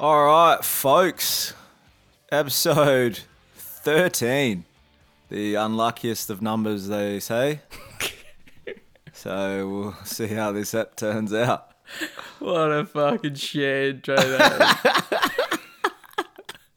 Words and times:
All 0.00 0.24
right, 0.24 0.64
folks. 0.64 1.52
Episode 2.32 3.20
13. 3.54 4.64
The 5.28 5.56
unluckiest 5.56 6.30
of 6.30 6.40
numbers, 6.40 6.88
they 6.88 7.20
say. 7.20 7.60
so 9.12 9.68
we'll 9.68 9.94
see 10.04 10.28
how 10.28 10.52
this 10.52 10.72
ep 10.72 10.96
turns 10.96 11.34
out. 11.34 11.72
What 12.38 12.72
a 12.72 12.86
fucking 12.86 13.34
shit 13.34 13.96
intro 13.96 14.16
that 14.16 15.32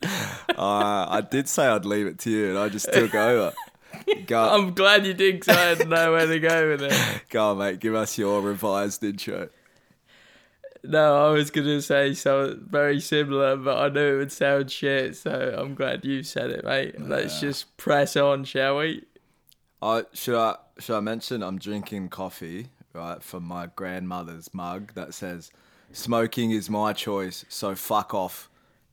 Uh, 0.50 1.08
I 1.08 1.22
did 1.22 1.48
say 1.48 1.66
I'd 1.66 1.86
leave 1.86 2.08
it 2.08 2.20
to 2.20 2.30
you, 2.30 2.50
and 2.50 2.60
I 2.60 2.68
just 2.68 2.92
took 2.92 3.16
over. 3.16 3.54
Go, 4.28 4.50
I'm 4.50 4.74
glad 4.74 5.06
you 5.06 5.14
did 5.14 5.40
because 5.40 5.56
I 5.56 5.62
had 5.62 5.88
nowhere 5.88 6.28
to 6.28 6.40
go 6.42 6.72
with 6.72 6.82
it. 6.82 7.22
go 7.30 7.52
on, 7.52 7.60
mate. 7.60 7.80
Give 7.80 7.96
us 7.96 8.18
your 8.18 8.42
revised 8.42 9.02
intro. 9.02 9.48
No, 10.86 11.28
I 11.28 11.30
was 11.32 11.50
going 11.50 11.68
to 11.68 11.82
say 11.82 12.14
something 12.14 12.66
very 12.68 13.00
similar, 13.00 13.56
but 13.56 13.78
I 13.78 13.88
knew 13.88 14.16
it 14.16 14.18
would 14.18 14.32
sound 14.34 14.70
shit, 14.70 15.16
so 15.16 15.56
I'm 15.58 15.76
glad 15.76 16.04
you 16.04 16.24
said 16.24 16.50
it, 16.50 16.66
mate. 16.66 17.00
Let's 17.00 17.40
just 17.40 17.78
press 17.78 18.18
on, 18.18 18.44
shall 18.44 18.80
we? 18.80 19.06
I 19.82 20.04
should 20.14 20.36
I 20.38 20.56
should 20.80 20.96
I 20.96 21.00
mention 21.02 21.42
I'm 21.44 21.58
drinking 21.58 22.08
coffee 22.10 22.68
right 22.94 23.22
from 23.22 23.44
my 23.44 23.68
grandmother's 23.76 24.54
mug 24.54 24.94
that 24.96 25.14
says 25.14 25.52
"Smoking 25.92 26.52
is 26.52 26.70
my 26.70 26.94
choice, 26.94 27.44
so 27.50 27.76
fuck 27.76 28.14
off." 28.14 28.50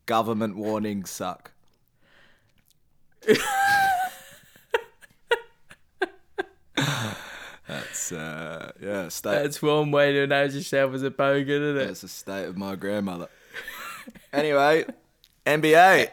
Government 0.06 0.56
warnings 0.56 1.10
suck. 1.10 1.52
That's 7.70 8.10
uh 8.10 8.72
yeah, 8.82 9.08
state. 9.10 9.42
That's 9.42 9.62
one 9.62 9.92
way 9.92 10.12
to 10.12 10.22
announce 10.22 10.54
yourself 10.56 10.92
as 10.92 11.04
a 11.04 11.10
bogan, 11.10 11.48
isn't 11.48 11.76
it? 11.76 11.86
That's 11.86 12.00
the 12.00 12.08
state 12.08 12.46
of 12.46 12.56
my 12.56 12.74
grandmother. 12.74 13.28
anyway, 14.32 14.86
NBA. 15.46 16.08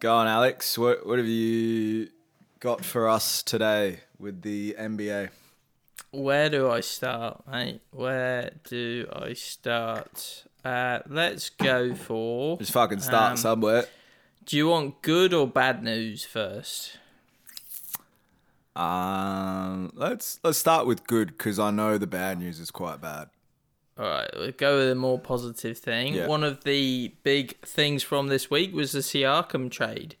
Go 0.00 0.16
on, 0.16 0.26
Alex. 0.26 0.78
What 0.78 1.06
what 1.06 1.18
have 1.18 1.28
you 1.28 2.08
got 2.62 2.84
for 2.84 3.08
us 3.08 3.42
today 3.42 3.98
with 4.20 4.42
the 4.42 4.76
NBA? 4.78 5.30
Where 6.12 6.48
do 6.48 6.70
I 6.70 6.78
start, 6.80 7.42
mate? 7.50 7.80
Where 7.90 8.52
do 8.62 9.08
I 9.12 9.32
start? 9.32 10.44
Uh, 10.64 11.00
let's 11.08 11.50
go 11.50 11.92
for. 11.96 12.58
Just 12.58 12.70
fucking 12.70 13.00
start 13.00 13.32
Um, 13.32 13.36
somewhere. 13.36 13.86
Do 14.44 14.56
you 14.56 14.68
want 14.68 15.02
good 15.02 15.34
or 15.34 15.48
bad 15.48 15.82
news 15.82 16.24
first? 16.24 16.98
Um, 18.76 19.90
let's 19.94 20.38
let's 20.44 20.56
start 20.56 20.86
with 20.86 21.04
good 21.06 21.28
because 21.36 21.58
I 21.58 21.72
know 21.72 21.98
the 21.98 22.06
bad 22.06 22.38
news 22.38 22.60
is 22.60 22.70
quite 22.70 23.00
bad. 23.00 23.28
All 23.98 24.04
right, 24.06 24.30
we'll 24.36 24.52
go 24.52 24.78
with 24.78 24.90
a 24.90 24.94
more 24.94 25.18
positive 25.18 25.78
thing. 25.78 26.14
Yeah. 26.14 26.28
One 26.28 26.44
of 26.44 26.62
the 26.62 27.12
big 27.24 27.58
things 27.66 28.04
from 28.04 28.28
this 28.28 28.50
week 28.50 28.72
was 28.72 28.92
the 28.92 29.00
Siakam 29.00 29.68
trade. 29.68 30.14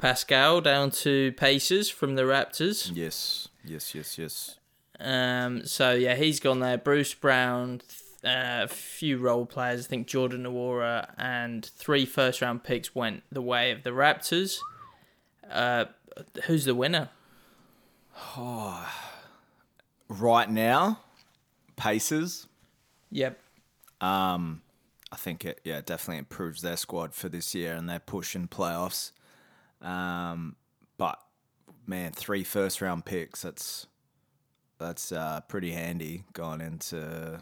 Pascal 0.00 0.62
down 0.62 0.90
to 0.90 1.30
Pacers 1.32 1.90
from 1.90 2.14
the 2.14 2.22
Raptors. 2.22 2.90
Yes, 2.94 3.48
yes, 3.62 3.94
yes, 3.94 4.16
yes. 4.16 4.56
Um, 4.98 5.66
so 5.66 5.92
yeah, 5.92 6.14
he's 6.14 6.40
gone 6.40 6.60
there. 6.60 6.78
Bruce 6.78 7.12
Brown, 7.12 7.82
uh, 8.24 8.64
a 8.64 8.68
few 8.68 9.18
role 9.18 9.44
players. 9.44 9.84
I 9.84 9.88
think 9.88 10.06
Jordan 10.06 10.44
Nwora 10.44 11.12
and 11.18 11.66
three 11.66 12.06
first 12.06 12.40
round 12.40 12.64
picks 12.64 12.94
went 12.94 13.24
the 13.30 13.42
way 13.42 13.72
of 13.72 13.82
the 13.82 13.90
Raptors. 13.90 14.58
Uh, 15.50 15.84
who's 16.44 16.64
the 16.64 16.74
winner? 16.74 17.10
Right 20.08 20.50
now, 20.50 20.98
Pacers. 21.76 22.48
Yep. 23.12 23.38
Um, 24.00 24.62
I 25.12 25.16
think 25.16 25.44
it 25.44 25.60
yeah 25.62 25.82
definitely 25.82 26.18
improves 26.18 26.62
their 26.62 26.76
squad 26.76 27.14
for 27.14 27.28
this 27.28 27.54
year 27.54 27.74
and 27.74 27.88
they're 27.88 28.00
pushing 28.00 28.48
playoffs. 28.48 29.12
Um, 29.82 30.56
but 30.98 31.18
man, 31.86 32.12
three 32.12 32.44
first 32.44 32.80
round 32.80 33.04
picks. 33.04 33.42
That's 33.42 33.86
that's 34.78 35.12
uh, 35.12 35.40
pretty 35.48 35.72
handy 35.72 36.24
going 36.32 36.60
into 36.60 37.40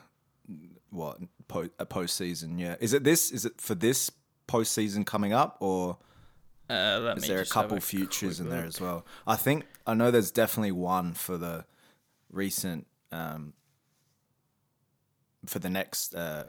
what 0.91 1.19
po- 1.47 1.71
a 1.79 1.87
postseason. 1.87 2.59
Yeah, 2.59 2.77
is 2.81 2.93
it 2.93 3.05
this? 3.05 3.31
Is 3.31 3.45
it 3.45 3.61
for 3.61 3.75
this 3.75 4.11
postseason 4.47 5.07
coming 5.07 5.33
up 5.33 5.57
or? 5.61 5.99
Uh, 6.71 7.15
Is 7.17 7.27
there 7.27 7.41
a 7.41 7.47
couple 7.47 7.81
futures 7.81 8.41
in 8.41 8.51
there 8.51 8.59
look. 8.59 8.69
as 8.69 8.79
well? 8.79 9.07
I 9.27 9.37
think 9.37 9.65
I 9.87 9.95
know 9.95 10.11
there's 10.11 10.31
definitely 10.31 10.73
one 10.73 11.15
for 11.15 11.39
the 11.39 11.65
recent 12.31 12.87
um, 13.11 13.55
for 15.47 15.59
the 15.61 15.71
next 15.71 16.15
uh, 16.15 16.45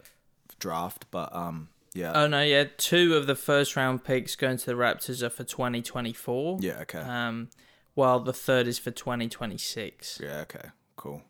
draft, 0.60 1.06
but 1.10 1.34
um, 1.34 1.70
yeah, 1.94 2.12
Oh 2.14 2.28
no, 2.28 2.42
yeah, 2.44 2.66
two 2.78 3.16
of 3.16 3.28
the 3.28 3.36
first 3.36 3.76
round 3.76 4.04
picks 4.04 4.36
going 4.36 4.58
to 4.58 4.66
the 4.66 4.74
Raptors 4.74 5.22
are 5.22 5.30
for 5.30 5.44
2024. 5.44 6.60
yeah, 6.62 6.80
okay, 6.82 7.00
Um, 7.00 7.50
while 7.94 8.20
the 8.20 8.34
third 8.34 8.68
is 8.68 8.78
for 8.80 8.92
2026. 8.92 10.20
yeah, 10.24 10.42
okay, 10.42 10.70
cool. 10.96 11.24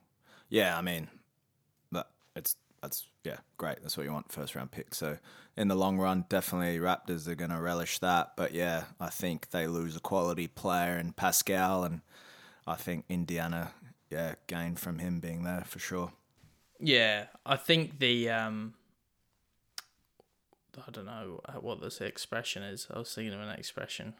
Yeah, 0.49 0.77
I 0.77 0.81
mean, 0.81 1.09
that 1.91 2.07
it's 2.35 2.55
that's 2.81 3.07
yeah, 3.23 3.37
great. 3.57 3.81
That's 3.81 3.97
what 3.97 4.05
you 4.05 4.13
want 4.13 4.31
first 4.31 4.55
round 4.55 4.71
pick. 4.71 4.95
So 4.95 5.17
in 5.57 5.67
the 5.67 5.75
long 5.75 5.97
run, 5.97 6.25
definitely 6.29 6.79
Raptors 6.79 7.27
are 7.27 7.35
going 7.35 7.51
to 7.51 7.59
relish 7.59 7.99
that. 7.99 8.31
But 8.37 8.53
yeah, 8.53 8.85
I 8.99 9.09
think 9.09 9.49
they 9.51 9.67
lose 9.67 9.95
a 9.95 9.99
quality 9.99 10.47
player 10.47 10.97
in 10.97 11.11
Pascal, 11.13 11.83
and 11.83 12.01
I 12.65 12.75
think 12.75 13.05
Indiana, 13.09 13.71
yeah, 14.09 14.35
gain 14.47 14.75
from 14.75 14.99
him 14.99 15.19
being 15.19 15.43
there 15.43 15.63
for 15.67 15.79
sure. 15.79 16.13
Yeah, 16.79 17.25
I 17.45 17.57
think 17.57 17.99
the 17.99 18.29
um, 18.29 18.73
I 20.87 20.91
don't 20.91 21.05
know 21.05 21.41
uh, 21.45 21.53
what 21.53 21.81
this 21.81 22.01
expression 22.01 22.63
is. 22.63 22.87
I 22.93 22.99
was 22.99 23.13
thinking 23.13 23.33
of 23.33 23.41
an 23.41 23.49
expression, 23.49 24.13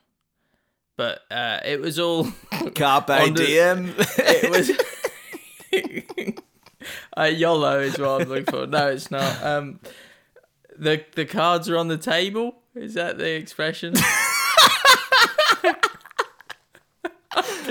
but 0.98 1.22
uh, 1.32 1.60
it 1.66 1.80
was 1.80 2.00
all 2.00 2.26
Carpe 2.76 3.34
diem. 3.36 3.94
it 3.98 4.50
was. 4.50 4.72
uh, 7.18 7.24
YOLO 7.24 7.80
is 7.80 7.98
what 7.98 8.22
I'm 8.22 8.30
looking 8.30 8.46
for. 8.46 8.68
No, 8.68 8.88
it's 8.88 9.12
not. 9.12 9.44
Um, 9.44 9.80
the 10.78 11.04
the 11.16 11.26
cards 11.26 11.70
are 11.70 11.78
on 11.78 11.88
the 11.88 11.98
table. 11.98 12.56
Is 12.76 12.94
that 12.94 13.18
the 13.18 13.32
expression? 13.32 13.96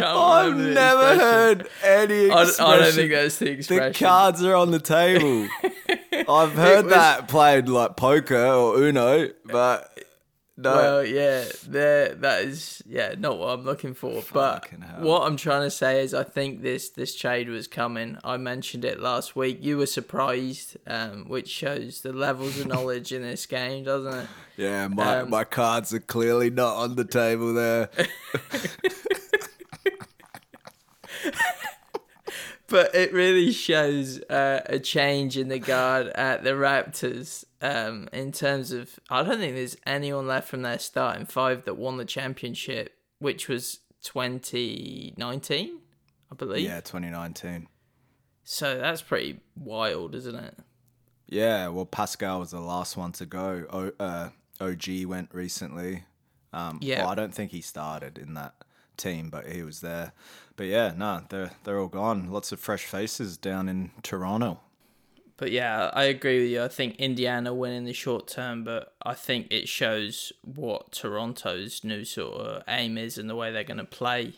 I've 0.00 0.56
never 0.56 1.12
expression. 1.12 1.18
heard 1.18 1.68
any 1.82 2.30
I, 2.30 2.42
expression. 2.42 2.64
I 2.64 2.76
don't 2.78 2.92
think 2.92 3.10
that's 3.10 3.38
the 3.38 3.50
expression. 3.50 3.92
the 3.92 3.98
cards 3.98 4.42
are 4.44 4.54
on 4.54 4.70
the 4.70 4.78
table. 4.78 5.48
I've 6.28 6.52
heard 6.54 6.84
was- 6.86 6.94
that 6.94 7.28
played 7.28 7.68
like 7.68 7.96
poker 7.96 8.44
or 8.46 8.76
Uno, 8.76 9.30
but 9.44 9.90
no. 10.60 10.74
Well, 10.74 11.04
yeah, 11.06 11.44
there. 11.68 12.14
That 12.16 12.42
is, 12.42 12.82
yeah, 12.84 13.14
not 13.16 13.38
what 13.38 13.50
I'm 13.50 13.64
looking 13.64 13.94
for. 13.94 14.24
But 14.32 14.66
hell. 14.66 15.02
what 15.02 15.22
I'm 15.22 15.36
trying 15.36 15.62
to 15.62 15.70
say 15.70 16.02
is, 16.02 16.12
I 16.12 16.24
think 16.24 16.62
this 16.62 16.90
this 16.90 17.14
trade 17.14 17.48
was 17.48 17.68
coming. 17.68 18.18
I 18.24 18.38
mentioned 18.38 18.84
it 18.84 18.98
last 18.98 19.36
week. 19.36 19.58
You 19.62 19.78
were 19.78 19.86
surprised, 19.86 20.76
um, 20.84 21.28
which 21.28 21.48
shows 21.48 22.00
the 22.00 22.12
levels 22.12 22.58
of 22.58 22.66
knowledge 22.66 23.12
in 23.12 23.22
this 23.22 23.46
game, 23.46 23.84
doesn't 23.84 24.12
it? 24.12 24.26
yeah, 24.56 24.88
my 24.88 25.18
um, 25.20 25.30
my 25.30 25.44
cards 25.44 25.94
are 25.94 26.00
clearly 26.00 26.50
not 26.50 26.74
on 26.76 26.96
the 26.96 27.04
table 27.04 27.54
there. 27.54 27.88
But 32.68 32.94
it 32.94 33.12
really 33.14 33.50
shows 33.52 34.20
uh, 34.24 34.60
a 34.66 34.78
change 34.78 35.38
in 35.38 35.48
the 35.48 35.58
guard 35.58 36.08
at 36.08 36.44
the 36.44 36.50
Raptors. 36.50 37.44
Um, 37.62 38.08
in 38.12 38.30
terms 38.30 38.72
of, 38.72 39.00
I 39.10 39.22
don't 39.22 39.38
think 39.38 39.54
there's 39.54 39.76
anyone 39.86 40.26
left 40.26 40.48
from 40.48 40.62
their 40.62 40.78
starting 40.78 41.24
five 41.26 41.64
that 41.64 41.76
won 41.78 41.96
the 41.96 42.04
championship, 42.04 42.94
which 43.20 43.48
was 43.48 43.80
2019, 44.02 45.78
I 46.30 46.34
believe. 46.34 46.64
yeah, 46.66 46.80
2019. 46.80 47.68
So 48.44 48.78
that's 48.78 49.02
pretty 49.02 49.40
wild, 49.56 50.14
isn't 50.14 50.34
it? 50.36 50.58
Yeah, 51.26 51.68
well, 51.68 51.84
Pascal 51.86 52.40
was 52.40 52.50
the 52.52 52.60
last 52.60 52.96
one 52.96 53.12
to 53.12 53.26
go. 53.26 53.66
O, 53.70 53.92
uh, 54.02 54.30
OG 54.60 55.04
went 55.04 55.30
recently. 55.34 56.04
Um, 56.52 56.78
Yeah. 56.80 57.00
well, 57.00 57.08
I 57.10 57.14
don't 57.14 57.34
think 57.34 57.50
he 57.50 57.60
started 57.60 58.16
in 58.18 58.34
that 58.34 58.54
team, 58.98 59.30
but 59.30 59.46
he 59.46 59.62
was 59.62 59.80
there. 59.80 60.12
But 60.56 60.66
yeah, 60.66 60.92
no, 60.96 61.22
they're 61.28 61.52
they're 61.64 61.78
all 61.78 61.88
gone. 61.88 62.30
Lots 62.30 62.52
of 62.52 62.60
fresh 62.60 62.84
faces 62.84 63.36
down 63.36 63.68
in 63.68 63.92
Toronto. 64.02 64.60
But 65.38 65.52
yeah, 65.52 65.90
I 65.94 66.04
agree 66.04 66.42
with 66.42 66.50
you. 66.50 66.64
I 66.64 66.68
think 66.68 66.96
Indiana 66.96 67.54
win 67.54 67.72
in 67.72 67.84
the 67.84 67.92
short 67.92 68.26
term, 68.26 68.64
but 68.64 68.92
I 69.02 69.14
think 69.14 69.46
it 69.50 69.68
shows 69.68 70.32
what 70.42 70.90
Toronto's 70.90 71.84
new 71.84 72.04
sort 72.04 72.34
of 72.40 72.62
aim 72.66 72.98
is 72.98 73.18
and 73.18 73.30
the 73.30 73.36
way 73.36 73.52
they're 73.52 73.62
going 73.62 73.78
to 73.78 73.84
play 73.84 74.32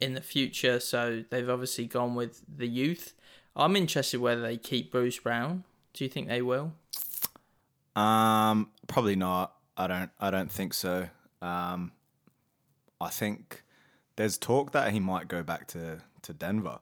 in 0.00 0.14
the 0.14 0.20
future. 0.20 0.80
So 0.80 1.22
they've 1.30 1.48
obviously 1.48 1.86
gone 1.86 2.16
with 2.16 2.42
the 2.48 2.66
youth. 2.66 3.14
I'm 3.54 3.76
interested 3.76 4.20
whether 4.20 4.42
they 4.42 4.56
keep 4.56 4.90
Bruce 4.90 5.20
Brown. 5.20 5.62
Do 5.92 6.04
you 6.04 6.10
think 6.10 6.26
they 6.26 6.42
will? 6.42 6.72
Um, 7.94 8.70
probably 8.88 9.16
not. 9.16 9.54
I 9.76 9.86
don't. 9.86 10.10
I 10.18 10.30
don't 10.32 10.50
think 10.50 10.74
so. 10.74 11.08
Um, 11.40 11.92
I 13.00 13.08
think 13.08 13.62
there's 14.20 14.36
talk 14.36 14.72
that 14.72 14.92
he 14.92 15.00
might 15.00 15.28
go 15.28 15.42
back 15.42 15.66
to 15.68 16.02
to 16.20 16.34
Denver. 16.34 16.80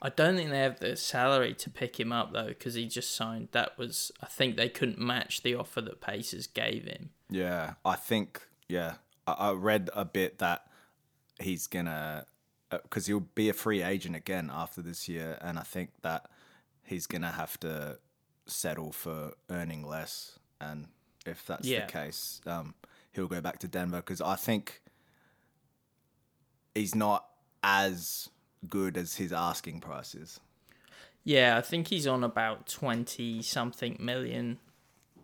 I 0.00 0.08
don't 0.08 0.36
think 0.36 0.48
they 0.48 0.60
have 0.60 0.80
the 0.80 0.96
salary 0.96 1.52
to 1.54 1.68
pick 1.68 2.00
him 2.00 2.10
up 2.10 2.32
though, 2.32 2.46
because 2.48 2.72
he 2.72 2.86
just 2.86 3.14
signed. 3.14 3.48
That 3.52 3.76
was, 3.76 4.10
I 4.22 4.26
think 4.26 4.56
they 4.56 4.70
couldn't 4.70 4.98
match 4.98 5.42
the 5.42 5.54
offer 5.54 5.82
that 5.82 6.00
Pacers 6.00 6.46
gave 6.46 6.84
him. 6.84 7.10
Yeah, 7.28 7.74
I 7.84 7.96
think. 7.96 8.46
Yeah, 8.66 8.94
I, 9.26 9.32
I 9.32 9.52
read 9.52 9.90
a 9.94 10.06
bit 10.06 10.38
that 10.38 10.66
he's 11.38 11.66
gonna 11.66 12.24
because 12.70 13.06
he'll 13.06 13.20
be 13.20 13.50
a 13.50 13.52
free 13.52 13.82
agent 13.82 14.16
again 14.16 14.50
after 14.50 14.80
this 14.80 15.10
year, 15.10 15.36
and 15.42 15.58
I 15.58 15.62
think 15.64 15.90
that 16.00 16.30
he's 16.82 17.06
gonna 17.06 17.32
have 17.32 17.60
to 17.60 17.98
settle 18.46 18.90
for 18.90 19.34
earning 19.50 19.86
less. 19.86 20.38
And 20.62 20.88
if 21.26 21.44
that's 21.44 21.68
Yeah. 21.68 21.84
the 21.84 21.92
case, 21.92 22.40
um, 22.46 22.74
he'll 23.12 23.26
go 23.28 23.42
back 23.42 23.58
to 23.58 23.68
Denver 23.68 23.98
because 23.98 24.22
I 24.22 24.36
think 24.36 24.80
he's 26.76 26.94
not 26.94 27.26
as 27.62 28.28
good 28.68 28.96
as 28.96 29.16
his 29.16 29.32
asking 29.32 29.80
price 29.80 30.14
is. 30.14 30.40
Yeah, 31.24 31.56
I 31.56 31.60
think 31.60 31.88
he's 31.88 32.06
on 32.06 32.22
about 32.22 32.66
twenty 32.68 33.42
something 33.42 33.96
million 33.98 34.58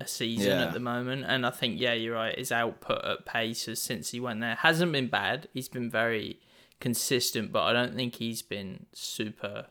a 0.01 0.07
season 0.07 0.51
Yeah. 0.51 0.65
at 0.67 0.73
the 0.73 0.81
moment, 0.81 1.25
and 1.29 1.47
I 1.47 1.51
think 1.51 1.81
yeah, 1.81 1.93
you're 1.93 2.15
right. 2.15 2.37
His 2.37 2.51
output 2.51 3.05
at 3.05 3.25
Pacers 3.25 3.81
since 3.81 4.11
he 4.11 4.19
went 4.19 4.41
there 4.41 4.57
hasn't 4.57 4.91
been 4.91 5.07
bad. 5.09 5.49
He's 5.55 5.69
been 5.69 5.91
very 5.91 6.41
consistent, 6.81 7.53
but 7.53 7.63
I 7.63 7.73
don't 7.73 7.95
think 7.95 8.17
he's 8.17 8.43
been 8.43 8.87
super. 8.93 9.67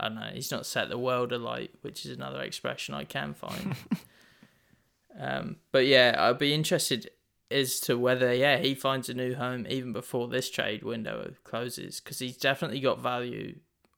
I 0.00 0.08
don't 0.08 0.16
know. 0.16 0.30
He's 0.32 0.50
not 0.50 0.66
set 0.66 0.88
the 0.88 0.98
world 0.98 1.32
alight, 1.32 1.72
which 1.82 2.04
is 2.06 2.16
another 2.16 2.40
expression 2.40 2.94
I 2.94 3.04
can 3.04 3.34
find. 3.34 3.76
um, 5.20 5.56
but 5.70 5.86
yeah, 5.86 6.16
I'd 6.18 6.38
be 6.38 6.54
interested 6.54 7.10
as 7.54 7.80
to 7.80 7.96
whether 7.98 8.34
yeah 8.34 8.58
he 8.58 8.74
finds 8.74 9.08
a 9.08 9.14
new 9.14 9.34
home 9.34 9.66
even 9.68 9.92
before 9.92 10.28
this 10.28 10.50
trade 10.50 10.82
window 10.82 11.32
closes 11.44 12.00
because 12.00 12.18
he's 12.18 12.36
definitely 12.36 12.80
got 12.80 13.00
value. 13.00 13.56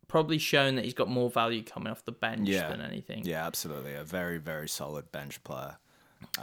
Probably 0.08 0.38
shown 0.38 0.76
that 0.76 0.84
he's 0.84 0.94
got 0.94 1.08
more 1.08 1.28
value 1.30 1.64
coming 1.64 1.90
off 1.90 2.04
the 2.04 2.12
bench 2.12 2.48
Yeah. 2.48 2.68
than 2.68 2.80
anything. 2.80 3.24
Yeah, 3.24 3.44
absolutely, 3.44 3.94
a 3.94 4.04
very 4.04 4.38
very 4.38 4.68
solid 4.68 5.10
bench 5.10 5.42
player. 5.42 5.78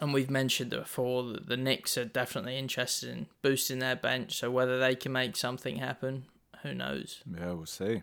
And 0.02 0.14
we've 0.14 0.30
mentioned 0.30 0.72
before 0.72 1.24
that 1.32 1.48
the 1.48 1.58
Knicks 1.58 1.98
are 1.98 2.06
definitely 2.06 2.58
interested 2.58 3.10
in 3.10 3.28
boosting 3.42 3.80
their 3.80 3.96
bench. 3.96 4.36
So 4.38 4.52
whether 4.52 4.78
they 4.80 4.96
can 4.96 5.12
make 5.14 5.36
something 5.36 5.78
happen, 5.78 6.26
who 6.62 6.74
knows? 6.74 7.22
Yeah, 7.26 7.54
we'll 7.54 7.66
see. 7.66 8.02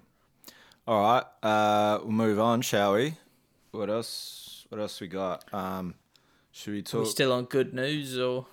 All 0.86 1.00
right, 1.02 1.24
uh, 1.42 1.98
we'll 2.02 2.10
move 2.12 2.40
on, 2.40 2.62
shall 2.62 2.94
we? 2.94 3.14
What 3.70 3.88
else? 3.90 4.64
What 4.70 4.80
else 4.80 5.00
we 5.00 5.06
got? 5.08 5.44
Um, 5.54 5.94
should 6.52 6.72
we 6.72 6.78
Are 6.78 6.80
we 6.80 6.82
talk? 6.82 7.06
still 7.06 7.32
on 7.32 7.44
good 7.44 7.72
news 7.74 8.18
or? 8.18 8.46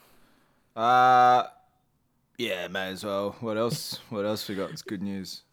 Uh, 0.77 1.47
yeah, 2.37 2.67
may 2.67 2.89
as 2.89 3.03
well. 3.03 3.35
What 3.39 3.57
else? 3.57 3.99
what 4.09 4.25
else 4.25 4.47
we 4.47 4.55
got? 4.55 4.71
It's 4.71 4.81
good 4.81 5.01
news. 5.01 5.43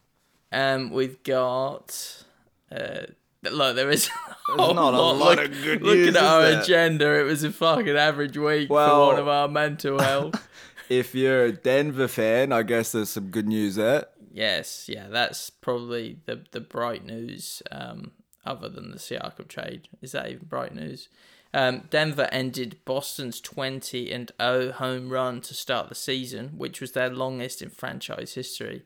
Um, 0.51 0.91
we've 0.91 1.21
got. 1.23 2.23
Uh, 2.71 3.07
look, 3.43 3.75
there 3.75 3.89
is 3.89 4.09
not 4.55 4.69
a 4.77 4.91
lot 4.91 5.39
of 5.43 5.51
good 5.51 5.81
Looking 5.81 6.01
news, 6.03 6.13
Looking 6.13 6.15
at 6.17 6.23
our 6.23 6.41
there? 6.43 6.61
agenda, 6.61 7.19
it 7.19 7.23
was 7.23 7.43
a 7.43 7.51
fucking 7.51 7.95
average 7.97 8.37
week 8.37 8.69
Well- 8.69 8.89
for 9.07 9.11
one 9.13 9.19
of 9.19 9.27
our 9.27 9.47
mental 9.47 9.99
health. 9.99 10.47
If 10.87 11.15
you're 11.15 11.45
a 11.45 11.51
Denver 11.51 12.07
fan, 12.07 12.51
I 12.51 12.61
guess 12.61 12.91
there's 12.91 13.09
some 13.09 13.31
good 13.31 13.47
news 13.47 13.73
there. 13.73 14.05
yes, 14.31 14.85
yeah, 14.87 15.07
that's 15.09 15.49
probably 15.49 16.19
the 16.27 16.43
the 16.51 16.61
bright 16.61 17.03
news. 17.03 17.63
Um, 17.71 18.11
other 18.45 18.69
than 18.69 18.91
the 18.91 18.97
Siakam 18.99 19.47
trade, 19.47 19.87
is 20.03 20.11
that 20.11 20.27
even 20.29 20.45
bright 20.45 20.75
news? 20.75 21.09
Um, 21.55 21.83
Denver 21.89 22.27
ended 22.31 22.77
Boston's 22.85 23.39
20 23.39 24.11
and 24.11 24.31
0 24.41 24.73
home 24.73 25.09
run 25.09 25.39
to 25.41 25.53
start 25.53 25.87
the 25.89 25.95
season, 25.95 26.49
which 26.57 26.81
was 26.81 26.91
their 26.91 27.09
longest 27.09 27.61
in 27.61 27.69
franchise 27.69 28.33
history. 28.35 28.83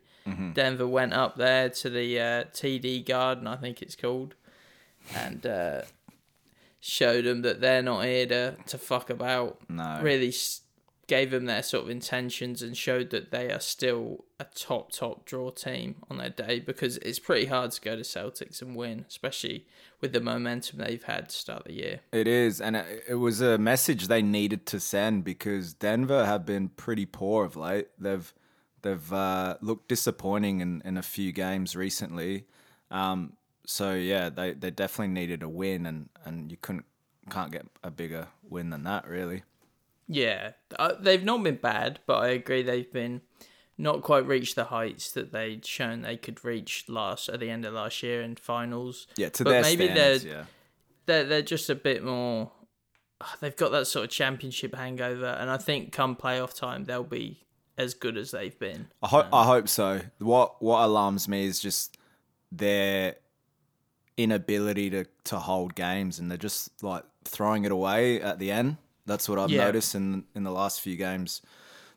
Denver 0.54 0.88
went 0.88 1.14
up 1.14 1.38
there 1.38 1.70
to 1.70 1.90
the 1.90 2.20
uh, 2.20 2.44
TD 2.54 3.04
Garden, 3.06 3.48
I 3.48 3.56
think 3.56 3.82
it's 3.82 3.96
called, 3.96 4.36
and 5.16 5.44
uh, 5.44 5.82
showed 6.80 7.26
them 7.26 7.42
that 7.42 7.62
they're 7.62 7.82
not 7.82 8.06
here 8.06 8.28
to, 8.28 8.56
to 8.68 8.78
fuck 8.78 9.10
about. 9.10 9.58
No. 9.68 10.00
Really 10.04 10.28
s- 10.28 10.62
gave 11.10 11.32
them 11.32 11.46
their 11.46 11.64
sort 11.64 11.84
of 11.84 11.90
intentions 11.90 12.62
and 12.62 12.78
showed 12.78 13.10
that 13.10 13.32
they 13.32 13.52
are 13.52 13.60
still 13.60 14.26
a 14.40 14.46
top, 14.54 14.92
top 14.92 15.26
draw 15.26 15.50
team 15.50 15.96
on 16.08 16.20
their 16.20 16.30
day 16.30 16.60
because 16.60 16.98
it's 16.98 17.18
pretty 17.18 17.48
hard 17.48 17.72
to 17.72 17.82
go 17.82 17.96
to 17.96 18.04
Celtics 18.04 18.62
and 18.62 18.76
win, 18.76 19.06
especially 19.10 19.66
with 20.00 20.14
the 20.14 20.22
momentum 20.22 20.78
they've 20.78 21.04
had 21.04 21.30
to 21.30 21.36
start 21.36 21.66
the 21.66 21.74
year. 21.74 22.00
It 22.12 22.28
is, 22.28 22.62
and 22.62 22.76
it, 22.76 23.16
was 23.16 23.42
a 23.42 23.58
message 23.58 24.08
they 24.08 24.22
needed 24.22 24.68
to 24.68 24.80
send 24.80 25.24
because 25.24 25.74
Denver 25.74 26.28
have 26.28 26.46
been 26.46 26.70
pretty 26.70 27.08
poor 27.08 27.44
of 27.44 27.56
late. 27.56 27.88
They've 27.98 28.32
they've 28.84 29.12
uh, 29.12 29.58
looked 29.62 29.90
disappointing 29.90 30.62
in, 30.62 30.84
in 30.86 30.96
a 30.96 31.02
few 31.02 31.32
games 31.32 31.76
recently. 31.76 32.46
Um, 32.92 33.34
so 33.66 33.96
yeah, 33.96 34.30
they, 34.30 34.54
they 34.54 34.70
definitely 34.70 35.14
needed 35.16 35.42
a 35.42 35.50
win, 35.50 35.88
and, 35.88 36.10
and 36.24 36.52
you 36.52 36.58
couldn't 36.62 36.86
can't 37.32 37.52
get 37.52 37.66
a 37.84 37.90
bigger 37.90 38.28
win 38.48 38.70
than 38.70 38.84
that, 38.84 39.08
really. 39.08 39.44
Yeah, 40.12 40.54
uh, 40.80 40.94
they've 41.00 41.24
not 41.24 41.44
been 41.44 41.58
bad, 41.58 42.00
but 42.08 42.16
I 42.18 42.30
agree 42.30 42.64
they've 42.64 42.92
been 42.92 43.22
not 43.78 44.02
quite 44.02 44.26
reached 44.26 44.56
the 44.56 44.66
heights 44.66 45.12
that 45.12 45.32
they'd 45.32 45.64
shown 45.66 46.02
they 46.02 46.18
could 46.18 46.44
reach 46.44 46.86
last 46.90 47.30
at 47.30 47.40
the 47.40 47.50
end 47.50 47.64
of 47.64 47.74
last 47.74 48.02
year 48.04 48.22
in 48.24 48.36
finals. 48.36 49.06
Yeah, 49.18 49.30
to 49.30 49.44
But 49.44 49.50
their 49.52 49.62
maybe 49.62 49.86
standards, 49.86 50.24
they're- 50.24 50.34
yeah. 50.34 50.44
They're 51.06 51.24
they're 51.26 51.42
just 51.42 51.70
a 51.70 51.76
bit 51.76 52.04
more. 52.04 52.52
ah, 53.22 53.36
They've 53.40 53.56
got 53.56 53.72
that 53.72 53.86
sort 53.88 54.06
of 54.06 54.12
championship 54.12 54.76
hangover, 54.76 55.26
and 55.28 55.50
I 55.50 55.58
think 55.58 55.92
come 55.92 56.16
playoff 56.16 56.56
time 56.56 56.84
they'll 56.86 57.04
be 57.04 57.46
as 57.78 57.94
good 57.94 58.18
as 58.18 58.32
they've 58.32 58.58
been. 58.60 58.88
I 59.02 59.08
hope 59.08 59.28
I 59.34 59.46
hope 59.46 59.70
so. 59.70 60.02
What 60.20 60.62
what 60.62 60.84
alarms 60.84 61.28
me 61.28 61.46
is 61.46 61.60
just 61.60 61.98
their 62.52 63.16
inability 64.18 64.90
to, 64.90 65.06
to 65.26 65.38
hold 65.40 65.76
games 65.76 66.20
and 66.20 66.30
they're 66.30 66.38
just 66.38 66.84
like 66.84 67.04
throwing 67.24 67.64
it 67.64 67.72
away 67.72 68.22
at 68.22 68.38
the 68.40 68.52
end. 68.52 68.78
That's 69.10 69.28
what 69.28 69.40
I've 69.40 69.50
Yeah. 69.50 69.66
noticed 69.66 69.96
in 69.96 70.26
in 70.36 70.44
the 70.44 70.52
last 70.52 70.80
few 70.82 70.96
games 70.96 71.42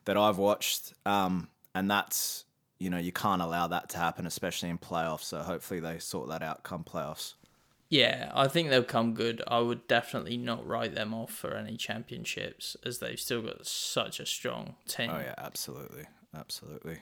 that 0.07 0.17
I've 0.17 0.39
watched. 0.39 0.95
Um, 1.07 1.49
and 1.75 1.91
that's 1.91 2.45
you 2.79 2.91
know 2.91 2.99
you 2.99 3.13
can't 3.13 3.43
allow 3.43 3.67
that 3.69 3.89
to 3.91 3.99
happen, 3.99 4.27
especially 4.27 4.71
in 4.71 4.79
playoffs. 4.79 5.25
So 5.25 5.39
hopefully 5.43 5.79
they 5.81 5.99
sort 5.99 6.29
that 6.31 6.43
out 6.43 6.63
come 6.65 6.85
playoffs. 6.85 7.35
Yeah, 7.89 8.33
I 8.35 8.49
think 8.49 8.71
they'll 8.71 8.83
come 8.83 9.13
good. 9.13 9.43
I 9.47 9.59
would 9.59 9.87
definitely 9.87 10.39
not 10.39 10.67
write 10.67 10.95
them 10.95 11.13
off 11.13 11.31
for 11.31 11.55
any 11.55 11.77
championships, 11.77 12.75
as 12.87 13.01
they've 13.01 13.21
still 13.21 13.43
got 13.43 13.67
such 13.67 14.19
a 14.19 14.25
strong 14.25 14.77
team. 14.89 15.11
Oh 15.11 15.19
yeah, 15.19 15.35
absolutely, 15.37 16.07
absolutely. 16.35 17.01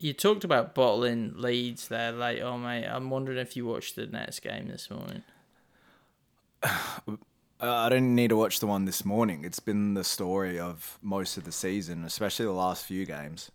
You 0.00 0.12
talked 0.12 0.42
about 0.44 0.74
bottling 0.74 1.34
leads 1.36 1.86
there 1.88 2.10
late 2.12 2.42
on, 2.42 2.62
mate. 2.62 2.86
I'm 2.86 3.10
wondering 3.10 3.38
if 3.38 3.56
you 3.56 3.64
watched 3.66 3.94
the 3.94 4.06
Nets 4.06 4.40
game 4.40 4.68
this 4.68 4.90
morning. 4.90 5.22
Uh, 7.60 7.72
I 7.72 7.88
didn't 7.88 8.14
need 8.14 8.28
to 8.28 8.36
watch 8.36 8.60
the 8.60 8.66
one 8.66 8.84
this 8.84 9.04
morning. 9.04 9.44
It's 9.44 9.58
been 9.60 9.94
the 9.94 10.04
story 10.04 10.60
of 10.60 10.98
most 11.02 11.36
of 11.36 11.44
the 11.44 11.52
season, 11.52 12.04
especially 12.04 12.46
the 12.46 12.52
last 12.52 12.84
few 12.84 13.04
games. 13.04 13.50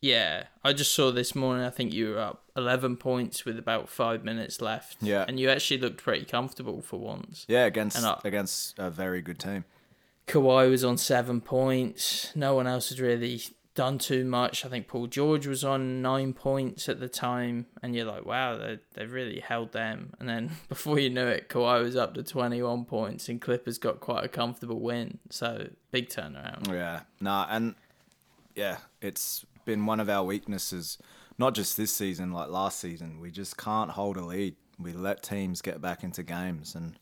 Yeah, 0.00 0.44
I 0.64 0.72
just 0.72 0.94
saw 0.94 1.10
this 1.10 1.34
morning. 1.34 1.64
I 1.64 1.70
think 1.70 1.92
you 1.92 2.10
were 2.10 2.18
up 2.20 2.44
11 2.56 2.96
points 2.96 3.44
with 3.44 3.58
about 3.58 3.88
five 3.88 4.24
minutes 4.24 4.60
left. 4.60 4.96
Yeah. 5.02 5.24
And 5.26 5.38
you 5.38 5.50
actually 5.50 5.78
looked 5.80 6.02
pretty 6.02 6.24
comfortable 6.24 6.80
for 6.80 6.98
once. 6.98 7.44
Yeah, 7.48 7.64
against 7.66 8.02
I- 8.02 8.18
against 8.24 8.78
a 8.78 8.88
very 8.88 9.20
good 9.20 9.38
team. 9.38 9.64
Kawhi 10.26 10.70
was 10.70 10.84
on 10.84 10.96
seven 10.96 11.40
points. 11.40 12.30
No 12.36 12.54
one 12.54 12.66
else 12.68 12.90
had 12.90 13.00
really 13.00 13.42
done 13.74 13.98
too 13.98 14.24
much. 14.24 14.64
I 14.64 14.68
think 14.68 14.88
Paul 14.88 15.06
George 15.06 15.46
was 15.46 15.64
on 15.64 16.02
nine 16.02 16.32
points 16.32 16.88
at 16.88 17.00
the 17.00 17.08
time. 17.08 17.66
And 17.82 17.94
you're 17.94 18.04
like, 18.04 18.26
wow, 18.26 18.56
they, 18.56 18.78
they 18.94 19.06
really 19.06 19.40
held 19.40 19.72
them. 19.72 20.12
And 20.18 20.28
then 20.28 20.50
before 20.68 20.98
you 20.98 21.10
knew 21.10 21.26
it, 21.26 21.48
Kawhi 21.48 21.82
was 21.82 21.96
up 21.96 22.14
to 22.14 22.22
21 22.22 22.84
points 22.84 23.28
and 23.28 23.40
Clippers 23.40 23.78
got 23.78 24.00
quite 24.00 24.24
a 24.24 24.28
comfortable 24.28 24.80
win. 24.80 25.18
So 25.30 25.68
big 25.90 26.08
turnaround. 26.08 26.68
Yeah, 26.70 27.00
nah, 27.20 27.46
and 27.48 27.74
yeah, 28.54 28.78
it's 29.00 29.44
been 29.64 29.86
one 29.86 30.00
of 30.00 30.08
our 30.08 30.24
weaknesses. 30.24 30.98
Not 31.38 31.54
just 31.54 31.76
this 31.76 31.92
season, 31.92 32.32
like 32.32 32.50
last 32.50 32.80
season, 32.80 33.20
we 33.20 33.30
just 33.30 33.56
can't 33.56 33.90
hold 33.90 34.16
a 34.16 34.24
lead. 34.24 34.56
We 34.78 34.92
let 34.92 35.22
teams 35.22 35.62
get 35.62 35.80
back 35.80 36.04
into 36.04 36.22
games, 36.22 36.74
and 36.74 36.98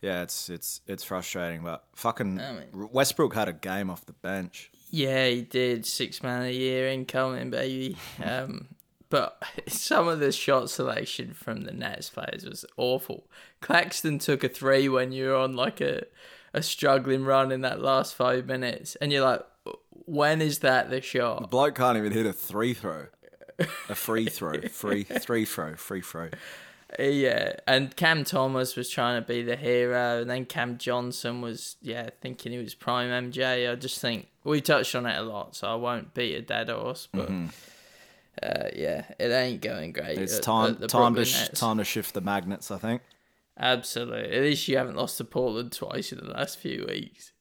yeah, 0.00 0.22
it's 0.22 0.48
it's 0.48 0.80
it's 0.86 1.02
frustrating. 1.02 1.62
But 1.62 1.84
fucking 1.94 2.40
I 2.40 2.52
mean- 2.52 2.88
Westbrook 2.92 3.34
had 3.34 3.48
a 3.48 3.52
game 3.52 3.90
off 3.90 4.06
the 4.06 4.12
bench. 4.12 4.70
Yeah, 4.94 5.26
he 5.26 5.40
did. 5.40 5.86
Six 5.86 6.22
man 6.22 6.42
a 6.42 6.50
year 6.50 6.86
incoming, 6.88 7.48
baby. 7.50 7.96
Um, 8.22 8.68
but 9.08 9.42
some 9.66 10.06
of 10.06 10.20
the 10.20 10.30
shot 10.32 10.68
selection 10.68 11.32
from 11.32 11.62
the 11.62 11.72
Nets 11.72 12.10
players 12.10 12.44
was 12.44 12.66
awful. 12.76 13.24
Claxton 13.62 14.18
took 14.18 14.44
a 14.44 14.48
three 14.50 14.90
when 14.90 15.10
you're 15.10 15.34
on 15.34 15.56
like 15.56 15.80
a, 15.80 16.04
a 16.52 16.62
struggling 16.62 17.24
run 17.24 17.50
in 17.50 17.62
that 17.62 17.80
last 17.80 18.14
five 18.14 18.44
minutes, 18.46 18.94
and 18.96 19.10
you're 19.10 19.24
like, 19.24 19.40
when 19.90 20.42
is 20.42 20.58
that 20.58 20.90
the 20.90 21.00
The 21.38 21.46
shot? 21.46 21.48
bloke 21.48 21.74
can't 21.74 21.96
even 21.96 22.12
hit 22.12 22.26
a 22.26 22.32
three 22.34 22.74
throw, 22.74 23.06
a 23.88 23.94
free 23.94 24.26
throw, 24.26 24.60
free 24.68 25.04
three 25.04 25.46
throw, 25.46 25.74
free 25.74 26.02
throw. 26.02 26.28
Yeah, 26.98 27.54
and 27.66 27.94
Cam 27.96 28.24
Thomas 28.24 28.76
was 28.76 28.88
trying 28.90 29.20
to 29.22 29.26
be 29.26 29.42
the 29.42 29.56
hero, 29.56 30.20
and 30.20 30.28
then 30.30 30.44
Cam 30.44 30.76
Johnson 30.78 31.40
was, 31.40 31.76
yeah, 31.80 32.10
thinking 32.20 32.52
he 32.52 32.58
was 32.58 32.74
prime 32.74 33.08
MJ. 33.30 33.70
I 33.70 33.74
just 33.76 33.98
think 34.00 34.28
we 34.44 34.60
touched 34.60 34.94
on 34.94 35.06
it 35.06 35.16
a 35.18 35.22
lot, 35.22 35.56
so 35.56 35.68
I 35.68 35.74
won't 35.76 36.12
beat 36.12 36.34
a 36.34 36.42
dead 36.42 36.68
horse, 36.68 37.08
but 37.12 37.30
uh, 38.42 38.68
yeah, 38.74 39.04
it 39.18 39.30
ain't 39.30 39.62
going 39.62 39.92
great. 39.92 40.14
Mm-hmm. 40.16 40.22
It's 40.22 40.36
at- 40.36 40.42
time 40.42 40.78
at 40.82 40.88
time 40.90 41.14
to 41.14 41.24
sh- 41.24 41.48
time 41.50 41.78
to 41.78 41.84
shift 41.84 42.12
the 42.14 42.20
magnets. 42.20 42.70
I 42.70 42.78
think. 42.78 43.02
Absolutely. 43.58 44.30
At 44.36 44.42
least 44.42 44.66
you 44.68 44.76
haven't 44.78 44.96
lost 44.96 45.18
to 45.18 45.24
Portland 45.24 45.72
twice 45.72 46.10
in 46.12 46.18
the 46.18 46.30
last 46.30 46.58
few 46.58 46.86
weeks. 46.88 47.32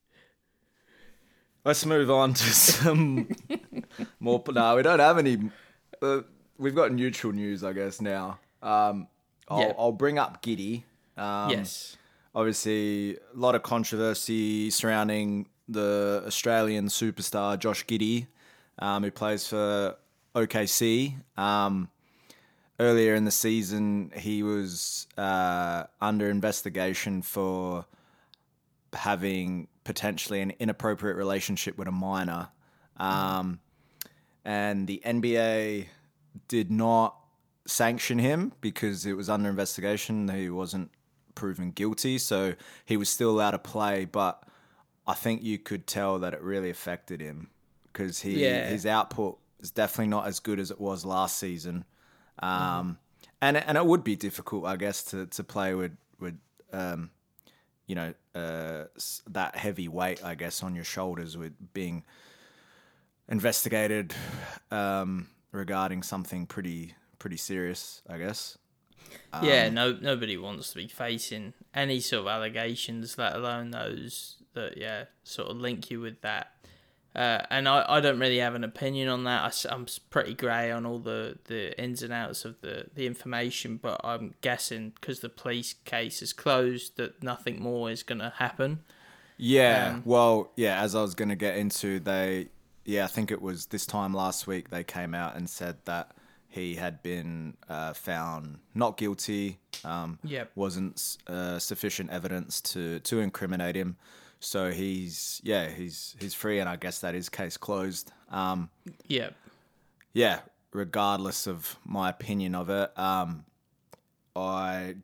Let's 1.64 1.86
move 1.86 2.10
on 2.12 2.34
to 2.34 2.44
some 2.44 3.30
more. 4.20 4.44
No, 4.50 4.76
we 4.76 4.82
don't 4.82 5.00
have 5.00 5.18
any. 5.18 5.50
Uh, 6.02 6.22
we've 6.58 6.76
got 6.76 6.92
neutral 6.92 7.34
news, 7.34 7.64
I 7.64 7.74
guess. 7.74 8.02
Now, 8.02 8.40
um, 8.62 9.08
I'll, 9.52 9.60
Yeah. 9.60 9.74
I'll 9.78 9.92
bring 9.92 10.18
up 10.18 10.42
Giddey. 10.42 10.84
Um, 11.18 11.52
yes. 11.52 11.98
obviously 12.34 13.18
a 13.18 13.38
lot 13.38 13.54
of 13.54 13.64
controversy 13.64 14.70
surrounding 14.70 15.48
the 15.68 16.24
Australian 16.26 16.88
superstar 16.88 17.60
Josh 17.60 17.86
Giddey, 17.86 18.28
um, 18.80 19.04
who 19.04 19.12
plays 19.12 19.48
for 19.48 19.98
OKC. 20.36 21.16
Um, 21.38 21.90
earlier 22.80 23.14
in 23.16 23.26
the 23.26 23.32
season, 23.32 24.12
he 24.16 24.42
was 24.44 25.08
uh, 25.18 25.84
under 26.00 26.30
investigation 26.30 27.22
for 27.22 27.86
having 28.94 29.68
potentially 29.84 30.42
an 30.42 30.54
inappropriate 30.60 31.16
relationship 31.16 31.78
with 31.78 31.88
a 31.88 31.92
minor. 31.92 32.50
Um, 32.98 33.60
and 34.46 34.88
the 34.88 35.02
NBA 35.06 35.88
did 36.48 36.72
not 36.72 37.16
sanction 37.66 38.20
him 38.20 38.54
because 38.62 39.06
it 39.06 39.14
was 39.14 39.30
under 39.30 39.50
investigation. 39.50 40.28
He 40.30 40.50
wasn't 40.50 40.92
proven 41.36 41.72
guilty, 41.72 42.18
so 42.18 42.56
he 42.86 42.98
was 42.98 43.10
still 43.10 43.30
allowed 43.32 43.52
to 43.52 43.60
play. 43.60 44.06
But 44.06 44.44
I 45.08 45.14
think 45.14 45.44
you 45.44 45.58
could 45.58 45.88
tell 45.88 46.20
that 46.20 46.34
it 46.34 46.42
really 46.42 46.70
affected 46.70 47.22
him 47.22 47.50
because 47.92 48.22
he 48.22 48.44
Yeah. 48.46 48.68
his 48.70 48.86
output 48.86 49.38
is 49.60 49.72
definitely 49.72 50.08
not 50.08 50.28
as 50.28 50.40
good 50.40 50.60
as 50.60 50.72
it 50.72 50.80
was 50.80 51.06
last 51.06 51.38
season. 51.38 51.86
Um, 52.40 52.98
and 53.42 53.58
and 53.58 53.78
it 53.78 53.86
would 53.86 54.04
be 54.04 54.16
difficult, 54.16 54.66
I 54.66 54.76
guess, 54.76 55.04
to, 55.06 55.26
to 55.28 55.44
play 55.44 55.74
with 55.74 55.96
with 56.20 56.38
um, 56.74 57.10
you 57.88 57.96
know 57.96 58.14
uh, 58.36 58.86
that 59.28 59.56
heavy 59.56 59.88
weight, 59.88 60.24
I 60.24 60.36
guess, 60.36 60.64
on 60.64 60.76
your 60.76 60.84
shoulders 60.84 61.38
with 61.38 61.54
being 61.74 62.04
investigated 63.30 64.14
um, 64.72 65.28
regarding 65.52 66.04
something 66.04 66.46
pretty 66.46 66.96
pretty 67.22 67.38
serious, 67.38 68.02
I 68.10 68.18
guess. 68.18 68.58
yeah, 69.44 69.68
Um, 69.68 69.74
no, 69.76 69.92
nobody 69.94 70.38
wants 70.38 70.72
to 70.72 70.76
be 70.76 70.88
facing 70.88 71.54
any 71.72 72.00
sort 72.00 72.22
of 72.22 72.28
allegations, 72.28 73.16
let 73.16 73.36
alone 73.36 73.70
those 73.70 74.38
that, 74.56 74.76
yeah, 74.76 75.06
sort 75.24 75.50
of 75.50 75.58
link 75.58 75.92
you 75.92 76.02
with 76.02 76.20
that. 76.22 76.56
Uh, 77.16 77.44
and 77.52 77.70
I, 77.70 77.86
I 77.88 78.02
don't 78.02 78.18
really 78.18 78.40
have 78.40 78.56
an 78.56 78.64
opinion 78.64 79.08
on 79.08 79.26
that. 79.26 79.68
I, 79.70 79.74
am 79.74 79.86
pretty 80.10 80.34
grey 80.34 80.72
on 80.72 80.88
all 80.88 80.98
the, 80.98 81.38
the 81.46 81.80
ins 81.80 82.02
and 82.02 82.12
outs 82.12 82.44
of 82.44 82.60
the, 82.62 82.88
the 82.96 83.06
information, 83.06 83.78
but 83.78 84.02
I'm 84.04 84.34
guessing 84.42 84.94
because 84.96 85.20
the 85.20 85.30
police 85.30 85.76
case 85.86 86.24
is 86.24 86.34
closed 86.34 86.98
that 86.98 87.22
nothing 87.22 87.62
more 87.62 87.92
is 87.92 88.02
going 88.02 88.20
to 88.20 88.34
happen. 88.38 88.80
Yeah. 89.38 89.92
Um, 89.94 90.02
well, 90.06 90.52
yeah, 90.56 90.82
as 90.82 90.96
I 90.96 91.04
was 91.04 91.14
going 91.14 91.30
to 91.30 91.36
get 91.36 91.58
into, 91.58 92.00
they, 92.00 92.48
yeah, 92.84 93.04
I 93.04 93.08
think 93.08 93.30
it 93.30 93.44
was 93.44 93.68
this 93.68 93.86
time 93.86 94.16
last 94.16 94.48
week, 94.48 94.72
they 94.72 94.84
came 94.84 95.14
out 95.14 95.36
and 95.36 95.48
said 95.48 95.78
that 95.86 96.16
he 96.52 96.76
had 96.76 97.02
been 97.02 97.56
uh, 97.68 97.94
found 97.94 98.60
not 98.76 98.98
guilty. 98.98 99.58
Um, 99.84 100.20
Yep. 100.24 100.52
Wasn't 100.56 101.18
uh, 101.28 101.58
sufficient 101.60 102.12
evidence 102.12 102.62
to, 102.74 103.00
to 103.00 103.20
incriminate 103.20 103.76
him. 103.76 103.96
So 104.40 104.72
he's, 104.72 105.42
yeah, 105.44 105.70
he's, 105.70 106.16
he's 106.20 106.34
free. 106.34 106.60
And 106.60 106.68
I 106.70 106.76
guess 106.76 107.00
that 107.00 107.16
is 107.16 107.30
case 107.30 107.58
closed. 107.58 108.12
Um, 108.30 108.70
Yeah. 109.08 109.30
yeah, 110.14 110.40
regardless 110.74 111.48
of 111.48 111.78
my 111.86 112.10
opinion 112.10 112.54
of 112.56 112.70
it, 112.70 112.92
um, 113.00 113.46
I 114.36 114.96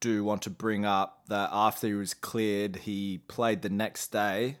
do 0.00 0.22
want 0.22 0.42
to 0.42 0.50
bring 0.50 0.84
up 0.84 1.22
that 1.28 1.50
after 1.52 1.88
he 1.88 1.94
was 1.94 2.14
cleared, 2.14 2.76
he 2.76 3.18
played 3.26 3.62
the 3.62 3.68
next 3.68 4.12
day, 4.12 4.58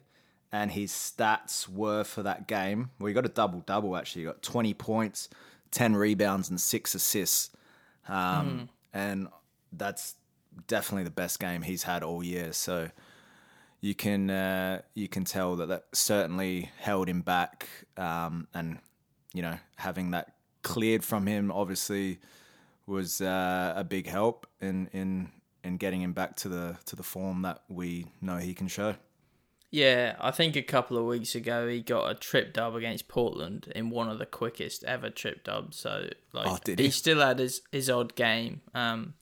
and 0.50 0.70
his 0.72 0.90
stats 0.90 1.68
were 1.68 2.02
for 2.04 2.22
that 2.24 2.48
game. 2.48 2.90
Well, 2.98 3.06
he 3.08 3.14
got 3.14 3.24
a 3.26 3.28
double 3.28 3.60
double 3.60 3.96
actually. 3.96 4.22
He 4.22 4.26
got 4.26 4.42
twenty 4.42 4.74
points, 4.74 5.28
ten 5.70 5.94
rebounds, 5.96 6.50
and 6.50 6.60
six 6.60 6.94
assists, 6.94 7.50
um, 8.08 8.68
and 8.92 9.28
that's 9.72 10.14
definitely 10.66 11.04
the 11.04 11.10
best 11.10 11.38
game 11.38 11.62
he's 11.62 11.82
had 11.82 12.02
all 12.02 12.22
year. 12.22 12.52
So 12.52 12.90
you 13.80 13.94
can 13.94 14.30
uh, 14.30 14.82
you 14.94 15.08
can 15.08 15.24
tell 15.24 15.56
that 15.56 15.66
that 15.66 15.86
certainly 15.92 16.70
held 16.78 17.08
him 17.08 17.22
back, 17.22 17.68
um, 17.96 18.48
and 18.54 18.78
you 19.32 19.42
know 19.42 19.58
having 19.76 20.10
that 20.12 20.34
cleared 20.62 21.04
from 21.04 21.26
him 21.26 21.50
obviously 21.52 22.18
was 22.86 23.20
uh, 23.20 23.74
a 23.76 23.84
big 23.84 24.06
help 24.06 24.46
in 24.60 24.88
in 24.92 25.30
in 25.62 25.76
getting 25.76 26.00
him 26.00 26.12
back 26.12 26.36
to 26.36 26.48
the 26.48 26.76
to 26.86 26.96
the 26.96 27.02
form 27.02 27.42
that 27.42 27.62
we 27.68 28.06
know 28.20 28.38
he 28.38 28.54
can 28.54 28.68
show. 28.68 28.94
Yeah, 29.70 30.16
I 30.18 30.30
think 30.30 30.56
a 30.56 30.62
couple 30.62 30.96
of 30.96 31.04
weeks 31.04 31.34
ago 31.34 31.68
he 31.68 31.82
got 31.82 32.10
a 32.10 32.14
trip 32.14 32.54
dub 32.54 32.74
against 32.74 33.06
Portland 33.08 33.70
in 33.76 33.90
one 33.90 34.08
of 34.08 34.18
the 34.18 34.24
quickest 34.26 34.82
ever 34.84 35.10
trip 35.10 35.44
dubs. 35.44 35.76
So 35.76 36.08
like 36.32 36.46
Oh, 36.50 36.58
did 36.64 36.78
he? 36.78 36.86
he? 36.86 36.90
still 36.90 37.20
had 37.20 37.38
his, 37.38 37.60
his 37.70 37.90
odd 37.90 38.14
game. 38.14 38.62
Um, 38.74 39.14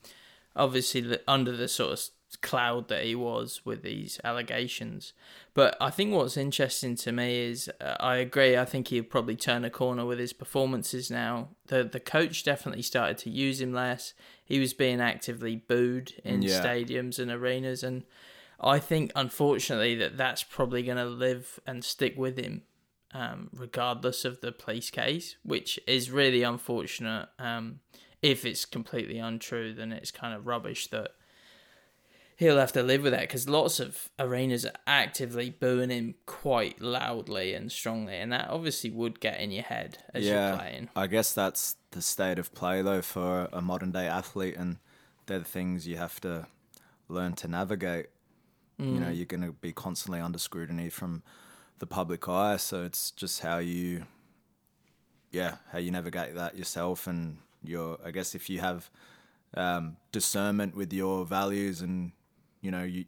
obviously 0.55 1.01
the, 1.01 1.21
under 1.27 1.51
the 1.55 1.67
sort 1.67 1.91
of 1.91 2.01
cloud 2.41 2.87
that 2.87 3.03
he 3.03 3.13
was 3.15 3.61
with 3.65 3.81
these 3.83 4.19
allegations. 4.23 5.11
But 5.53 5.75
I 5.81 5.89
think 5.89 6.13
what's 6.13 6.37
interesting 6.37 6.95
to 6.97 7.11
me 7.11 7.39
is 7.39 7.69
uh, 7.81 7.95
I 7.99 8.15
agree. 8.17 8.55
I 8.55 8.63
think 8.65 8.87
he'll 8.87 9.03
probably 9.03 9.35
turn 9.35 9.65
a 9.65 9.69
corner 9.69 10.05
with 10.05 10.19
his 10.19 10.31
performances 10.33 11.09
now. 11.11 11.49
The 11.67 11.83
the 11.83 11.99
coach 11.99 12.43
definitely 12.43 12.83
started 12.83 13.17
to 13.19 13.29
use 13.29 13.59
him 13.59 13.73
less. 13.73 14.13
He 14.45 14.59
was 14.59 14.73
being 14.73 15.01
actively 15.01 15.55
booed 15.57 16.13
in 16.23 16.41
Yeah. 16.41 16.63
stadiums 16.63 17.19
and 17.19 17.29
arenas 17.31 17.83
and. 17.83 18.03
I 18.59 18.79
think, 18.79 19.11
unfortunately, 19.15 19.95
that 19.95 20.17
that's 20.17 20.43
probably 20.43 20.83
going 20.83 20.97
to 20.97 21.05
live 21.05 21.59
and 21.67 21.83
stick 21.83 22.15
with 22.17 22.37
him, 22.37 22.63
um, 23.13 23.49
regardless 23.53 24.25
of 24.25 24.41
the 24.41 24.51
police 24.51 24.89
case, 24.89 25.35
which 25.43 25.79
is 25.87 26.09
really 26.09 26.43
unfortunate. 26.43 27.29
Um, 27.37 27.79
if 28.21 28.45
it's 28.45 28.65
completely 28.65 29.19
untrue, 29.19 29.73
then 29.73 29.91
it's 29.91 30.11
kind 30.11 30.33
of 30.33 30.47
rubbish 30.47 30.87
that 30.87 31.11
he'll 32.37 32.57
have 32.59 32.71
to 32.71 32.83
live 32.83 33.03
with 33.03 33.11
that 33.13 33.21
because 33.21 33.49
lots 33.49 33.79
of 33.79 34.09
arenas 34.19 34.63
are 34.63 34.71
actively 34.85 35.49
booing 35.49 35.89
him 35.89 36.15
quite 36.25 36.79
loudly 36.79 37.53
and 37.53 37.71
strongly, 37.71 38.15
and 38.15 38.31
that 38.31 38.49
obviously 38.49 38.89
would 38.89 39.19
get 39.19 39.39
in 39.39 39.51
your 39.51 39.63
head 39.63 39.97
as 40.13 40.25
you're 40.25 40.55
playing. 40.55 40.89
I 40.95 41.07
guess 41.07 41.33
that's 41.33 41.75
the 41.91 42.01
state 42.01 42.39
of 42.39 42.53
play 42.53 42.81
though 42.81 43.01
for 43.01 43.49
a 43.51 43.61
modern 43.61 43.91
day 43.91 44.07
athlete, 44.07 44.55
and 44.55 44.77
they're 45.25 45.39
the 45.39 45.45
things 45.45 45.87
you 45.87 45.97
have 45.97 46.21
to 46.21 46.47
learn 47.09 47.33
to 47.33 47.47
navigate. 47.47 48.07
You 48.79 48.99
know, 48.99 49.09
you're 49.09 49.25
going 49.25 49.41
to 49.43 49.51
be 49.53 49.73
constantly 49.73 50.19
under 50.19 50.37
scrutiny 50.37 50.89
from 50.89 51.23
the 51.79 51.87
public 51.87 52.27
eye, 52.29 52.57
so 52.57 52.83
it's 52.83 53.11
just 53.11 53.41
how 53.41 53.57
you, 53.57 54.05
yeah, 55.31 55.55
how 55.71 55.79
you 55.79 55.91
navigate 55.91 56.35
that 56.35 56.57
yourself, 56.57 57.07
and 57.07 57.37
your. 57.63 57.97
I 58.05 58.11
guess 58.11 58.35
if 58.35 58.49
you 58.49 58.59
have 58.59 58.89
um, 59.55 59.97
discernment 60.11 60.75
with 60.75 60.93
your 60.93 61.25
values, 61.25 61.81
and 61.81 62.11
you 62.61 62.71
know, 62.71 62.83
you 62.83 63.05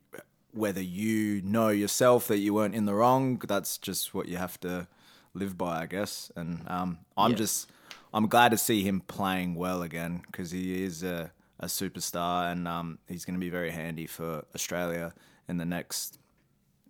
whether 0.51 0.81
you 0.81 1.41
know 1.43 1.69
yourself 1.69 2.27
that 2.27 2.39
you 2.39 2.53
weren't 2.53 2.73
in 2.75 2.85
the 2.85 2.93
wrong, 2.93 3.37
that's 3.47 3.77
just 3.77 4.13
what 4.13 4.27
you 4.27 4.37
have 4.37 4.59
to 4.61 4.87
live 5.33 5.57
by, 5.57 5.83
I 5.83 5.85
guess. 5.85 6.31
And 6.35 6.63
um, 6.67 6.99
I'm 7.15 7.31
Yeah. 7.31 7.37
just, 7.37 7.69
I'm 8.13 8.27
glad 8.27 8.49
to 8.49 8.57
see 8.57 8.81
him 8.81 9.01
playing 9.01 9.53
well 9.53 9.83
again 9.83 10.23
because 10.25 10.49
he 10.49 10.83
is 10.83 11.03
a, 11.03 11.31
a 11.59 11.67
superstar, 11.67 12.51
and 12.51 12.67
um, 12.67 12.97
he's 13.07 13.25
going 13.25 13.35
to 13.35 13.39
be 13.39 13.51
very 13.51 13.69
handy 13.69 14.07
for 14.07 14.43
Australia 14.55 15.13
in 15.49 15.57
the 15.57 15.65
next 15.65 16.17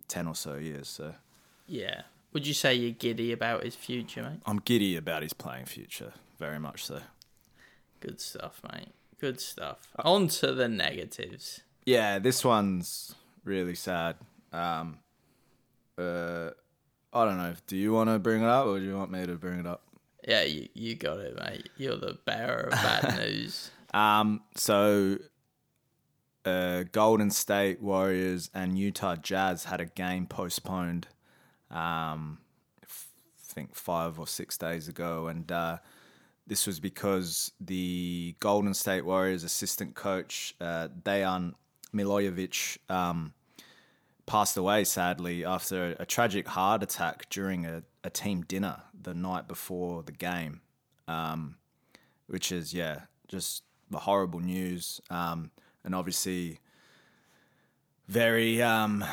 ten 0.06 0.28
or 0.28 0.34
so 0.36 0.54
years. 0.54 0.88
So 0.88 1.14
Yeah. 1.66 2.02
Would 2.32 2.46
you 2.46 2.54
say 2.54 2.74
you're 2.74 2.92
giddy 2.92 3.32
about 3.32 3.64
his 3.64 3.74
future, 3.74 4.22
mate? 4.22 4.40
I'm 4.46 4.60
giddy 4.60 4.94
about 4.96 5.22
his 5.24 5.32
playing 5.32 5.64
future, 5.64 6.12
very 6.38 6.60
much 6.60 6.84
so. 6.84 7.00
Good 7.98 8.20
stuff, 8.20 8.60
mate. 8.72 8.92
Good 9.20 9.40
stuff. 9.40 9.78
On 9.98 10.28
to 10.28 10.52
the 10.54 10.68
negatives. 10.68 11.62
Yeah, 11.84 12.20
this 12.20 12.44
one's 12.44 13.16
really 13.44 13.74
sad. 13.74 14.14
Um, 14.52 14.98
uh, 15.98 16.50
I 17.12 17.24
don't 17.24 17.36
know. 17.38 17.54
Do 17.66 17.76
you 17.76 17.92
want 17.92 18.10
to 18.10 18.18
bring 18.20 18.42
it 18.42 18.48
up, 18.48 18.66
or 18.66 18.78
do 18.78 18.84
you 18.84 18.96
want 18.96 19.10
me 19.10 19.26
to 19.26 19.34
bring 19.34 19.58
it 19.58 19.66
up? 19.66 19.82
Yeah, 20.26 20.42
you, 20.44 20.68
you 20.74 20.94
got 20.94 21.18
it, 21.18 21.36
mate. 21.36 21.68
You're 21.76 21.96
the 21.96 22.16
bearer 22.24 22.68
of 22.68 22.70
bad 22.70 23.16
news. 23.18 23.70
Um, 23.92 24.42
so 24.54 25.18
uh, 26.44 26.84
Golden 26.92 27.30
State 27.30 27.80
Warriors 27.80 28.50
and 28.54 28.78
Utah 28.78 29.16
Jazz 29.16 29.64
had 29.64 29.80
a 29.80 29.86
game 29.86 30.26
postponed. 30.26 31.08
Um, 31.70 32.38
f- 32.82 33.08
I 33.38 33.52
think 33.52 33.74
five 33.74 34.18
or 34.18 34.26
six 34.26 34.56
days 34.56 34.88
ago, 34.88 35.28
and 35.28 35.50
uh, 35.50 35.78
this 36.46 36.66
was 36.66 36.80
because 36.80 37.52
the 37.60 38.34
Golden 38.40 38.74
State 38.74 39.04
Warriors 39.04 39.44
assistant 39.44 39.94
coach 39.94 40.54
uh, 40.60 40.88
Dejan 41.02 41.54
Milojevic 41.94 42.78
um, 42.88 43.34
passed 44.26 44.56
away 44.56 44.84
sadly 44.84 45.44
after 45.44 45.96
a, 45.98 46.06
tragic 46.06 46.48
heart 46.48 46.82
attack 46.82 47.28
during 47.30 47.66
a, 47.66 47.82
a, 48.04 48.10
team 48.10 48.42
dinner 48.42 48.82
the 49.00 49.14
night 49.14 49.48
before 49.48 50.02
the 50.02 50.12
game, 50.12 50.60
um, 51.08 51.56
which 52.26 52.50
is 52.52 52.72
yeah 52.72 53.00
just 53.28 53.62
the 53.90 53.98
horrible 53.98 54.40
news 54.40 55.00
um, 55.10 55.50
and 55.84 55.94
obviously 55.94 56.60
very 58.08 58.60
um, 58.62 59.04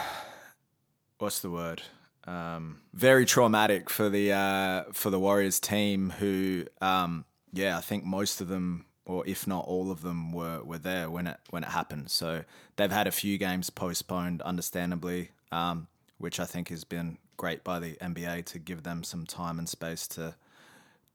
what's 1.18 1.40
the 1.40 1.50
word 1.50 1.82
um, 2.28 2.82
very 2.94 3.26
traumatic 3.26 3.90
for 3.90 4.10
the 4.10 4.34
uh, 4.34 4.84
for 4.92 5.10
the 5.10 5.20
Warriors 5.20 5.60
team, 5.60 6.12
who 6.20 6.66
um, 6.82 7.26
yeah, 7.54 7.78
I 7.78 7.82
think 7.82 8.04
most 8.04 8.42
of 8.42 8.50
them, 8.50 8.86
or 9.06 9.26
if 9.26 9.48
not 9.48 9.66
all 9.66 9.90
of 9.90 10.02
them, 10.02 10.34
were 10.34 10.62
were 10.62 10.78
there 10.78 11.10
when 11.10 11.28
it 11.28 11.38
when 11.50 11.64
it 11.64 11.70
happened. 11.70 12.12
So 12.12 12.44
they've 12.76 12.92
had 12.92 13.08
a 13.08 13.12
few 13.12 13.38
games 13.38 13.70
postponed, 13.70 14.42
understandably, 14.42 15.32
um, 15.52 15.88
which 16.18 16.40
I 16.40 16.46
think 16.46 16.68
has 16.68 16.84
been 16.84 17.18
great 17.38 17.64
by 17.64 17.80
the 17.80 17.94
NBA 17.96 18.46
to 18.46 18.60
give 18.60 18.84
them 18.84 19.04
some 19.04 19.26
time 19.26 19.58
and 19.58 19.70
space 19.70 20.06
to 20.10 20.36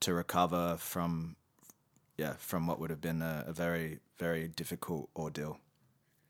to 0.00 0.14
recover 0.14 0.76
from 0.78 1.36
yeah 2.22 2.34
from 2.38 2.66
what 2.66 2.78
would 2.78 2.90
have 2.90 3.00
been 3.00 3.22
a, 3.22 3.44
a 3.48 3.52
very 3.52 3.98
very 4.18 4.48
difficult 4.48 5.08
ordeal. 5.16 5.58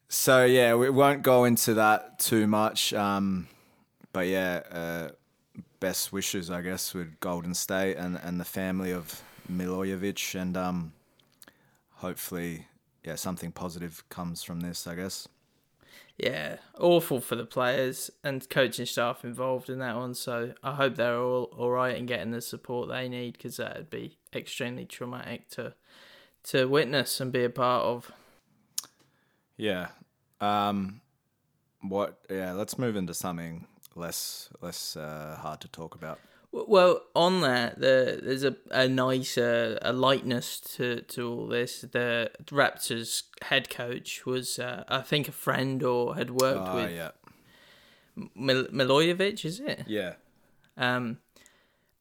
So 0.08 0.44
yeah, 0.44 0.74
we 0.74 0.88
won't 0.90 1.22
go 1.22 1.44
into 1.44 1.74
that 1.74 2.18
too 2.18 2.46
much. 2.46 2.92
Um, 2.94 3.48
but 4.12 4.26
yeah, 4.26 4.62
uh, 4.70 5.08
best 5.80 6.12
wishes, 6.12 6.50
I 6.50 6.62
guess, 6.62 6.94
with 6.94 7.18
Golden 7.20 7.54
State 7.54 7.96
and, 7.96 8.18
and 8.22 8.40
the 8.40 8.44
family 8.44 8.92
of 8.92 9.22
Milojevic, 9.50 10.40
and 10.40 10.56
um, 10.56 10.92
hopefully, 11.96 12.66
yeah, 13.04 13.16
something 13.16 13.52
positive 13.52 14.06
comes 14.08 14.42
from 14.42 14.60
this, 14.60 14.86
I 14.86 14.94
guess. 14.94 15.28
Yeah, 16.16 16.56
awful 16.78 17.20
for 17.20 17.36
the 17.36 17.46
players 17.46 18.10
and 18.22 18.48
coaching 18.48 18.86
staff 18.86 19.24
involved 19.24 19.68
in 19.68 19.78
that 19.80 19.96
one. 19.96 20.14
So 20.14 20.52
I 20.62 20.74
hope 20.74 20.96
they're 20.96 21.16
all 21.16 21.44
all 21.56 21.70
right 21.70 21.96
and 21.96 22.06
getting 22.06 22.32
the 22.32 22.40
support 22.40 22.88
they 22.88 23.08
need 23.08 23.32
because 23.32 23.56
that 23.56 23.76
would 23.76 23.90
be 23.90 24.18
extremely 24.34 24.84
traumatic 24.84 25.48
to 25.50 25.74
to 26.44 26.66
witness 26.66 27.20
and 27.20 27.30
be 27.32 27.44
a 27.44 27.50
part 27.50 27.84
of. 27.84 28.10
Yeah. 29.56 29.88
Um. 30.40 31.00
What? 31.80 32.18
Yeah. 32.30 32.52
Let's 32.52 32.78
move 32.78 32.96
into 32.96 33.14
something 33.14 33.66
less 33.94 34.48
less 34.60 34.96
uh, 34.96 35.38
hard 35.40 35.60
to 35.60 35.68
talk 35.68 35.94
about. 35.94 36.18
Well, 36.52 37.00
on 37.16 37.40
that, 37.40 37.80
the, 37.80 38.20
there's 38.22 38.44
a, 38.44 38.54
a 38.70 38.86
nice 38.86 39.38
uh, 39.38 39.78
a 39.80 39.94
lightness 39.94 40.60
to, 40.76 41.00
to 41.00 41.26
all 41.26 41.46
this. 41.46 41.80
The 41.80 42.30
Raptors 42.44 43.22
head 43.40 43.70
coach 43.70 44.26
was, 44.26 44.58
uh, 44.58 44.84
I 44.86 45.00
think, 45.00 45.28
a 45.28 45.32
friend 45.32 45.82
or 45.82 46.14
had 46.14 46.30
worked 46.30 46.68
uh, 46.68 46.74
with 46.74 46.92
yeah. 46.92 47.10
Mil- 48.34 48.66
Milojevic, 48.66 49.46
is 49.46 49.60
it? 49.60 49.84
Yeah. 49.86 50.14
Um, 50.76 51.20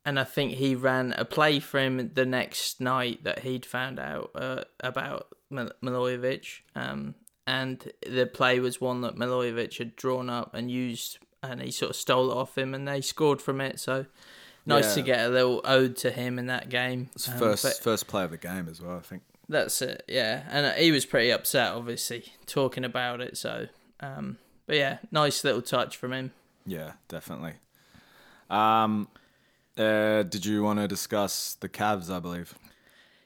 and 0.06 0.20
I 0.20 0.24
think 0.24 0.54
he 0.54 0.76
ran 0.76 1.14
a 1.18 1.26
play 1.26 1.60
for 1.60 1.80
him 1.80 2.12
the 2.14 2.26
next 2.26 2.82
night 2.82 3.24
that 3.24 3.40
he'd 3.40 3.66
found 3.66 4.00
out 4.00 4.32
uh, 4.36 4.64
about 4.80 5.28
Mil- 5.50 5.74
Milojevic. 5.84 6.62
Um, 6.76 7.16
and 7.48 7.92
the 8.08 8.26
play 8.26 8.60
was 8.60 8.80
one 8.80 9.02
that 9.02 9.16
Milojevic 9.16 9.78
had 9.78 9.96
drawn 9.96 10.30
up 10.30 10.54
and 10.54 10.72
used 10.72 11.18
and 11.44 11.62
he 11.62 11.72
sort 11.72 11.92
of 11.92 11.96
stole 11.96 12.32
it 12.32 12.38
off 12.38 12.58
him, 12.58 12.74
and 12.74 12.88
they 12.88 13.02
scored 13.02 13.42
from 13.42 13.62
it. 13.62 13.80
So 13.80 14.06
nice 14.66 14.90
yeah. 14.90 14.94
to 14.94 15.02
get 15.02 15.26
a 15.26 15.30
little 15.30 15.62
ode 15.64 15.98
to 15.98 16.12
him 16.12 16.38
in 16.38 16.48
that 16.48 16.70
game. 16.70 17.10
It's 17.16 17.28
um, 17.28 17.38
first 17.38 17.84
first 17.84 18.08
play 18.08 18.24
of 18.24 18.32
the 18.32 18.38
game 18.38 18.68
as 18.70 18.82
well, 18.82 18.98
I 18.98 19.02
think. 19.02 19.24
That's 19.50 19.82
it, 19.82 20.04
yeah. 20.08 20.44
And 20.50 20.66
uh, 20.66 20.74
he 20.74 20.92
was 20.92 21.06
pretty 21.06 21.32
upset, 21.32 21.74
obviously, 21.74 22.32
talking 22.46 22.86
about 22.86 23.20
it. 23.20 23.38
So, 23.38 23.68
um, 24.00 24.38
but 24.66 24.78
yeah, 24.78 25.00
nice 25.12 25.44
little 25.44 25.62
touch 25.62 25.98
from 25.98 26.14
him. 26.14 26.32
Yeah, 26.66 26.94
definitely. 27.10 27.56
Um, 28.50 29.10
uh, 29.78 30.24
did 30.24 30.46
you 30.46 30.64
want 30.64 30.80
to 30.80 30.88
discuss 30.88 31.56
the 31.56 31.70
Cavs? 31.70 32.14
I 32.14 32.20
believe. 32.20 32.56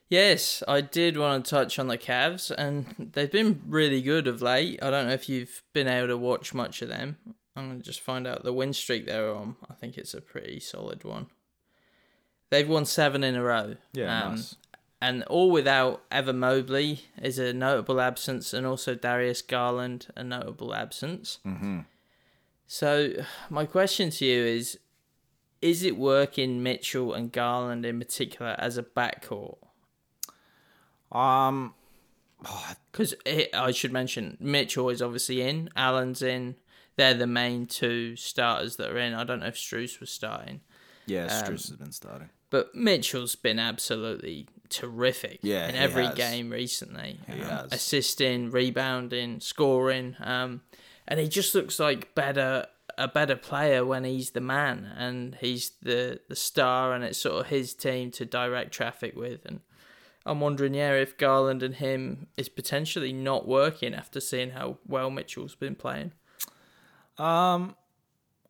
Yes, 0.10 0.62
I 0.68 0.82
did 0.82 1.18
want 1.18 1.46
to 1.46 1.50
touch 1.50 1.80
on 1.80 1.88
the 1.88 1.98
Cavs, 1.98 2.52
and 2.52 3.12
they've 3.14 3.32
been 3.32 3.62
really 3.68 4.02
good 4.02 4.28
of 4.28 4.42
late. 4.42 4.80
I 4.82 4.92
don't 4.92 5.08
know 5.08 5.14
if 5.14 5.28
you've 5.28 5.64
been 5.74 5.88
able 5.88 6.08
to 6.10 6.18
watch 6.18 6.54
much 6.54 6.82
of 6.82 6.90
them. 6.90 7.18
I'm 7.56 7.70
going 7.70 7.80
to 7.80 7.86
just 7.86 8.02
find 8.02 8.28
out 8.28 8.44
the 8.44 8.54
win 8.54 8.74
streak 8.74 9.06
they're 9.06 9.34
on. 9.34 9.56
I 9.70 9.74
think 9.74 9.98
it's 9.98 10.14
a 10.14 10.22
pretty 10.22 10.60
solid 10.60 11.04
one. 11.04 11.28
They've 12.52 12.70
won 12.70 12.86
seven 12.86 13.24
in 13.24 13.36
a 13.36 13.44
row. 13.44 13.76
Yeah, 13.94 14.24
um, 14.24 14.36
nice. 14.36 14.56
And 15.02 15.24
all 15.24 15.52
without 15.52 16.04
Evan 16.12 16.40
Mobley 16.40 17.06
is 17.22 17.40
a 17.40 17.54
notable 17.54 18.00
absence, 18.00 18.54
and 18.54 18.66
also 18.66 18.94
Darius 18.94 19.42
Garland, 19.42 20.08
a 20.16 20.24
notable 20.24 20.74
absence. 20.74 21.40
Mm-hmm. 21.46 21.80
So, 22.68 23.14
my 23.50 23.66
question 23.66 24.10
to 24.12 24.26
you 24.26 24.44
is 24.44 24.80
Is 25.66 25.82
it 25.82 25.98
working 25.98 26.62
Mitchell 26.62 27.16
and 27.16 27.32
Garland 27.32 27.88
in 27.88 27.98
particular 27.98 28.56
as 28.60 28.78
a 28.78 28.84
backcourt? 28.84 29.58
Um, 31.12 31.74
because 32.92 33.16
I 33.52 33.72
should 33.72 33.92
mention 33.92 34.38
Mitchell 34.40 34.90
is 34.90 35.02
obviously 35.02 35.42
in, 35.42 35.72
Allen's 35.76 36.22
in, 36.22 36.58
they're 36.98 37.16
the 37.16 37.26
main 37.26 37.66
two 37.66 38.16
starters 38.16 38.76
that 38.76 38.92
are 38.92 39.00
in. 39.00 39.16
I 39.16 39.24
don't 39.24 39.40
know 39.40 39.48
if 39.48 39.56
Strus 39.56 40.00
was 40.00 40.12
starting. 40.12 40.62
Yeah, 41.08 41.24
um, 41.24 41.44
Strus 41.44 41.70
has 41.70 41.78
been 41.78 41.92
starting. 41.92 42.30
But 42.52 42.76
Mitchell's 42.76 43.36
been 43.36 43.58
absolutely 43.58 44.48
terrific 44.70 45.40
yeah, 45.42 45.68
in 45.68 45.74
every 45.74 46.06
has. 46.06 46.14
game 46.14 46.52
recently. 46.52 47.20
He 47.26 47.42
um, 47.42 47.50
has. 47.50 47.74
Assisting, 47.74 48.52
rebounding, 48.52 49.40
scoring. 49.40 50.16
Um, 50.20 50.62
and 51.08 51.20
he 51.20 51.28
just 51.28 51.56
looks 51.56 51.80
like 51.80 52.14
better 52.14 52.68
a 52.98 53.08
better 53.08 53.36
player 53.36 53.86
when 53.86 54.04
he's 54.04 54.32
the 54.32 54.42
man 54.42 54.92
and 54.98 55.36
he's 55.42 55.72
the, 55.82 56.20
the 56.30 56.36
star 56.36 56.94
and 56.94 57.04
it's 57.04 57.18
sort 57.18 57.42
of 57.42 57.48
his 57.48 57.74
team 57.74 58.12
to 58.12 58.26
direct 58.26 58.72
traffic 58.72 59.16
with 59.16 59.46
and 59.46 59.60
I'm 60.26 60.40
wondering, 60.40 60.74
yeah, 60.74 60.94
if 60.94 61.18
Garland 61.18 61.62
and 61.62 61.76
him 61.76 62.28
is 62.36 62.50
potentially 62.50 63.14
not 63.14 63.48
working 63.48 63.94
after 63.94 64.20
seeing 64.20 64.52
how 64.52 64.80
well 64.88 65.12
Mitchell's 65.12 65.54
been 65.54 65.76
playing. 65.76 66.14
Um, 67.18 67.76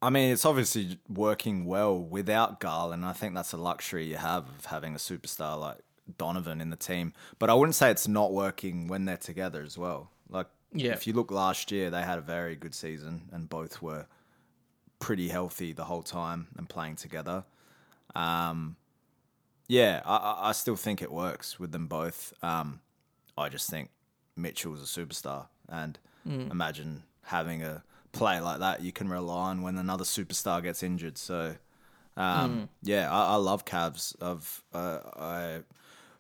I 0.02 0.10
mean, 0.10 0.32
it's 0.32 0.46
obviously 0.46 1.00
working 1.10 1.66
well 1.66 2.00
without 2.00 2.62
Garland. 2.62 3.04
I 3.04 3.12
think 3.12 3.36
that's 3.36 3.52
a 3.52 3.58
luxury 3.58 4.06
you 4.06 4.16
have 4.16 4.48
of 4.58 4.66
having 4.66 4.96
a 4.96 4.98
superstar 4.98 5.60
like 5.60 5.80
Donovan 6.18 6.62
in 6.62 6.70
the 6.70 6.78
team. 6.78 7.14
But 7.40 7.50
I 7.50 7.54
wouldn't 7.54 7.76
say 7.76 7.92
it's 7.92 8.08
not 8.08 8.32
working 8.32 8.88
when 8.88 9.04
they're 9.04 9.18
together 9.18 9.62
as 9.62 9.78
well. 9.78 10.12
Like, 10.30 10.48
yeah. 10.72 10.94
if 10.94 11.06
you 11.08 11.14
look 11.14 11.30
last 11.30 11.74
year, 11.74 11.90
they 11.90 12.04
had 12.04 12.18
a 12.18 12.22
very 12.22 12.56
good 12.56 12.74
season 12.74 13.30
and 13.34 13.50
both 13.50 13.82
were 13.82 14.08
pretty 15.00 15.30
healthy 15.30 15.74
the 15.74 15.86
whole 15.86 16.04
time 16.04 16.48
and 16.58 16.68
playing 16.70 16.96
together. 16.96 17.44
Um, 18.16 18.78
yeah, 19.68 20.02
I, 20.06 20.50
I 20.50 20.52
still 20.52 20.76
think 20.76 21.02
it 21.02 21.12
works 21.12 21.60
with 21.60 21.72
them 21.72 21.88
both. 21.88 22.34
Um, 22.42 22.82
I 23.38 23.50
just 23.50 23.70
think 23.70 23.90
Mitchell's 24.36 24.82
a 24.82 25.00
superstar, 25.06 25.48
and 25.68 25.98
mm. 26.28 26.50
imagine 26.52 27.04
having 27.24 27.64
a 27.64 27.84
play 28.12 28.40
like 28.40 28.60
that 28.60 28.82
you 28.82 28.92
can 28.92 29.10
rely 29.10 29.50
on 29.50 29.62
when 29.62 29.78
another 29.78 30.04
superstar 30.04 30.62
gets 30.64 30.84
injured. 30.84 31.18
So, 31.18 31.56
um, 32.16 32.56
mm. 32.56 32.68
yeah, 32.84 33.12
I, 33.12 33.34
I, 33.34 33.36
love 33.36 33.66
Cavs. 33.66 34.16
I've 34.22 34.64
uh, 34.74 35.00
I 35.18 35.60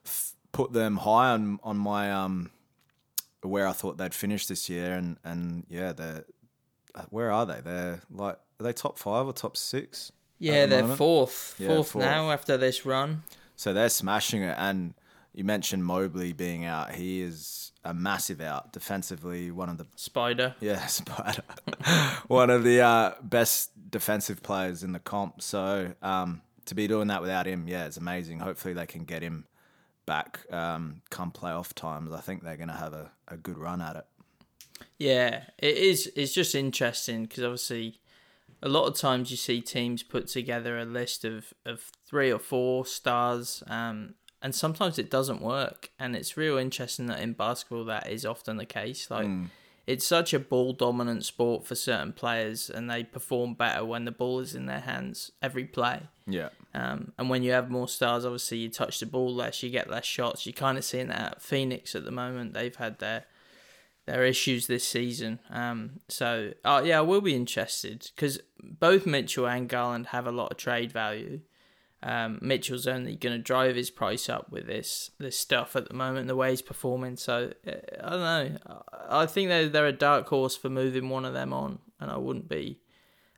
f- 0.06 0.34
put 0.52 0.74
them 0.74 0.98
high 0.98 1.30
on 1.30 1.60
on 1.64 1.78
my 1.78 2.12
um 2.12 2.50
where 3.42 3.68
I 3.68 3.74
thought 3.74 3.98
they'd 3.98 4.14
finish 4.14 4.48
this 4.48 4.70
year, 4.70 4.94
and 4.94 5.18
and 5.24 5.66
yeah, 5.70 5.94
they're 5.94 6.26
uh, 6.96 7.04
where 7.10 7.32
are 7.32 7.46
they? 7.46 7.62
They're 7.62 8.02
like 8.12 8.40
are 8.60 8.64
they 8.64 8.74
top 8.74 8.98
five 8.98 9.26
or 9.28 9.34
top 9.34 9.58
six? 9.58 10.12
Yeah, 10.40 10.66
the 10.66 10.76
they're 10.76 10.96
fourth, 10.96 11.56
yeah, 11.58 11.68
fourth, 11.68 11.92
fourth 11.92 12.04
now 12.04 12.32
after 12.32 12.58
this 12.58 12.86
run. 12.86 13.24
So 13.56 13.74
they're 13.74 13.90
smashing 13.90 14.42
it, 14.44 14.56
and 14.58 14.94
you 15.34 15.44
mentioned 15.44 15.86
Mobley 15.86 16.34
being 16.34 16.66
out. 16.66 16.94
He 16.94 17.22
is 17.22 17.72
a 17.84 17.94
massive 17.94 18.42
out 18.42 18.74
defensively. 18.74 19.52
One 19.52 19.70
of 19.70 19.78
the 19.78 19.88
Spider. 19.96 20.56
Yeah, 20.62 20.86
Spider. 20.88 21.44
one 22.28 22.50
of 22.50 22.64
the 22.64 22.82
uh, 22.82 23.14
best 23.22 23.72
defensive 23.90 24.44
players 24.44 24.84
in 24.84 24.92
the 24.92 25.00
comp. 25.00 25.42
So 25.42 25.94
um, 26.02 26.42
to 26.66 26.76
be 26.76 26.88
doing 26.88 27.08
that 27.08 27.22
without 27.22 27.46
him, 27.46 27.68
yeah, 27.68 27.86
it's 27.86 27.98
amazing. 27.98 28.40
Hopefully 28.40 28.74
they 28.74 28.86
can 28.86 29.06
get 29.06 29.22
him 29.22 29.46
back 30.06 30.42
um, 30.52 31.02
come 31.10 31.32
playoff 31.32 31.74
times. 31.74 32.12
I 32.14 32.22
think 32.22 32.44
they're 32.44 32.58
going 32.58 32.70
to 32.70 32.76
have 32.76 32.94
a, 32.94 33.12
a 33.28 33.38
good 33.38 33.58
run 33.58 33.82
at 33.82 33.96
it. 33.96 34.06
Yeah, 34.98 35.44
it 35.58 35.78
is. 35.78 36.12
It's 36.16 36.34
just 36.34 36.56
interesting 36.56 37.24
because 37.24 37.44
obviously 37.44 38.00
a 38.66 38.70
lot 38.70 38.88
of 38.88 38.96
times 38.96 39.30
you 39.30 39.38
see 39.38 39.62
teams 39.62 40.02
put 40.02 40.28
together 40.28 40.78
a 40.80 40.86
list 40.86 41.24
of, 41.24 41.54
of 41.66 41.92
three 42.06 42.32
or 42.32 42.40
four 42.40 42.86
stars 42.86 43.64
um, 43.68 44.16
and 44.42 44.56
sometimes 44.56 44.98
it 44.98 45.12
doesn't 45.12 45.40
work 45.40 45.92
and 46.00 46.16
it's 46.16 46.36
real 46.36 46.58
interesting 46.58 47.06
that 47.06 47.20
in 47.20 47.34
basketball 47.34 47.86
that 47.86 48.10
is 48.10 48.26
often 48.26 48.58
the 48.58 48.66
case 48.66 49.12
like 49.12 49.28
mm. 49.28 49.48
it's 49.86 50.06
such 50.06 50.34
a 50.34 50.40
ball 50.40 50.74
dominant 50.74 51.24
sport 51.24 51.64
for 51.68 51.76
certain 51.76 52.12
players, 52.12 52.72
and 52.72 52.90
they 52.90 53.04
perform 53.04 53.54
better 53.54 53.86
when 53.86 54.06
the 54.06 54.12
ball 54.12 54.40
is 54.40 54.56
in 54.56 54.66
their 54.66 54.80
hands 54.80 55.32
every 55.44 55.66
play. 55.66 56.02
Yeah. 56.26 56.50
Um, 56.74 57.12
and 57.20 57.30
when 57.30 57.44
you 57.44 57.52
have 57.52 57.70
more 57.70 57.88
stars, 57.88 58.26
obviously 58.26 58.58
you 58.58 58.70
touch 58.70 59.00
the 59.00 59.06
ball 59.06 59.32
less, 59.32 59.62
you 59.62 59.70
get 59.70 59.88
less 59.88 60.06
shots. 60.06 60.48
You're 60.48 60.54
kind 60.54 60.80
of 60.80 60.84
seeing 60.84 61.10
that 61.10 61.34
at 61.34 61.42
Phoenix 61.44 61.94
at 61.94 62.04
the 62.04 62.12
moment. 62.12 62.56
They've 62.56 62.76
had 62.76 62.98
their 62.98 63.26
their 64.06 64.24
issues 64.24 64.68
this 64.68 64.88
season. 64.88 65.40
Um, 65.50 66.00
so 66.08 66.52
uh, 66.64 66.82
yeah, 66.86 67.00
I 67.00 67.02
will 67.02 67.22
be 67.22 67.36
interested 67.36 68.12
because 68.16 68.40
both 68.62 69.06
Mitchell 69.06 69.48
and 69.48 69.68
Garland 69.68 70.08
have 70.08 70.28
a 70.28 70.32
lot 70.32 70.52
of 70.52 70.58
trade 70.58 70.92
value. 70.92 71.42
Um, 72.04 72.38
Mitchell's 72.40 72.86
only 72.86 73.16
going 73.16 73.36
to 73.36 73.42
drive 73.42 73.76
his 73.76 73.90
price 73.90 74.30
up 74.30 74.52
with 74.52 74.68
this 74.68 75.12
this 75.18 75.38
stuff 75.38 75.76
at 75.76 75.88
the 75.88 75.96
moment, 75.96 76.28
the 76.28 76.36
way 76.36 76.52
he's 76.52 76.62
performing. 76.62 77.18
So 77.18 77.52
uh, 77.68 77.72
I 78.04 78.10
don't 78.10 78.22
know. 78.22 78.84
I 79.10 79.26
think 79.26 79.50
they're 79.50 79.70
they're 79.70 79.88
a 79.88 79.92
dark 79.92 80.28
horse 80.28 80.56
for 80.56 80.70
moving 80.70 81.10
one 81.10 81.26
of 81.26 81.34
them 81.34 81.52
on, 81.52 81.80
and 82.00 82.12
I 82.12 82.18
wouldn't 82.18 82.48
be 82.48 82.80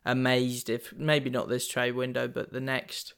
amazed 0.04 0.68
if 0.68 0.92
maybe 0.94 1.30
not 1.30 1.48
this 1.48 1.66
trade 1.66 1.94
window, 1.94 2.28
but 2.28 2.52
the 2.52 2.60
next 2.60 3.14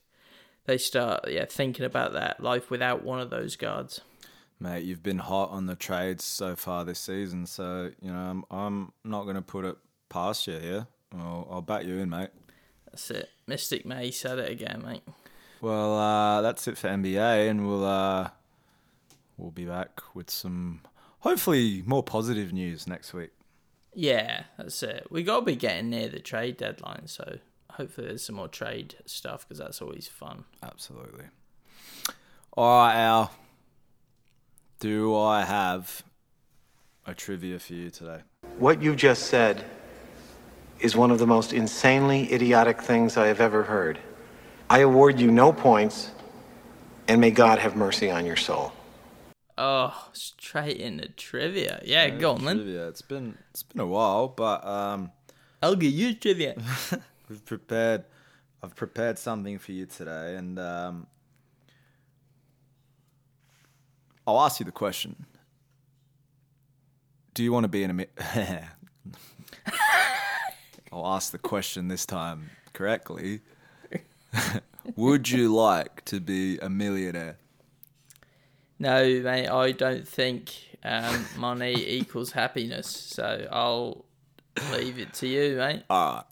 they 0.65 0.77
start 0.77 1.29
yeah 1.29 1.45
thinking 1.45 1.85
about 1.85 2.13
that 2.13 2.41
life 2.41 2.69
without 2.69 3.03
one 3.03 3.19
of 3.19 3.29
those 3.29 3.57
guards. 3.57 4.01
Mate, 4.61 4.83
you've 4.83 5.01
been 5.01 5.17
hot 5.17 5.49
on 5.49 5.65
the 5.65 5.75
trades 5.75 6.23
so 6.23 6.55
far 6.55 6.85
this 6.85 6.99
season, 6.99 7.47
so 7.47 7.89
you 7.99 8.13
know 8.13 8.19
I'm, 8.19 8.45
I'm 8.51 8.93
not 9.03 9.23
going 9.23 9.35
to 9.35 9.41
put 9.41 9.65
it 9.65 9.75
past 10.07 10.45
you 10.45 10.59
here. 10.59 10.87
I'll, 11.17 11.47
I'll 11.49 11.61
bat 11.63 11.83
you 11.85 11.97
in, 11.97 12.11
mate. 12.11 12.29
That's 12.85 13.09
it. 13.09 13.31
Mystic 13.47 13.87
May 13.87 14.11
said 14.11 14.37
it 14.37 14.51
again, 14.51 14.83
mate. 14.85 15.01
Well, 15.61 15.97
uh, 15.97 16.41
that's 16.41 16.67
it 16.67 16.77
for 16.77 16.89
NBA, 16.89 17.49
and 17.49 17.67
we'll 17.67 17.83
uh, 17.83 18.29
we'll 19.35 19.49
be 19.49 19.65
back 19.65 19.99
with 20.13 20.29
some 20.29 20.81
hopefully 21.21 21.81
more 21.87 22.03
positive 22.03 22.53
news 22.53 22.85
next 22.85 23.13
week. 23.13 23.31
Yeah, 23.95 24.43
that's 24.59 24.83
it. 24.83 25.07
We 25.09 25.23
got 25.23 25.39
to 25.39 25.45
be 25.45 25.55
getting 25.55 25.89
near 25.89 26.07
the 26.07 26.19
trade 26.19 26.57
deadline, 26.57 27.07
so 27.07 27.39
hopefully 27.71 28.09
there's 28.09 28.25
some 28.25 28.35
more 28.35 28.47
trade 28.47 28.93
stuff 29.07 29.47
because 29.47 29.57
that's 29.57 29.81
always 29.81 30.07
fun. 30.07 30.43
Absolutely. 30.61 31.25
All 32.53 32.85
right, 32.85 32.95
Al. 32.95 33.31
Do 34.81 35.15
I 35.15 35.43
have 35.43 36.01
a 37.05 37.13
trivia 37.13 37.59
for 37.59 37.73
you 37.73 37.91
today? 37.91 38.21
What 38.57 38.81
you 38.81 38.95
just 38.95 39.27
said 39.27 39.63
is 40.79 40.95
one 40.95 41.11
of 41.11 41.19
the 41.19 41.27
most 41.27 41.53
insanely 41.53 42.33
idiotic 42.33 42.81
things 42.81 43.15
I 43.15 43.27
have 43.27 43.39
ever 43.39 43.61
heard. 43.61 43.99
I 44.71 44.79
award 44.79 45.19
you 45.19 45.29
no 45.29 45.53
points, 45.53 46.09
and 47.07 47.21
may 47.21 47.29
God 47.29 47.59
have 47.59 47.75
mercy 47.75 48.09
on 48.09 48.25
your 48.25 48.35
soul. 48.35 48.73
Oh, 49.55 50.09
straight 50.13 50.77
into 50.77 51.09
trivia. 51.09 51.79
Yeah, 51.85 52.09
go 52.09 52.31
on 52.31 52.43
then. 52.43 52.55
Trivia. 52.55 52.87
It's 52.87 53.03
been 53.03 53.37
it's 53.51 53.61
been 53.61 53.81
a 53.81 53.85
while, 53.85 54.29
but 54.29 54.65
um, 54.65 55.11
I'll 55.61 55.75
give 55.75 55.93
you 55.93 56.15
trivia. 56.15 56.55
we've 57.29 57.45
prepared. 57.45 58.05
I've 58.63 58.75
prepared 58.75 59.19
something 59.19 59.59
for 59.59 59.73
you 59.73 59.85
today, 59.85 60.37
and 60.37 60.57
um, 60.57 61.05
I'll 64.27 64.39
ask 64.41 64.59
you 64.59 64.65
the 64.65 64.71
question. 64.71 65.25
Do 67.33 67.43
you 67.43 67.51
want 67.51 67.63
to 67.63 67.69
be 67.69 67.83
in 67.83 67.89
a? 67.89 67.93
Mi- 67.93 68.05
I'll 70.91 71.07
ask 71.07 71.31
the 71.31 71.37
question 71.37 71.87
this 71.87 72.05
time 72.05 72.49
correctly. 72.73 73.39
Would 74.95 75.29
you 75.29 75.53
like 75.53 76.03
to 76.05 76.19
be 76.19 76.57
a 76.59 76.69
millionaire? 76.69 77.37
no, 78.81 79.03
mate, 79.21 79.47
I 79.47 79.71
don't 79.73 80.07
think 80.07 80.53
um, 80.83 81.25
money 81.37 81.73
equals 81.87 82.31
happiness. 82.31 82.87
So 82.87 83.47
I'll 83.51 84.05
leave 84.71 84.97
it 84.99 85.13
to 85.15 85.27
you, 85.27 85.57
mate. 85.57 85.83
All 85.89 86.15
right, 86.15 86.23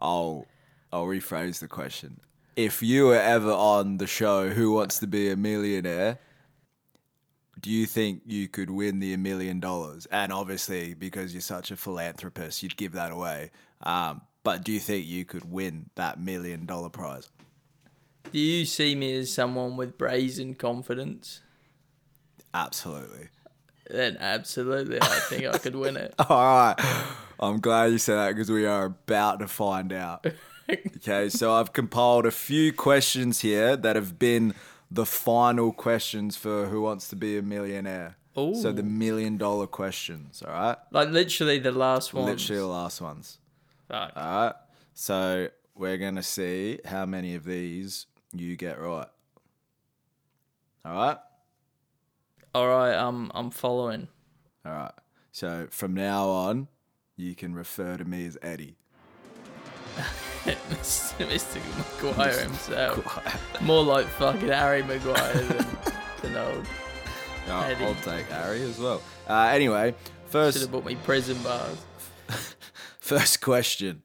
I'll 0.00 0.46
I'll 0.92 1.06
rephrase 1.06 1.58
the 1.58 1.68
question. 1.68 2.20
If 2.54 2.82
you 2.82 3.06
were 3.06 3.20
ever 3.20 3.50
on 3.52 3.98
the 3.98 4.06
show 4.06 4.48
Who 4.48 4.72
Wants 4.72 5.00
to 5.00 5.06
Be 5.06 5.28
a 5.30 5.36
Millionaire, 5.36 6.18
do 7.60 7.70
you 7.70 7.86
think 7.86 8.22
you 8.26 8.48
could 8.48 8.70
win 8.70 9.00
the 9.00 9.14
a 9.14 9.18
million 9.18 9.60
dollars? 9.60 10.06
And 10.06 10.32
obviously, 10.32 10.94
because 10.94 11.32
you're 11.32 11.40
such 11.40 11.70
a 11.70 11.76
philanthropist, 11.76 12.62
you'd 12.62 12.76
give 12.76 12.92
that 12.92 13.12
away. 13.12 13.50
Um, 13.82 14.22
but 14.42 14.62
do 14.62 14.72
you 14.72 14.80
think 14.80 15.06
you 15.06 15.24
could 15.24 15.50
win 15.50 15.90
that 15.96 16.20
million 16.20 16.66
dollar 16.66 16.88
prize? 16.88 17.30
Do 18.32 18.38
you 18.38 18.64
see 18.64 18.94
me 18.94 19.16
as 19.16 19.32
someone 19.32 19.76
with 19.76 19.96
brazen 19.96 20.54
confidence? 20.54 21.40
Absolutely. 22.52 23.28
Then 23.88 24.16
absolutely, 24.18 25.00
I 25.00 25.20
think 25.28 25.46
I 25.46 25.58
could 25.58 25.76
win 25.76 25.96
it. 25.96 26.14
All 26.18 26.26
right. 26.28 26.74
I'm 27.38 27.60
glad 27.60 27.92
you 27.92 27.98
said 27.98 28.16
that 28.16 28.28
because 28.34 28.50
we 28.50 28.66
are 28.66 28.86
about 28.86 29.40
to 29.40 29.48
find 29.48 29.92
out. 29.92 30.26
Okay, 30.68 31.28
so 31.28 31.52
I've 31.52 31.72
compiled 31.72 32.26
a 32.26 32.32
few 32.32 32.72
questions 32.72 33.40
here 33.40 33.76
that 33.76 33.94
have 33.94 34.18
been 34.18 34.52
the 34.90 35.06
final 35.06 35.72
questions 35.72 36.36
for 36.36 36.66
Who 36.66 36.82
Wants 36.82 37.08
to 37.08 37.16
Be 37.16 37.38
a 37.38 37.42
Millionaire. 37.42 38.16
So 38.36 38.70
the 38.70 38.82
million 38.82 39.38
dollar 39.38 39.66
questions, 39.66 40.42
all 40.46 40.52
right? 40.52 40.76
Like 40.90 41.08
literally 41.08 41.58
the 41.58 41.72
last 41.72 42.12
one. 42.12 42.26
Literally 42.26 42.60
the 42.60 42.66
last 42.66 43.00
ones. 43.00 43.38
Fuck. 43.88 44.12
All 44.14 44.44
right. 44.44 44.54
So 44.92 45.48
we're 45.74 45.96
going 45.96 46.16
to 46.16 46.22
see 46.22 46.78
how 46.84 47.06
many 47.06 47.34
of 47.34 47.44
these 47.44 48.04
you 48.34 48.54
get 48.56 48.78
right. 48.78 49.08
All 50.84 50.94
right? 50.94 51.16
All 52.54 52.68
right, 52.68 52.94
I'm 52.94 53.30
I'm 53.34 53.50
following. 53.50 54.08
All 54.66 54.72
right. 54.72 54.92
So 55.32 55.68
from 55.70 55.94
now 55.94 56.28
on, 56.28 56.68
you 57.16 57.34
can 57.34 57.54
refer 57.54 57.96
to 57.96 58.04
me 58.04 58.26
as 58.26 58.36
Eddie. 58.42 58.76
Mr. 60.46 61.60
McGuire 61.60 62.42
himself. 62.42 63.60
More 63.62 63.82
like 63.82 64.06
fucking 64.06 64.48
Harry 64.48 64.82
Maguire 64.82 65.32
than, 65.34 65.66
than 66.22 66.36
old. 66.36 66.66
Yeah, 67.46 67.64
Eddie. 67.66 67.84
I'll 67.84 67.94
take 67.96 68.26
Harry 68.26 68.62
as 68.62 68.78
well. 68.78 69.02
Uh, 69.28 69.48
anyway, 69.52 69.92
Should 69.92 70.30
first 70.30 70.60
have 70.60 70.72
bought 70.72 70.84
me 70.84 70.96
prison 70.96 71.40
bars. 71.42 71.84
first 73.00 73.40
question: 73.40 74.02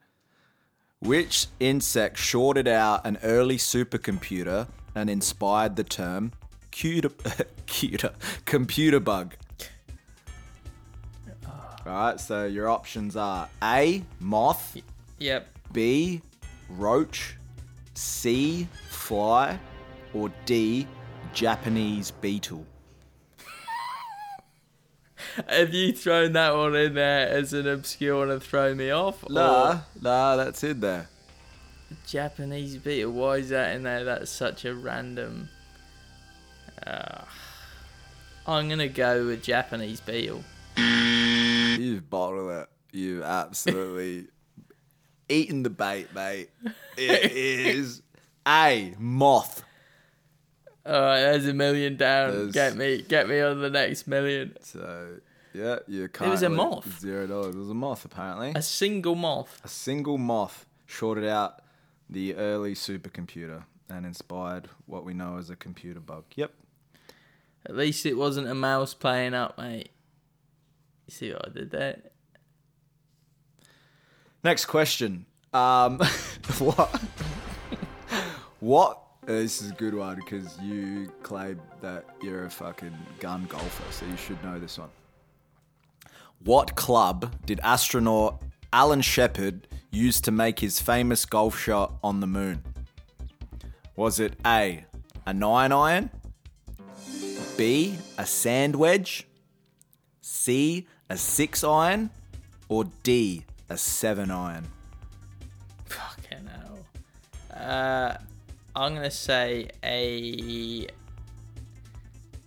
Which 0.99 1.47
insect 1.59 2.17
shorted 2.17 2.67
out 2.67 3.05
an 3.05 3.17
early 3.23 3.57
supercomputer 3.57 4.67
and 4.95 5.09
inspired 5.09 5.75
the 5.75 5.83
term 5.83 6.33
"computer, 6.61 7.09
computer, 7.67 8.13
computer 8.45 8.99
bug"? 8.99 9.35
All 11.47 11.93
right, 11.93 12.19
so 12.19 12.45
your 12.45 12.69
options 12.69 13.15
are 13.15 13.49
A. 13.63 14.03
Moth, 14.19 14.77
Yep. 15.17 15.47
B. 15.73 16.21
Roach, 16.77 17.37
C. 17.93 18.67
Fly, 18.89 19.59
or 20.13 20.31
D. 20.45 20.87
Japanese 21.33 22.11
beetle. 22.11 22.65
Have 25.47 25.73
you 25.73 25.93
thrown 25.93 26.33
that 26.33 26.55
one 26.55 26.75
in 26.75 26.93
there 26.93 27.27
as 27.29 27.53
an 27.53 27.67
obscure 27.67 28.17
one 28.19 28.31
and 28.31 28.43
thrown 28.43 28.77
me 28.77 28.91
off? 28.91 29.27
Nah, 29.29 29.71
Or 29.71 29.83
nah, 30.01 30.35
that's 30.35 30.63
in 30.63 30.79
there. 30.79 31.07
Japanese 32.07 32.77
beetle. 32.77 33.11
Why 33.11 33.37
is 33.37 33.49
that 33.49 33.75
in 33.75 33.83
there? 33.83 34.03
That's 34.03 34.31
such 34.31 34.65
a 34.65 34.73
random. 34.73 35.49
Uh, 36.85 37.21
I'm 38.47 38.69
gonna 38.69 38.87
go 38.87 39.25
with 39.27 39.43
Japanese 39.43 40.01
beetle. 40.01 40.43
You've 40.77 42.09
bottled 42.09 42.51
it. 42.51 42.69
You've 42.91 43.23
absolutely 43.23 44.27
eaten 45.31 45.63
the 45.63 45.69
bait, 45.69 46.13
mate. 46.13 46.49
It 46.97 47.31
is 47.31 48.01
a 48.47 48.93
moth. 48.99 49.63
All 50.85 50.93
right, 50.93 51.21
there's 51.21 51.47
a 51.47 51.53
million 51.53 51.95
down. 51.95 52.31
There's- 52.31 52.51
Get 52.53 52.75
me, 52.75 53.01
get 53.01 53.27
me 53.29 53.39
on 53.39 53.61
the 53.61 53.69
next 53.69 54.07
million. 54.07 54.55
So 54.61 55.17
yeah, 55.53 55.79
you 55.87 56.07
can't. 56.09 56.27
It 56.27 56.31
was 56.31 56.43
a 56.43 56.49
moth? 56.49 56.99
Zero 56.99 57.27
dollars. 57.27 57.55
It 57.55 57.59
was 57.59 57.69
a 57.69 57.73
moth, 57.73 58.03
apparently. 58.05 58.51
A 58.55 58.61
single 58.61 59.15
moth. 59.15 59.61
A 59.63 59.67
single 59.67 60.17
moth 60.17 60.65
shorted 60.85 61.25
out 61.27 61.61
the 62.09 62.35
early 62.35 62.73
supercomputer 62.75 63.63
and 63.89 64.05
inspired 64.05 64.69
what 64.85 65.03
we 65.05 65.13
know 65.13 65.37
as 65.37 65.49
a 65.49 65.55
computer 65.55 65.99
bug. 65.99 66.25
Yep. 66.35 66.51
At 67.65 67.75
least 67.75 68.05
it 68.05 68.15
wasn't 68.15 68.47
a 68.47 68.55
mouse 68.55 68.93
playing 68.93 69.33
up, 69.33 69.57
mate. 69.57 69.91
You 71.07 71.11
see 71.13 71.31
what 71.31 71.47
I 71.47 71.51
did 71.51 71.71
there? 71.71 72.01
Next 74.43 74.65
question. 74.65 75.25
Um, 75.53 75.99
what? 76.59 76.89
what? 78.59 79.01
uh, 79.23 79.27
This 79.33 79.61
is 79.61 79.71
a 79.71 79.75
good 79.75 79.93
one 79.93 80.15
because 80.15 80.59
you 80.59 81.11
claim 81.23 81.61
that 81.81 82.05
you're 82.21 82.45
a 82.45 82.49
fucking 82.49 82.95
gun 83.19 83.45
golfer, 83.45 83.91
so 83.91 84.05
you 84.05 84.17
should 84.17 84.43
know 84.43 84.59
this 84.59 84.77
one. 84.77 84.89
What 86.43 86.75
club 86.75 87.35
did 87.45 87.59
astronaut 87.61 88.41
Alan 88.73 89.01
Shepard 89.01 89.67
use 89.91 90.19
to 90.21 90.31
make 90.31 90.59
his 90.59 90.79
famous 90.79 91.25
golf 91.25 91.59
shot 91.59 91.93
on 92.03 92.19
the 92.19 92.27
moon? 92.27 92.63
Was 93.95 94.19
it 94.19 94.33
A, 94.45 94.85
a 95.27 95.33
nine 95.33 95.71
iron? 95.71 96.09
B, 97.57 97.97
a 98.17 98.25
sand 98.25 98.75
wedge? 98.75 99.27
C, 100.21 100.87
a 101.09 101.17
six 101.17 101.63
iron? 101.63 102.09
or 102.69 102.85
D, 103.03 103.43
a 103.71 103.77
seven 103.77 104.29
iron? 104.31 104.67
Fucking 105.85 106.47
hell. 106.47 106.85
Uh, 107.57 108.17
I'm 108.75 108.95
gonna 108.95 109.09
say 109.11 109.69
a 109.83 110.87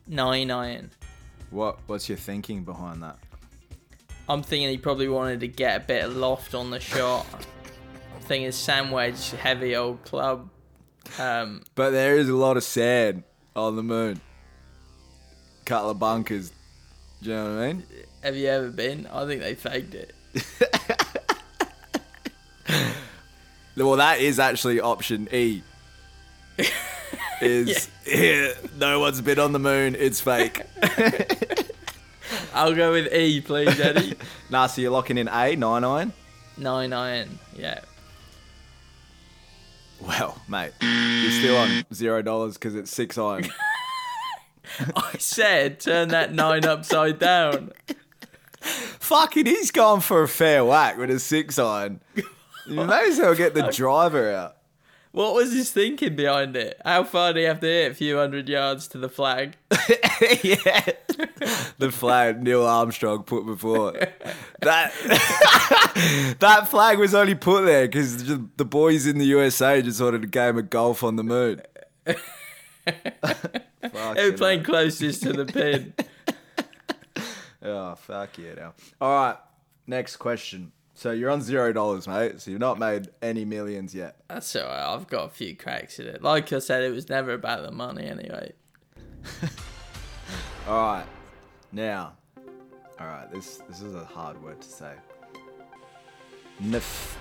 nine 0.07 0.51
iron. 0.51 0.91
What 1.51 1.79
What's 1.87 2.09
your 2.09 2.19
thinking 2.19 2.65
behind 2.65 3.03
that? 3.03 3.19
I'm 4.29 4.43
thinking 4.43 4.69
he 4.71 4.79
probably 4.79 5.09
wanted 5.09 5.41
to 5.41 5.49
get 5.49 5.77
a 5.83 5.85
bit 5.85 6.05
of 6.05 6.17
loft 6.17 6.55
on 6.55 6.71
the 6.71 6.81
shot. 6.81 7.27
I'm 8.15 8.23
thinking 8.23 8.49
Sandwedge, 8.51 9.35
heavy 9.37 9.77
old 9.77 10.03
club. 10.05 10.49
Um, 11.19 11.63
But 11.75 11.91
there 11.91 12.17
is 12.17 12.29
a 12.31 12.35
lot 12.35 12.57
of 12.57 12.65
sand 12.65 13.23
on 13.55 13.77
the 13.77 13.83
moon. 13.83 14.21
Couple 15.67 15.91
of 15.91 15.99
bunkers. 15.99 16.53
Do 17.23 17.31
you 17.31 17.37
know 17.37 17.55
what 17.57 17.63
I 17.63 17.73
mean? 17.73 17.83
have 18.23 18.37
you 18.37 18.49
ever 18.49 18.71
been? 18.71 19.07
I 19.13 19.27
think 19.27 19.43
they 19.43 19.55
faked 19.55 19.95
it. 19.95 20.15
Well, 23.77 23.97
that 23.97 24.21
is 24.21 24.39
actually 24.39 24.81
option 24.81 25.29
E. 25.33 25.63
Is 27.41 27.89
here 28.07 28.55
no 28.79 29.01
one's 29.01 29.21
been 29.21 29.41
on 29.41 29.51
the 29.53 29.59
moon. 29.59 29.97
It's 29.99 30.21
fake. 30.21 30.63
I'll 32.55 32.73
go 32.75 32.93
with 32.93 33.13
E, 33.13 33.41
please, 33.41 33.81
Eddie. 33.81 34.15
nah, 34.51 34.69
so 34.69 34.81
you're 34.81 34.93
locking 34.93 35.19
in 35.19 35.27
A 35.29 35.57
nine 35.57 35.83
iron. 35.83 36.13
nine 36.57 36.93
iron. 36.93 37.41
Yeah. 37.57 37.81
Well, 40.01 40.41
mate, 40.49 40.71
you're 40.81 41.33
still 41.33 41.57
on 41.57 41.85
zero 41.93 42.23
dollars 42.23 42.55
because 42.55 42.77
it's 42.77 42.93
six 42.93 43.19
iron. 43.19 43.47
I 44.95 45.17
said 45.19 45.81
turn 45.81 46.09
that 46.11 46.33
nine 46.33 46.65
upside 46.65 47.19
down. 47.19 47.73
Fucking, 48.61 49.47
he's 49.47 49.71
gone 49.73 50.01
for 50.01 50.23
a 50.23 50.29
fair 50.29 50.65
whack 50.65 50.97
with 50.97 51.11
a 51.11 51.19
six 51.19 51.59
iron. 51.59 52.01
You 52.67 52.85
may 52.85 53.09
as 53.09 53.19
well 53.19 53.35
get 53.35 53.55
the 53.55 53.71
driver 53.71 54.33
out. 54.33 54.57
What 55.15 55.35
was 55.35 55.53
his 55.53 55.71
thinking 55.71 56.17
behind 56.17 56.57
it? 56.57 56.81
How 56.85 57.05
far 57.05 57.33
do 57.33 57.41
you 57.41 57.47
have 57.47 57.61
to 57.61 57.67
hit? 57.69 57.93
A 57.93 57.95
few 57.95 58.17
hundred 58.17 58.49
yards 58.49 58.89
to 58.89 58.99
the 58.99 59.09
flag. 59.09 59.57
yeah, 60.43 60.89
the 61.79 61.93
flag 61.93 62.43
Neil 62.43 62.67
Armstrong 62.67 63.23
put 63.23 63.47
before 63.47 63.93
that. 64.61 64.93
that 66.41 66.67
flag 66.69 66.99
was 66.99 67.15
only 67.15 67.37
put 67.37 67.65
there 67.65 67.87
because 67.87 68.25
the 68.27 68.65
boys 68.65 69.07
in 69.07 69.19
the 69.19 69.27
USA 69.27 69.81
just 69.83 70.01
wanted 70.01 70.25
a 70.25 70.27
game 70.27 70.59
of 70.59 70.69
golf 70.69 71.05
on 71.05 71.15
the 71.17 71.25
moon. 71.25 71.63
They 72.87 74.31
were 74.31 74.37
playing 74.37 74.63
closest 74.63 75.23
to 75.23 75.33
the 75.33 75.47
pin. 75.47 75.95
Oh 77.63 77.95
fuck 77.95 78.37
yeah! 78.37 78.55
Now, 78.55 78.75
all 79.01 79.11
right. 79.11 79.37
Next 79.87 80.17
question. 80.17 80.73
So 80.95 81.11
you're 81.11 81.31
on 81.31 81.43
zero 81.43 81.73
dollars, 81.73 82.07
mate. 82.07 82.41
So 82.41 82.51
you've 82.53 82.61
not 82.61 82.79
made 82.79 83.09
any 83.21 83.45
millions 83.45 83.95
yet. 83.95 84.17
That's 84.29 84.55
alright. 84.55 84.79
I've 84.79 85.09
got 85.09 85.27
a 85.27 85.29
few 85.31 85.57
cracks 85.57 85.99
at 85.99 86.07
it. 86.07 86.23
Like 86.23 86.53
I 86.53 86.61
said, 86.61 86.83
it 86.85 86.93
was 86.93 87.09
never 87.09 87.33
about 87.33 87.63
the 87.63 87.73
money 87.73 88.05
anyway. 88.07 88.53
All 90.69 90.77
right. 90.95 91.07
Now, 91.73 92.13
all 93.01 93.07
right. 93.07 93.31
This 93.31 93.57
this 93.69 93.83
is 93.83 93.95
a 93.95 94.05
hard 94.05 94.41
word 94.43 94.61
to 94.61 94.69
say. 94.69 94.93
Neph- 96.63 97.17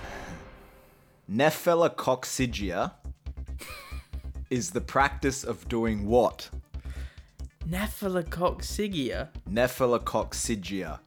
Nephelococcygia 1.30 2.92
is 4.50 4.70
the 4.70 4.80
practice 4.80 5.42
of 5.42 5.68
doing 5.68 6.06
what? 6.06 6.48
Nephelococcygia. 7.68 9.28
Nephelococcygia. 9.50 11.00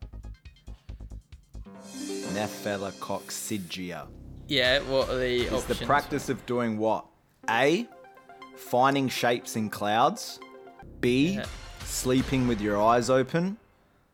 Nephelococcygia 2.38 4.08
Yeah, 4.48 4.80
what 4.82 5.10
are 5.10 5.18
the 5.18 5.50
options? 5.50 5.66
the 5.80 5.86
practice 5.86 6.30
of 6.30 6.46
doing 6.46 6.78
what? 6.78 7.06
A. 7.50 7.88
Finding 8.56 9.10
shapes 9.10 9.56
in 9.56 9.70
clouds. 9.70 10.40
B. 11.02 11.36
Yeah. 11.36 11.46
Sleeping 11.84 12.48
with 12.48 12.62
your 12.62 12.82
eyes 12.82 13.10
open. 13.10 13.58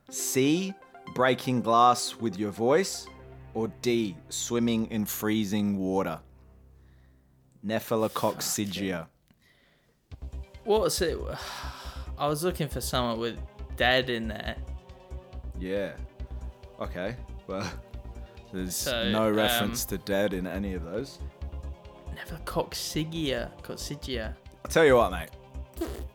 C. 0.09 0.73
Breaking 1.13 1.61
glass 1.61 2.15
with 2.15 2.37
your 2.39 2.51
voice. 2.51 3.07
Or 3.53 3.67
D. 3.81 4.15
Swimming 4.29 4.87
in 4.87 5.05
freezing 5.05 5.77
water. 5.77 6.19
Nephelococcygia. 7.65 9.07
What's 10.63 11.01
it? 11.01 11.17
I 12.17 12.27
was 12.27 12.43
looking 12.43 12.67
for 12.69 12.79
someone 12.81 13.19
with 13.19 13.37
dead 13.75 14.09
in 14.09 14.27
there. 14.29 14.55
Yeah. 15.59 15.91
Okay. 16.79 17.15
Well, 17.47 17.69
there's 18.53 18.75
So, 18.75 19.09
no 19.09 19.27
um, 19.29 19.35
reference 19.35 19.83
to 19.85 19.97
dead 19.97 20.33
in 20.33 20.45
any 20.47 20.73
of 20.75 20.83
those. 20.85 21.19
Nephelococcygia. 22.15 23.49
Coccygia. 23.61 24.35
I'll 24.63 24.71
tell 24.71 24.85
you 24.85 24.95
what, 24.95 25.11
mate. 25.11 25.29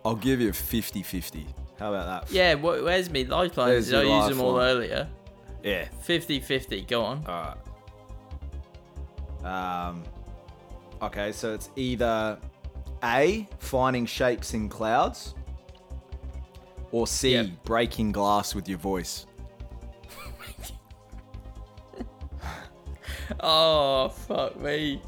I'll 0.04 0.14
give 0.14 0.40
you 0.40 0.52
50 0.52 1.02
50. 1.02 1.46
How 1.78 1.92
about 1.92 2.26
that? 2.26 2.32
Yeah, 2.32 2.54
wh- 2.56 2.82
where's 2.84 3.10
me 3.10 3.24
lifelines? 3.24 3.86
Did 3.90 4.06
I 4.06 4.18
use 4.20 4.28
them 4.28 4.40
all 4.44 4.58
earlier? 4.58 5.08
Yeah. 5.62 5.88
50-50, 6.06 6.86
go 6.88 7.02
on. 7.04 7.24
Alright. 7.26 7.56
Um, 9.44 10.02
okay, 11.02 11.32
so 11.32 11.52
it's 11.54 11.70
either 11.76 12.38
A, 13.04 13.46
finding 13.58 14.06
shapes 14.06 14.54
in 14.54 14.68
clouds, 14.68 15.34
or 16.90 17.06
C, 17.06 17.32
Yep. 17.34 17.46
breaking 17.64 18.12
glass 18.12 18.54
with 18.54 18.68
your 18.68 18.78
voice. 18.78 19.26
Oh, 23.40 24.08
fuck 24.08 24.60
me. 24.60 25.02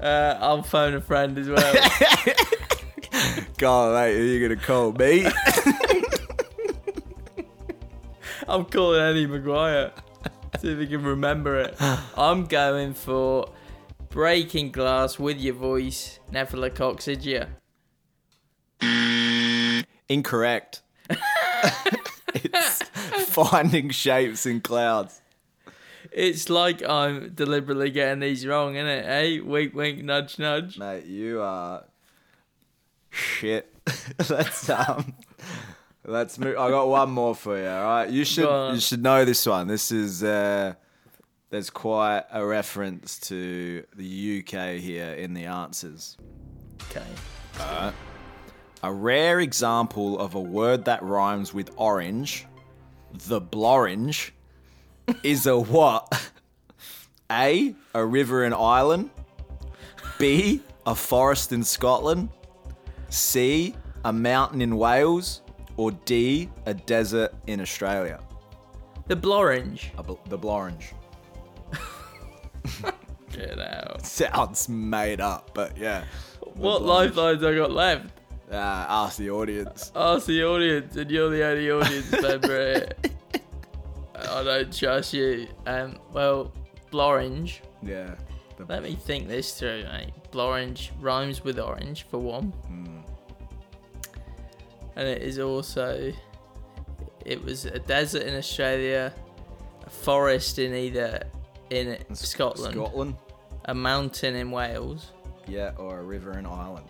Uh, 0.00 0.38
I'll 0.40 0.62
phone 0.62 0.94
a 0.94 1.00
friend 1.00 1.36
as 1.38 1.48
well. 1.48 1.74
Go 3.58 3.72
on, 3.72 3.94
mate, 3.94 4.16
who 4.16 4.22
you 4.22 4.48
gonna 4.48 4.60
call? 4.60 4.92
Me? 4.92 5.26
I'm 8.48 8.64
calling 8.64 9.00
Eddie 9.00 9.26
McGuire. 9.26 9.92
See 10.60 10.68
if 10.68 10.78
he 10.78 10.86
can 10.86 11.02
remember 11.02 11.58
it. 11.58 11.76
I'm 12.16 12.44
going 12.46 12.94
for 12.94 13.50
breaking 14.08 14.70
glass 14.72 15.18
with 15.18 15.38
your 15.38 15.54
voice, 15.54 16.20
Nephelococcygia. 16.32 17.48
Incorrect. 20.08 20.82
it's 22.34 22.82
finding 23.28 23.90
shapes 23.90 24.46
in 24.46 24.60
clouds. 24.60 25.20
It's 26.18 26.50
like 26.50 26.82
I'm 26.82 27.30
deliberately 27.32 27.92
getting 27.92 28.18
these 28.18 28.44
wrong, 28.44 28.74
isn't 28.74 28.88
it? 28.88 29.04
Hey, 29.04 29.38
wink, 29.38 29.72
wink, 29.72 30.02
nudge, 30.02 30.36
nudge. 30.36 30.76
Mate, 30.76 31.04
you 31.04 31.40
are 31.40 31.84
shit. 33.08 33.72
let's 34.28 34.68
um 34.68 35.14
let's 36.04 36.36
move 36.36 36.58
I 36.58 36.70
got 36.70 36.88
one 36.88 37.10
more 37.10 37.36
for 37.36 37.56
you, 37.56 37.68
alright? 37.68 38.10
You 38.10 38.24
should 38.24 38.74
you 38.74 38.80
should 38.80 39.00
know 39.00 39.24
this 39.24 39.46
one. 39.46 39.68
This 39.68 39.92
is 39.92 40.24
uh 40.24 40.74
there's 41.50 41.70
quite 41.70 42.24
a 42.32 42.44
reference 42.44 43.20
to 43.20 43.84
the 43.94 44.40
UK 44.40 44.80
here 44.80 45.12
in 45.12 45.34
the 45.34 45.44
answers. 45.44 46.16
Okay. 46.90 47.06
Alright. 47.60 47.94
A 48.82 48.92
rare 48.92 49.38
example 49.38 50.18
of 50.18 50.34
a 50.34 50.40
word 50.40 50.84
that 50.86 51.00
rhymes 51.00 51.54
with 51.54 51.70
orange, 51.76 52.44
the 53.12 53.40
blorenge, 53.40 54.32
is 55.22 55.46
a 55.46 55.58
what? 55.58 56.30
A. 57.30 57.74
A 57.94 58.04
river 58.04 58.44
in 58.44 58.52
Ireland. 58.52 59.10
B. 60.18 60.62
A 60.86 60.94
forest 60.94 61.52
in 61.52 61.62
Scotland. 61.62 62.28
C. 63.08 63.74
A 64.04 64.12
mountain 64.12 64.62
in 64.62 64.76
Wales. 64.76 65.42
Or 65.76 65.92
D. 65.92 66.48
A 66.66 66.74
desert 66.74 67.32
in 67.46 67.60
Australia. 67.60 68.20
The 69.06 69.16
Blorenge. 69.16 69.86
A 69.96 70.02
bl- 70.02 70.14
the 70.28 70.38
blorenge. 70.38 70.92
Get 73.32 73.58
out. 73.58 74.04
Sounds 74.04 74.68
made 74.68 75.20
up, 75.20 75.50
but 75.54 75.76
yeah. 75.78 76.04
What 76.54 76.82
lifelines 76.82 77.42
I 77.44 77.54
got 77.54 77.70
left? 77.70 78.06
Uh, 78.50 78.56
ask 78.56 79.18
the 79.18 79.30
audience. 79.30 79.92
Ask 79.94 80.26
the 80.26 80.42
audience, 80.44 80.96
and 80.96 81.10
you're 81.10 81.30
the 81.30 81.44
only 81.44 81.70
audience 81.70 82.10
member 82.22 82.48
here. 82.72 82.88
I 84.18 84.42
don't 84.42 84.76
trust 84.76 85.12
you. 85.14 85.46
Um, 85.66 85.98
well, 86.12 86.52
Blorenge. 86.92 87.60
Yeah. 87.82 88.14
The- 88.56 88.64
Let 88.64 88.82
me 88.82 88.94
think 88.96 89.28
this 89.28 89.58
through, 89.58 89.84
mate. 89.84 90.12
Blorenge 90.32 90.90
rhymes 91.00 91.44
with 91.44 91.58
orange, 91.58 92.02
for 92.10 92.18
one. 92.18 92.52
And 94.96 95.06
it 95.08 95.22
is 95.22 95.38
also. 95.38 96.12
It 97.24 97.42
was 97.44 97.66
a 97.66 97.78
desert 97.78 98.22
in 98.22 98.34
Australia, 98.34 99.12
a 99.86 99.90
forest 99.90 100.58
in 100.58 100.74
either 100.74 101.22
in 101.70 101.96
Scotland, 102.14 102.74
Scotland. 102.74 103.16
a 103.66 103.74
mountain 103.74 104.34
in 104.34 104.50
Wales. 104.50 105.12
Yeah, 105.46 105.72
or 105.78 105.98
a 106.00 106.02
river 106.02 106.38
in 106.38 106.46
Ireland. 106.46 106.86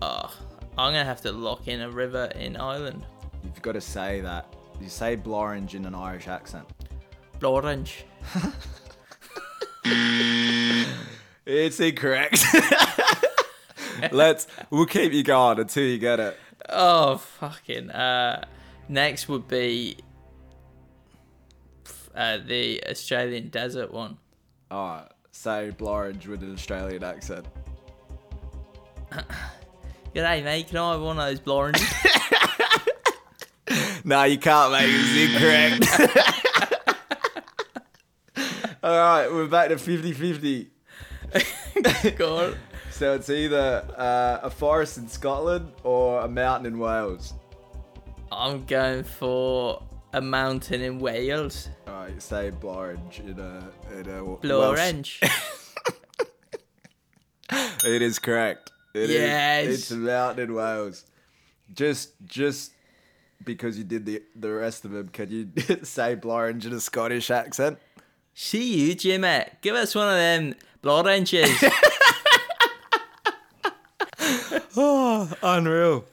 Oh, 0.00 0.32
I'm 0.78 0.92
gonna 0.92 1.04
have 1.04 1.20
to 1.22 1.32
lock 1.32 1.68
in 1.68 1.80
a 1.82 1.90
river 1.90 2.26
in 2.36 2.56
Ireland. 2.56 3.04
You've 3.44 3.60
got 3.60 3.72
to 3.72 3.80
say 3.80 4.20
that. 4.20 4.46
You 4.82 4.88
say 4.88 5.16
blorenge 5.16 5.74
in 5.74 5.84
an 5.86 5.94
Irish 5.94 6.28
accent. 6.28 6.66
Blorenge. 7.38 8.02
It's 11.44 11.80
incorrect. 11.80 12.44
Let's. 14.12 14.46
We'll 14.70 14.86
keep 14.86 15.12
you 15.12 15.24
going 15.24 15.58
until 15.58 15.82
you 15.82 15.98
get 15.98 16.20
it. 16.20 16.38
Oh 16.68 17.16
fucking. 17.16 17.90
Uh, 17.90 18.44
next 18.88 19.28
would 19.28 19.48
be 19.48 19.96
uh, 22.14 22.38
the 22.46 22.82
Australian 22.88 23.48
desert 23.48 23.92
one. 23.92 24.18
All 24.70 24.86
right. 24.86 25.08
Say 25.32 25.72
Blorenge 25.76 26.26
with 26.26 26.42
an 26.42 26.52
Australian 26.52 27.02
accent. 27.02 27.46
G'day 30.14 30.44
mate, 30.44 30.68
can 30.68 30.76
I 30.76 30.92
have 30.92 31.00
one 31.00 31.18
of 31.18 31.26
those 31.26 31.40
oranges? 31.48 31.82
No, 34.04 34.24
you 34.24 34.38
can't 34.38 34.72
make 34.72 34.88
it. 34.88 34.90
It's 34.94 35.86
incorrect. 35.94 36.96
All 38.82 38.98
right, 38.98 39.30
we're 39.30 39.46
back 39.46 39.68
to 39.68 39.78
50 39.78 40.12
50. 40.12 40.70
Go. 42.16 42.54
So 42.90 43.14
it's 43.14 43.30
either 43.30 43.86
uh, 43.96 44.40
a 44.42 44.50
forest 44.50 44.98
in 44.98 45.08
Scotland 45.08 45.72
or 45.84 46.20
a 46.22 46.28
mountain 46.28 46.66
in 46.66 46.78
Wales. 46.80 47.34
I'm 48.32 48.64
going 48.64 49.04
for 49.04 49.82
a 50.12 50.20
mountain 50.20 50.80
in 50.80 50.98
Wales. 50.98 51.68
All 51.86 51.94
right, 51.94 52.20
say 52.20 52.50
Blorenge 52.50 53.20
in 53.20 53.38
a 53.38 53.70
in 53.98 54.08
a 54.08 54.22
Blorenge. 54.44 55.22
It 57.84 58.02
is 58.02 58.18
correct. 58.18 58.70
It 58.94 59.10
is. 59.10 59.10
Yes. 59.10 59.66
It's 59.66 59.90
a 59.90 59.96
mountain 59.96 60.44
in 60.48 60.54
Wales. 60.54 61.04
Just 61.74 62.12
just 62.24 62.71
because 63.44 63.78
you 63.78 63.84
did 63.84 64.06
the 64.06 64.22
the 64.34 64.50
rest 64.50 64.84
of 64.84 64.90
them, 64.92 65.08
can 65.08 65.30
you 65.30 65.50
say 65.82 66.16
Blorenge 66.16 66.64
in 66.66 66.72
a 66.72 66.80
Scottish 66.80 67.30
accent? 67.30 67.78
See 68.34 68.88
you, 68.88 68.94
Jimmy. 68.94 69.44
Give 69.60 69.74
us 69.74 69.94
one 69.94 70.08
of 70.08 70.14
them 70.14 70.54
oranges. 70.84 71.50
Unreal. 75.42 76.04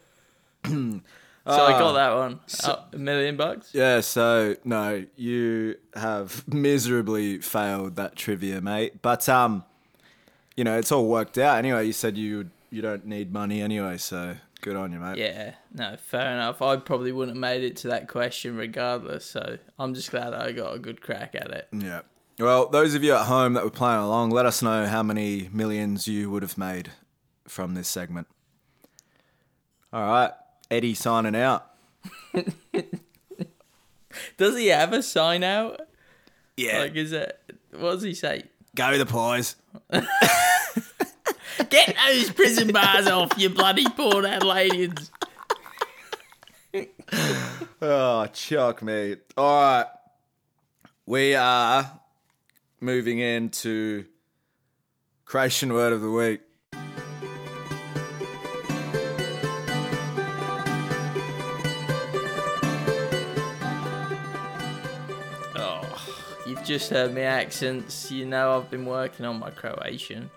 so 0.64 1.00
I 1.46 1.78
got 1.78 1.92
that 1.92 2.14
one. 2.14 2.40
Oh, 2.64 2.84
a 2.92 2.98
million 2.98 3.36
bucks. 3.36 3.70
Yeah, 3.72 4.00
so 4.00 4.56
no, 4.64 5.04
you 5.16 5.76
have 5.94 6.46
miserably 6.46 7.38
failed 7.38 7.96
that 7.96 8.16
trivia, 8.16 8.60
mate. 8.60 9.00
But 9.02 9.28
um, 9.28 9.64
you 10.56 10.64
know, 10.64 10.78
it's 10.78 10.92
all 10.92 11.06
worked 11.06 11.38
out 11.38 11.58
anyway. 11.58 11.86
You 11.86 11.92
said 11.92 12.18
you 12.18 12.50
you 12.70 12.82
don't 12.82 13.06
need 13.06 13.32
money 13.32 13.62
anyway, 13.62 13.96
so 13.96 14.36
good 14.60 14.76
on 14.76 14.92
you, 14.92 14.98
mate. 14.98 15.18
Yeah, 15.18 15.54
no, 15.72 15.96
fair 15.98 16.32
enough. 16.32 16.62
I 16.62 16.76
probably 16.76 17.12
wouldn't 17.12 17.36
have 17.36 17.40
made 17.40 17.62
it 17.64 17.76
to 17.78 17.88
that 17.88 18.08
question 18.08 18.56
regardless. 18.56 19.24
So 19.26 19.58
I'm 19.78 19.94
just 19.94 20.10
glad 20.10 20.34
I 20.34 20.52
got 20.52 20.74
a 20.74 20.78
good 20.78 21.00
crack 21.00 21.34
at 21.34 21.50
it. 21.50 21.68
Yeah. 21.72 22.00
Well, 22.38 22.68
those 22.68 22.94
of 22.94 23.04
you 23.04 23.14
at 23.14 23.26
home 23.26 23.52
that 23.54 23.64
were 23.64 23.70
playing 23.70 24.00
along, 24.00 24.30
let 24.30 24.46
us 24.46 24.62
know 24.62 24.86
how 24.86 25.02
many 25.02 25.48
millions 25.52 26.08
you 26.08 26.30
would 26.30 26.42
have 26.42 26.56
made 26.56 26.90
from 27.46 27.74
this 27.74 27.88
segment. 27.88 28.26
All 29.92 30.06
right, 30.06 30.30
Eddie 30.70 30.94
signing 30.94 31.36
out. 31.36 31.66
Does 34.36 34.56
he 34.56 34.68
have 34.68 34.92
a 34.92 35.02
sign 35.02 35.42
out? 35.42 35.80
Yeah, 36.56 36.80
Like, 36.80 36.94
is 36.94 37.12
it? 37.12 37.38
What 37.72 37.92
does 37.92 38.02
he 38.02 38.14
say? 38.14 38.44
go 38.74 38.96
the 38.98 39.06
pies. 39.06 39.56
Get 41.68 41.94
those 42.06 42.30
prison 42.30 42.72
bars 42.72 43.06
off, 43.06 43.32
you 43.36 43.50
bloody 43.50 43.84
Port 43.84 44.24
Adelaideans. 44.24 45.10
Oh, 47.82 48.26
chuck 48.26 48.82
me. 48.82 49.16
All 49.36 49.60
right. 49.60 49.86
We 51.06 51.34
are 51.34 52.00
moving 52.80 53.18
into 53.18 54.06
Croatian 55.24 55.72
word 55.72 55.92
of 55.92 56.00
the 56.00 56.10
week. 56.10 56.40
Oh, 65.56 66.06
you've 66.46 66.64
just 66.64 66.90
heard 66.90 67.12
me 67.14 67.22
accents. 67.22 68.10
You 68.10 68.26
know 68.26 68.56
I've 68.56 68.70
been 68.70 68.86
working 68.86 69.26
on 69.26 69.38
my 69.38 69.50
Croatian. 69.50 70.30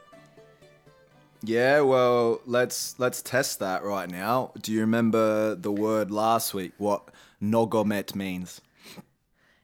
Yeah, 1.45 1.81
well, 1.81 2.39
let's 2.45 2.97
let's 2.99 3.21
test 3.21 3.59
that 3.59 3.83
right 3.83 4.09
now. 4.09 4.53
Do 4.61 4.71
you 4.71 4.79
remember 4.79 5.55
the 5.55 5.73
word 5.73 6.09
last 6.09 6.53
week? 6.53 6.71
What 6.77 7.09
nogomet 7.41 8.15
means? 8.15 8.61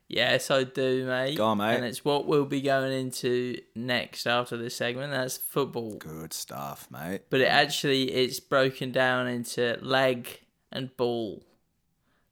Yes, 0.09 0.49
I 0.49 0.63
do, 0.63 1.05
mate. 1.05 1.37
Go 1.37 1.45
on, 1.45 1.59
mate. 1.59 1.75
And 1.75 1.85
it's 1.85 2.03
what 2.03 2.25
we'll 2.25 2.43
be 2.43 2.61
going 2.61 2.91
into 2.91 3.61
next 3.75 4.25
after 4.25 4.57
this 4.57 4.75
segment. 4.75 5.11
That's 5.11 5.37
football. 5.37 5.97
Good 5.97 6.33
stuff, 6.33 6.87
mate. 6.91 7.21
But 7.29 7.41
it 7.41 7.45
actually 7.47 8.11
it's 8.11 8.39
broken 8.39 8.91
down 8.91 9.27
into 9.27 9.77
leg 9.81 10.41
and 10.71 10.95
ball, 10.97 11.43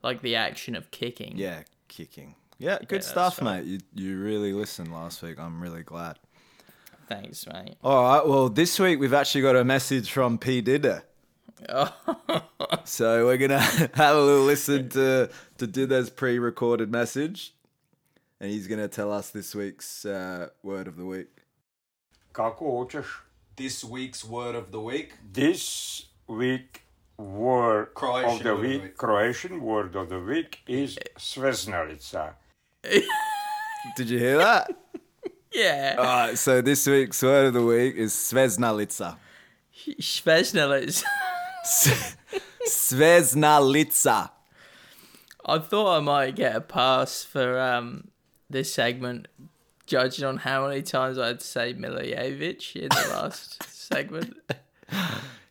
like 0.04 0.24
the 0.24 0.36
action 0.36 0.76
of 0.76 0.92
kicking. 0.92 1.34
Yeah, 1.38 1.62
kicking. 1.88 2.36
Yeah, 2.58 2.80
good 2.80 2.98
that's 2.98 3.08
stuff, 3.08 3.42
right. 3.42 3.64
mate. 3.64 3.66
You 3.66 3.80
you 3.94 4.20
really 4.20 4.52
listened 4.52 4.92
last 4.92 5.22
week. 5.22 5.40
I'm 5.40 5.62
really 5.62 5.84
glad. 5.84 6.18
Thanks, 7.08 7.46
mate. 7.48 7.76
All 7.84 8.04
right. 8.04 8.28
Well, 8.28 8.50
this 8.50 8.80
week 8.80 9.00
we've 9.00 9.14
actually 9.14 9.42
got 9.42 9.56
a 9.56 9.64
message 9.64 10.12
from 10.12 10.38
P 10.38 10.62
Dide. 10.62 11.04
Oh, 11.70 11.94
So 12.84 13.26
we're 13.26 13.38
gonna 13.38 13.60
have 13.94 14.16
a 14.16 14.22
little 14.22 14.44
listen 14.44 14.90
to 14.90 15.30
to 15.58 15.68
Dide's 15.68 16.10
pre-recorded 16.10 16.92
message, 16.92 17.54
and 18.40 18.52
he's 18.52 18.68
gonna 18.68 18.88
tell 18.88 19.12
us 19.12 19.30
this 19.30 19.56
week's 19.56 20.06
uh, 20.06 20.50
word 20.64 20.88
of 20.88 20.98
the 20.98 21.06
week. 21.06 21.30
Kako 22.34 22.60
hočeš? 22.62 23.06
This 23.56 23.84
week's 23.84 24.24
word 24.24 24.56
of 24.56 24.72
the 24.72 24.80
week. 24.80 25.14
This 25.34 26.06
week 26.28 26.84
word 27.18 27.94
Croatian 27.96 28.38
of 28.38 28.44
the 28.44 28.56
word 28.56 28.62
week, 28.62 28.84
week. 28.84 28.98
Croatian 28.98 29.62
word 29.62 29.96
of 29.96 30.10
the 30.10 30.20
week 30.20 30.60
is 30.68 30.98
sveznalica. 31.18 32.34
Did 33.96 34.10
you 34.10 34.20
hear 34.20 34.38
that? 34.38 34.70
yeah. 35.54 35.96
All 35.98 36.04
right. 36.04 36.38
So 36.38 36.62
this 36.62 36.86
week's 36.88 37.22
word 37.24 37.48
of 37.48 37.54
the 37.54 37.64
week 37.66 37.96
is 37.96 38.14
sveznalica. 38.14 39.18
Sveznalic. 40.00 41.04
Sveznalica. 42.66 44.30
I 45.46 45.60
thought 45.60 45.98
I 45.98 46.00
might 46.02 46.36
get 46.36 46.56
a 46.56 46.62
pass 46.62 47.24
for 47.24 47.60
um 47.60 48.10
this 48.50 48.74
segment, 48.74 49.28
judging 49.86 50.26
on 50.26 50.38
how 50.38 50.68
many 50.68 50.82
times 50.82 51.18
I 51.18 51.28
had 51.28 51.40
to 51.40 51.46
say 51.46 51.74
Milijevic 51.74 52.76
in 52.76 52.90
the 52.90 53.10
last 53.14 53.64
segment. 53.70 54.36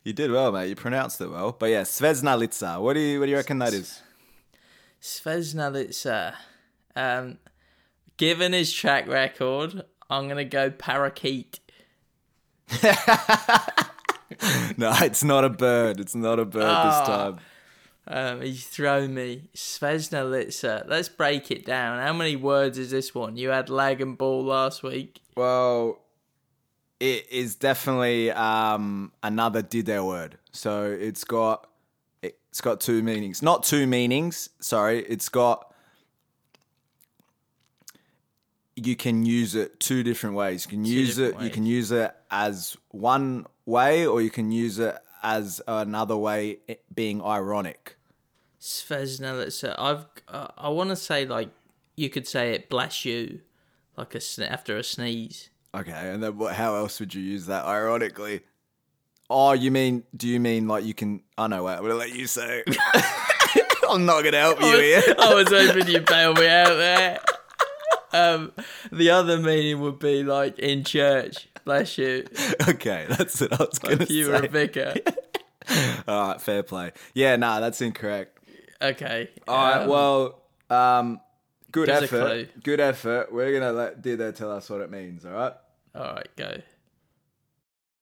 You 0.03 0.13
did 0.13 0.31
well, 0.31 0.51
mate. 0.51 0.69
You 0.69 0.75
pronounced 0.75 1.19
it 1.21 1.29
well. 1.29 1.51
But 1.57 1.69
yeah, 1.69 1.81
Sveznalica. 1.81 2.79
What 2.79 2.93
do 2.93 2.99
you 2.99 3.19
what 3.19 3.25
do 3.25 3.31
you 3.31 3.37
reckon 3.37 3.59
that 3.59 3.73
is? 3.73 4.01
Sveznalica. 5.01 6.33
Um, 6.95 7.37
given 8.17 8.53
his 8.53 8.73
track 8.73 9.07
record, 9.07 9.83
I'm 10.09 10.27
gonna 10.27 10.45
go 10.45 10.69
parakeet. 10.71 11.59
No, 14.75 14.93
it's 15.01 15.23
not 15.23 15.45
a 15.45 15.49
bird. 15.49 15.99
It's 15.99 16.13
not 16.13 16.37
a 16.37 16.45
bird 16.45 16.63
Ah. 16.65 16.99
this 16.99 17.07
time. 17.07 17.39
Um, 18.09 18.41
he's 18.41 18.67
thrown 18.67 19.13
me. 19.13 19.49
Sveznalica. 19.55 20.83
Let's 20.87 21.09
break 21.09 21.49
it 21.49 21.65
down. 21.65 21.99
How 22.05 22.13
many 22.13 22.35
words 22.35 22.77
is 22.77 22.91
this 22.91 23.15
one? 23.15 23.37
You 23.37 23.49
had 23.49 23.69
lag 23.69 24.01
and 24.01 24.17
ball 24.17 24.43
last 24.43 24.83
week. 24.83 25.21
Well, 25.35 25.99
it 26.99 27.25
is 27.31 27.55
definitely 27.55 28.31
um, 28.31 29.11
another 29.23 29.61
Dide 29.61 30.01
word. 30.01 30.37
So 30.51 30.83
it's 30.85 31.23
got 31.23 31.67
it's 32.21 32.61
got 32.61 32.81
two 32.81 33.01
meanings. 33.01 33.41
Not 33.41 33.63
two 33.63 33.87
meanings. 33.87 34.49
Sorry, 34.59 34.99
it's 35.05 35.29
got. 35.29 35.66
You 38.79 38.95
can 38.95 39.25
use 39.25 39.55
it 39.55 39.79
two 39.79 40.03
different 40.03 40.35
ways. 40.35 40.65
You 40.65 40.69
can 40.69 40.85
use 40.85 41.17
it. 41.17 41.29
different 41.29 41.43
You 41.45 41.49
can 41.49 41.65
use 41.65 41.91
it 41.91 42.13
as 42.29 42.77
one 42.89 43.47
way, 43.65 44.05
or 44.05 44.21
you 44.21 44.29
can 44.29 44.51
use 44.51 44.77
it 44.77 44.95
as 45.23 45.61
another 45.67 46.15
way, 46.15 46.59
being 46.93 47.21
ironic. 47.23 47.97
Sveznalica. 48.61 49.75
I've. 49.79 50.05
Uh, 50.27 50.47
I 50.57 50.69
want 50.69 50.91
to 50.91 50.95
say 50.95 51.25
like 51.25 51.49
you 51.95 52.09
could 52.09 52.27
say 52.27 52.53
it. 52.53 52.69
Bless 52.69 53.03
you, 53.03 53.41
like 53.97 54.13
a 54.13 54.19
sne- 54.19 54.51
after 54.51 54.77
a 54.77 54.83
sneeze. 54.83 55.49
Okay, 55.73 55.91
and 55.91 56.21
then 56.21 56.37
what, 56.37 56.53
how 56.55 56.75
else 56.75 56.99
would 56.99 57.13
you 57.15 57.21
use 57.21 57.47
that 57.47 57.65
ironically? 57.65 58.41
Oh, 59.29 59.53
you 59.53 59.71
mean? 59.71 60.03
Do 60.15 60.27
you 60.27 60.39
mean 60.39 60.67
like 60.67 60.85
you 60.85 60.93
can? 60.93 61.23
I 61.37 61.47
know. 61.47 61.63
Wait, 61.63 61.73
I'm 61.73 61.81
gonna 61.81 61.95
let 61.95 62.13
you 62.13 62.27
say. 62.27 62.63
I'm 63.89 64.05
not 64.05 64.23
gonna 64.23 64.37
help 64.39 64.61
you 64.61 64.77
here. 64.79 65.01
I 65.19 65.33
was 65.33 65.49
hoping 65.49 65.87
you'd 65.87 66.05
bail 66.05 66.33
me 66.33 66.47
out 66.47 66.75
there. 66.75 67.19
Um, 68.13 68.51
the 68.91 69.09
other 69.09 69.37
meaning 69.37 69.79
would 69.81 69.99
be 69.99 70.23
like 70.23 70.57
in 70.59 70.83
church. 70.83 71.47
Bless 71.65 71.97
you. 71.97 72.25
okay, 72.69 73.05
that's 73.09 73.41
it. 73.41 73.51
I 73.53 73.57
was 73.57 73.79
gonna 73.79 73.97
If 74.03 74.09
you 74.09 74.27
were 74.29 74.35
a 74.35 74.47
vicar. 74.47 74.93
All 76.07 76.29
right, 76.29 76.41
fair 76.41 76.63
play. 76.63 76.93
Yeah, 77.13 77.35
nah, 77.35 77.59
that's 77.59 77.81
incorrect. 77.81 78.39
Okay. 78.81 79.29
All 79.47 79.55
right, 79.57 79.81
um, 79.83 79.89
well, 79.89 80.41
um, 80.69 81.19
Good 81.71 81.87
Give 81.87 81.95
a 81.95 82.03
effort. 82.03 82.25
clue. 82.25 82.47
Good 82.63 82.79
effort. 82.79 83.33
We're 83.33 83.51
gonna 83.59 83.73
let 83.73 84.01
Dide 84.01 84.35
tell 84.35 84.51
us 84.51 84.69
what 84.69 84.81
it 84.81 84.89
means. 84.89 85.25
All 85.25 85.33
right. 85.33 85.53
All 85.93 86.13
right, 86.13 86.27
go. 86.35 86.61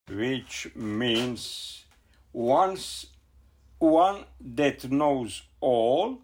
which 0.10 0.68
means 0.76 1.86
once 2.32 3.08
one 3.80 4.26
that 4.40 4.90
knows 4.92 5.42
all, 5.62 6.20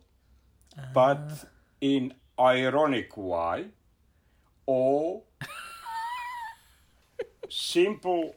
but 0.94 1.46
in 1.80 2.14
ironic 2.40 3.16
way, 3.18 3.66
or 4.66 5.24
simple 7.50 8.36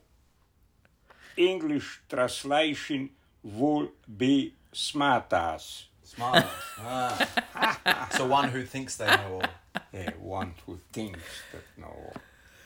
English 1.36 2.00
translation 2.08 3.10
would 3.42 3.90
be 4.18 4.54
smartass. 4.72 5.84
Smart. 6.02 6.44
ah. 6.80 8.08
so 8.16 8.26
one 8.26 8.48
who 8.50 8.64
thinks 8.64 8.96
they 8.96 9.06
know 9.06 9.40
all. 9.40 9.82
Yeah, 9.92 10.10
one 10.20 10.54
who 10.66 10.78
thinks 10.92 11.42
that 11.52 11.62
know 11.76 11.88
all. 11.88 12.14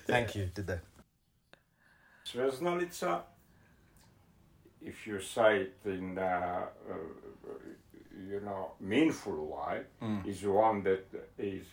Thank 0.06 0.34
you. 0.34 0.50
Did 0.54 0.66
they? 0.66 0.78
Sveznalica, 2.26 3.22
if 4.82 5.06
you 5.06 5.20
say 5.20 5.62
it 5.62 5.76
in, 5.84 6.18
uh, 6.18 6.66
uh, 6.90 6.94
you 8.26 8.40
know, 8.40 8.72
meaningful 8.80 9.46
way, 9.46 9.82
is 10.26 10.42
one 10.44 10.82
that 10.84 11.06
is 11.38 11.64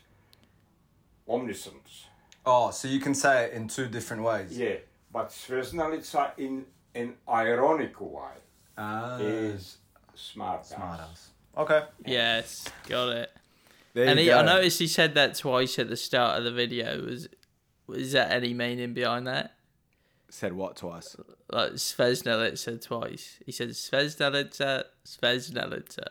omniscience. 1.28 2.06
Oh, 2.46 2.72
so 2.72 2.88
you 2.88 3.00
can 3.00 3.16
say 3.16 3.46
it 3.46 3.54
in 3.54 3.68
two 3.68 3.88
different 3.88 4.24
ways. 4.24 4.58
Yeah, 4.58 4.76
but 5.12 5.30
Sveznalica 5.30 6.32
in 6.38 6.66
an 6.94 7.16
ironic 7.28 8.00
way 8.00 8.34
Ah. 8.78 9.18
is 9.18 9.78
smart. 10.14 10.66
Smart 10.66 11.00
ass. 11.00 11.30
Okay. 11.58 11.84
Yes, 12.06 12.66
got 12.88 13.10
it. 13.10 13.32
There 13.94 14.08
And 14.08 14.20
he. 14.20 14.32
I 14.32 14.44
noticed 14.44 14.80
he 14.80 14.88
said 14.88 15.16
that 15.16 15.36
twice 15.36 15.80
at 15.80 15.90
the 15.90 15.98
start 15.98 16.38
of 16.38 16.44
the 16.44 16.52
video. 16.52 17.02
Was 17.06 17.28
was 17.88 18.12
that 18.12 18.32
any 18.32 18.54
meaning 18.54 18.94
behind 18.94 19.26
that? 19.28 19.56
Said 20.30 20.54
what 20.54 20.76
twice? 20.76 21.16
Like 21.50 21.74
Sveznelica 21.74 22.86
twice. 22.86 23.40
He 23.46 23.52
said 23.54 23.70
Sveznelica, 23.70 24.84
Sveznelica. 25.06 26.08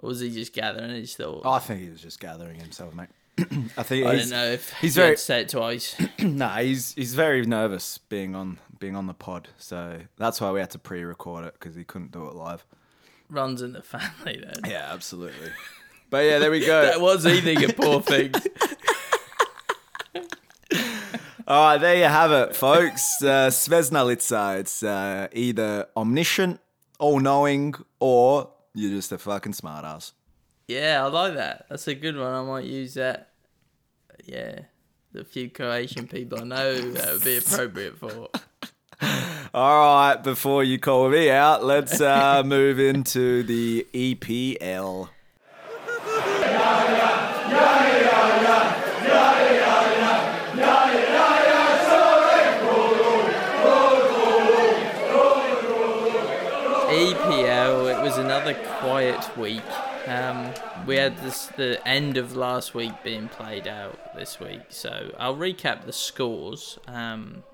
Or 0.00 0.08
was 0.08 0.20
he 0.20 0.30
just 0.30 0.52
gathering 0.52 0.90
his 0.90 1.14
thoughts? 1.16 1.44
I 1.46 1.58
think 1.58 1.80
he 1.82 1.90
was 1.90 2.00
just 2.00 2.20
gathering 2.20 2.60
himself, 2.60 2.94
mate. 2.94 3.08
I 3.76 3.82
think 3.82 4.06
I 4.06 4.16
don't 4.16 4.30
know 4.30 4.46
if 4.46 4.72
he's 4.80 4.94
very- 4.96 5.16
to 5.16 5.20
say 5.22 5.40
it 5.42 5.48
twice. 5.48 5.96
nah, 6.20 6.56
he's 6.58 6.94
he's 6.94 7.14
very 7.14 7.44
nervous 7.46 7.98
being 7.98 8.34
on 8.34 8.58
being 8.78 8.96
on 8.96 9.06
the 9.06 9.14
pod, 9.14 9.48
so 9.58 10.00
that's 10.16 10.40
why 10.40 10.50
we 10.50 10.60
had 10.60 10.70
to 10.70 10.78
pre-record 10.78 11.44
it 11.44 11.54
because 11.58 11.74
he 11.76 11.84
couldn't 11.84 12.10
do 12.12 12.26
it 12.26 12.34
live. 12.34 12.64
Runs 13.30 13.60
in 13.62 13.72
the 13.74 13.82
family 13.82 14.42
then. 14.42 14.70
Yeah, 14.70 14.88
absolutely. 14.92 15.50
But 16.10 16.24
yeah, 16.24 16.38
there 16.38 16.50
we 16.50 16.64
go. 16.64 16.82
That 16.90 17.00
was 17.00 17.26
eating 17.26 17.62
a 17.68 17.72
poor 17.72 18.00
thing. 18.00 18.32
All 21.46 21.64
right, 21.64 21.78
there 21.78 21.96
you 21.96 22.04
have 22.04 22.30
it, 22.30 22.54
folks. 22.54 23.22
Uh, 23.22 23.48
Sveznalica. 23.48 24.58
It's 24.60 24.82
uh, 24.82 25.28
either 25.32 25.86
omniscient, 25.96 26.60
all-knowing, 26.98 27.74
or 28.00 28.50
you're 28.74 28.90
just 28.90 29.12
a 29.12 29.18
fucking 29.18 29.52
smartass. 29.52 30.12
Yeah, 30.66 31.04
I 31.04 31.08
like 31.08 31.34
that. 31.34 31.66
That's 31.68 31.88
a 31.88 31.94
good 31.94 32.16
one. 32.16 32.32
I 32.32 32.42
might 32.42 32.64
use 32.64 32.94
that. 32.94 33.30
Yeah. 34.24 34.60
The 35.12 35.24
few 35.24 35.48
Croatian 35.48 36.06
people 36.06 36.40
I 36.40 36.44
know 36.44 36.74
that 36.74 37.14
would 37.14 37.24
be 37.24 37.38
appropriate 37.38 37.98
for. 37.98 38.28
All 39.54 39.80
right, 39.80 40.22
before 40.22 40.62
you 40.62 40.78
call 40.78 41.08
me 41.08 41.30
out, 41.30 41.64
let's 41.64 42.00
uh, 42.00 42.42
move 42.46 42.78
into 42.78 43.42
the. 43.42 43.86
EPL, 43.94 45.08
quiet 58.98 59.36
week. 59.36 59.62
Um, 60.08 60.52
we 60.84 60.96
had 60.96 61.16
this 61.18 61.46
the 61.56 61.80
end 61.86 62.16
of 62.16 62.34
last 62.34 62.74
week 62.74 62.92
being 63.04 63.28
played 63.28 63.68
out 63.68 64.16
this 64.16 64.40
week, 64.40 64.62
so 64.70 65.12
I'll 65.20 65.36
recap 65.36 65.86
the 65.86 65.92
scores 65.92 66.80
um, 66.88 67.44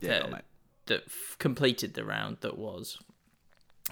Yeah, 0.00 0.38
that, 0.86 1.02
f- 1.04 1.36
completed 1.38 1.92
the 1.92 2.06
round 2.06 2.38
that 2.40 2.56
was. 2.56 2.98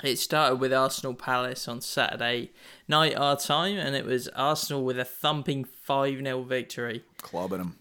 It 0.03 0.17
started 0.17 0.57
with 0.57 0.73
Arsenal 0.73 1.13
Palace 1.13 1.69
on 1.69 1.83
Saturday 1.83 2.53
night 2.89 3.15
our 3.15 3.37
time, 3.37 3.77
and 3.77 3.95
it 3.95 4.07
was 4.07 4.29
Arsenal 4.29 4.83
with 4.83 4.99
a 4.99 5.05
thumping 5.05 5.65
5 5.65 6.23
0 6.23 6.43
victory 6.45 7.05
Clubbing 7.19 7.59
them. 7.59 7.77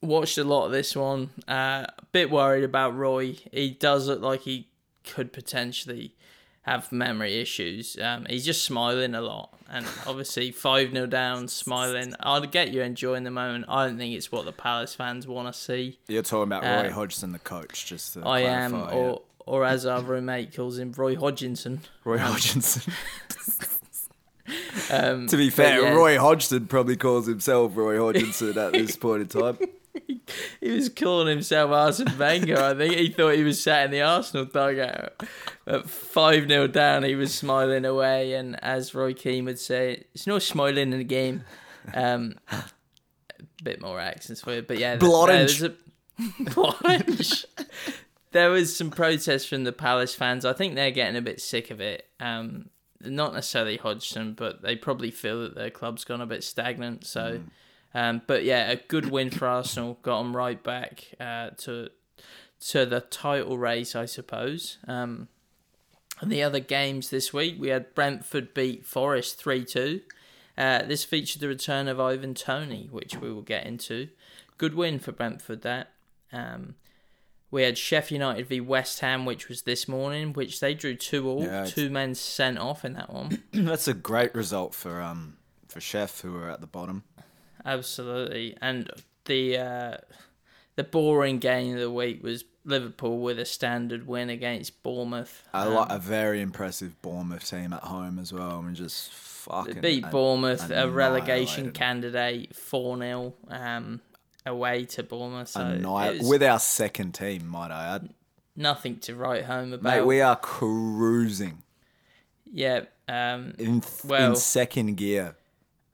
watched 0.00 0.38
a 0.38 0.44
lot 0.44 0.64
of 0.64 0.72
this 0.72 0.96
one. 0.96 1.28
Uh, 1.46 1.84
a 1.98 2.06
bit 2.10 2.30
worried 2.30 2.64
about 2.64 2.96
Roy. 2.96 3.36
He 3.52 3.68
does 3.68 4.08
look 4.08 4.22
like 4.22 4.40
he 4.42 4.68
could 5.04 5.30
potentially 5.30 6.14
have 6.66 6.90
memory 6.92 7.40
issues. 7.40 7.96
Um, 7.98 8.26
he's 8.28 8.44
just 8.44 8.64
smiling 8.64 9.14
a 9.14 9.20
lot, 9.20 9.54
and 9.70 9.86
obviously 10.06 10.50
five 10.50 10.90
0 10.90 11.06
down, 11.06 11.48
smiling. 11.48 12.14
I'd 12.20 12.50
get 12.50 12.72
you 12.72 12.82
enjoying 12.82 13.24
the 13.24 13.30
moment. 13.30 13.66
I 13.68 13.86
don't 13.86 13.96
think 13.96 14.14
it's 14.14 14.30
what 14.32 14.44
the 14.44 14.52
Palace 14.52 14.94
fans 14.94 15.26
want 15.26 15.52
to 15.52 15.58
see. 15.58 15.98
You're 16.08 16.22
talking 16.22 16.52
about 16.52 16.64
Uh, 16.64 16.82
Roy 16.82 16.90
Hodgson, 16.92 17.32
the 17.32 17.38
coach, 17.38 17.86
just 17.86 18.14
to 18.14 18.22
I 18.26 18.40
am, 18.40 18.74
or 18.74 19.22
or 19.46 19.64
as 19.64 19.86
our 19.86 20.02
roommate 20.02 20.54
calls 20.54 20.76
him, 20.78 20.92
Roy 20.92 21.14
Hodginson. 21.14 21.78
Roy 22.04 22.18
Hodgson. 22.18 22.92
Um, 24.90 25.26
to 25.26 25.36
be 25.36 25.50
fair, 25.50 25.82
yeah, 25.82 25.90
Roy 25.90 26.18
Hodgson 26.18 26.66
probably 26.66 26.96
calls 26.96 27.26
himself 27.26 27.76
Roy 27.76 27.98
Hodgson 27.98 28.56
at 28.56 28.72
this 28.72 28.94
point 28.94 29.22
in 29.22 29.28
time. 29.28 29.58
He 30.60 30.70
was 30.70 30.88
calling 30.88 31.28
himself 31.28 31.70
Arsene 31.70 32.18
Wenger. 32.18 32.58
I 32.58 32.74
think 32.74 32.94
he 32.94 33.10
thought 33.10 33.34
he 33.34 33.44
was 33.44 33.60
sat 33.60 33.84
in 33.84 33.90
the 33.92 34.02
Arsenal 34.02 34.44
dugout. 34.46 35.22
At 35.66 35.88
5 35.88 36.48
0 36.48 36.66
down, 36.68 37.04
he 37.04 37.14
was 37.14 37.32
smiling 37.32 37.84
away. 37.84 38.32
And 38.34 38.62
as 38.64 38.94
Roy 38.94 39.14
Keane 39.14 39.44
would 39.44 39.58
say, 39.58 40.04
it's 40.14 40.26
no 40.26 40.38
smiling 40.38 40.92
in 40.92 40.98
the 40.98 41.04
game. 41.04 41.44
Um, 41.94 42.34
a 42.50 42.64
bit 43.62 43.80
more 43.80 44.00
accents 44.00 44.40
for 44.40 44.54
you. 44.54 44.62
But 44.62 44.78
yeah, 44.78 44.96
Blorenge. 44.96 45.60
there 45.60 47.04
was 47.06 47.44
a- 47.44 47.46
there 48.32 48.50
was 48.50 48.76
some 48.76 48.90
protests 48.90 49.46
from 49.46 49.64
the 49.64 49.72
Palace 49.72 50.14
fans. 50.14 50.44
I 50.44 50.52
think 50.52 50.74
they're 50.74 50.90
getting 50.90 51.16
a 51.16 51.22
bit 51.22 51.40
sick 51.40 51.70
of 51.70 51.80
it. 51.80 52.08
Um, 52.18 52.70
not 53.00 53.34
necessarily 53.34 53.76
Hodgson, 53.76 54.32
but 54.34 54.62
they 54.62 54.74
probably 54.74 55.10
feel 55.10 55.42
that 55.42 55.54
their 55.54 55.70
club's 55.70 56.04
gone 56.04 56.20
a 56.20 56.26
bit 56.26 56.42
stagnant. 56.42 57.06
So. 57.06 57.40
Um, 57.96 58.20
but 58.26 58.44
yeah, 58.44 58.70
a 58.70 58.76
good 58.76 59.10
win 59.10 59.30
for 59.30 59.48
Arsenal. 59.48 59.98
Got 60.02 60.18
them 60.18 60.36
right 60.36 60.62
back 60.62 61.14
uh, 61.18 61.50
to 61.58 61.88
to 62.68 62.84
the 62.84 63.00
title 63.00 63.56
race, 63.56 63.96
I 63.96 64.04
suppose. 64.04 64.76
Um, 64.86 65.28
and 66.20 66.30
the 66.30 66.42
other 66.42 66.60
games 66.60 67.08
this 67.08 67.32
week, 67.32 67.56
we 67.58 67.68
had 67.68 67.94
Brentford 67.94 68.52
beat 68.52 68.84
Forest 68.84 69.38
three 69.38 69.64
two. 69.64 70.02
Uh, 70.58 70.82
this 70.82 71.04
featured 71.04 71.40
the 71.40 71.48
return 71.48 71.88
of 71.88 71.98
Ivan 71.98 72.34
Toney, 72.34 72.88
which 72.90 73.16
we 73.16 73.32
will 73.32 73.40
get 73.40 73.66
into. 73.66 74.08
Good 74.58 74.74
win 74.74 74.98
for 74.98 75.12
Brentford. 75.12 75.62
That. 75.62 75.92
Um, 76.30 76.74
we 77.50 77.62
had 77.62 77.78
Sheffield 77.78 78.20
United 78.20 78.48
v 78.48 78.60
West 78.60 79.00
Ham, 79.00 79.24
which 79.24 79.48
was 79.48 79.62
this 79.62 79.88
morning, 79.88 80.34
which 80.34 80.60
they 80.60 80.74
drew 80.74 80.96
two 80.96 81.26
all. 81.26 81.44
Yeah, 81.44 81.64
two 81.64 81.88
men 81.88 82.14
sent 82.14 82.58
off 82.58 82.84
in 82.84 82.92
that 82.92 83.10
one. 83.10 83.42
That's 83.52 83.88
a 83.88 83.94
great 83.94 84.34
result 84.34 84.74
for 84.74 85.00
um 85.00 85.38
for 85.66 85.80
Sheff, 85.80 86.20
who 86.20 86.36
are 86.36 86.50
at 86.50 86.60
the 86.60 86.66
bottom. 86.66 87.04
Absolutely, 87.66 88.56
and 88.62 88.88
the 89.24 89.58
uh, 89.58 89.96
the 90.76 90.84
boring 90.84 91.38
game 91.38 91.74
of 91.74 91.80
the 91.80 91.90
week 91.90 92.22
was 92.22 92.44
Liverpool 92.64 93.18
with 93.18 93.38
a 93.38 93.44
standard 93.44 94.06
win 94.06 94.30
against 94.30 94.82
Bournemouth. 94.82 95.42
Um, 95.52 95.74
like 95.74 95.90
a 95.90 95.98
very 95.98 96.40
impressive 96.40 97.00
Bournemouth 97.02 97.48
team 97.48 97.72
at 97.72 97.82
home 97.82 98.18
as 98.18 98.32
well. 98.32 98.58
I 98.58 98.60
mean, 98.60 98.74
just 98.74 99.12
fucking 99.12 99.80
beat 99.80 100.04
an- 100.04 100.10
Bournemouth, 100.10 100.70
a 100.70 100.88
relegation 100.88 101.72
candidate, 101.72 102.54
four 102.54 102.96
0 102.96 103.34
um, 103.48 104.00
away 104.46 104.84
to 104.86 105.02
Bournemouth. 105.02 105.48
So 105.48 105.60
Annihil- 105.60 106.18
was 106.18 106.28
with 106.28 106.42
our 106.42 106.60
second 106.60 107.12
team, 107.12 107.46
might 107.48 107.70
I 107.70 107.96
add. 107.96 108.10
nothing 108.54 108.98
to 109.00 109.14
write 109.14 109.44
home 109.44 109.72
about. 109.72 109.82
Mate, 109.98 110.06
we 110.06 110.20
are 110.20 110.36
cruising 110.36 111.62
yeah, 112.52 112.84
um, 113.08 113.52
in 113.58 113.80
th- 113.80 114.04
Well- 114.04 114.30
in 114.30 114.36
second 114.36 114.96
gear. 114.96 115.36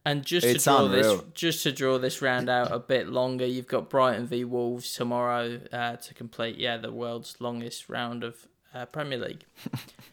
And 0.05 0.24
just 0.24 0.44
to 0.44 0.55
It's 0.55 0.64
draw 0.64 0.88
this, 0.88 1.20
just 1.32 1.62
to 1.62 1.72
draw 1.72 1.98
this 1.98 2.20
round 2.20 2.48
out 2.48 2.72
a 2.72 2.80
bit 2.80 3.09
longer, 3.09 3.46
you've 3.46 3.68
got 3.68 3.88
Brighton 3.88 4.26
v 4.26 4.44
Wolves 4.44 4.92
tomorrow 4.94 5.61
uh, 5.72 5.96
to 5.96 6.14
complete, 6.14 6.57
yeah, 6.57 6.76
the 6.76 6.92
world's 6.92 7.36
longest 7.40 7.88
round 7.88 8.24
of 8.24 8.48
uh, 8.74 8.86
Premier 8.86 9.18
League. 9.18 9.44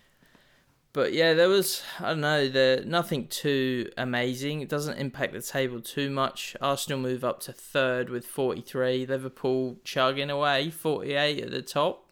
but 0.93 1.13
yeah, 1.13 1.33
there 1.33 1.49
was 1.49 1.81
I 1.99 2.09
don't 2.09 2.21
know, 2.21 2.47
the 2.47 2.83
nothing 2.85 3.27
too 3.27 3.89
amazing. 3.97 4.61
It 4.61 4.69
doesn't 4.69 4.97
impact 4.97 5.33
the 5.33 5.41
table 5.41 5.81
too 5.81 6.09
much. 6.09 6.55
Arsenal 6.61 6.99
move 6.99 7.23
up 7.23 7.39
to 7.41 7.53
third 7.53 8.09
with 8.09 8.25
forty 8.25 8.61
three. 8.61 9.05
Liverpool 9.05 9.77
chugging 9.83 10.29
away, 10.29 10.69
forty 10.69 11.13
eight 11.13 11.43
at 11.43 11.51
the 11.51 11.61
top. 11.61 12.05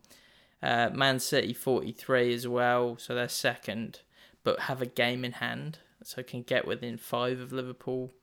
Uh, 0.63 0.89
Man 0.91 1.19
City 1.19 1.53
forty 1.53 1.91
three 1.91 2.33
as 2.33 2.47
well, 2.47 2.97
so 2.97 3.13
they're 3.13 3.27
second, 3.27 3.99
but 4.43 4.61
have 4.61 4.81
a 4.81 4.87
game 4.87 5.23
in 5.23 5.33
hand, 5.33 5.79
so 6.07 6.23
can 6.23 6.41
get 6.41 6.65
within 6.65 6.97
five 6.97 7.39
of 7.39 7.51
Liverpool. 7.51 8.13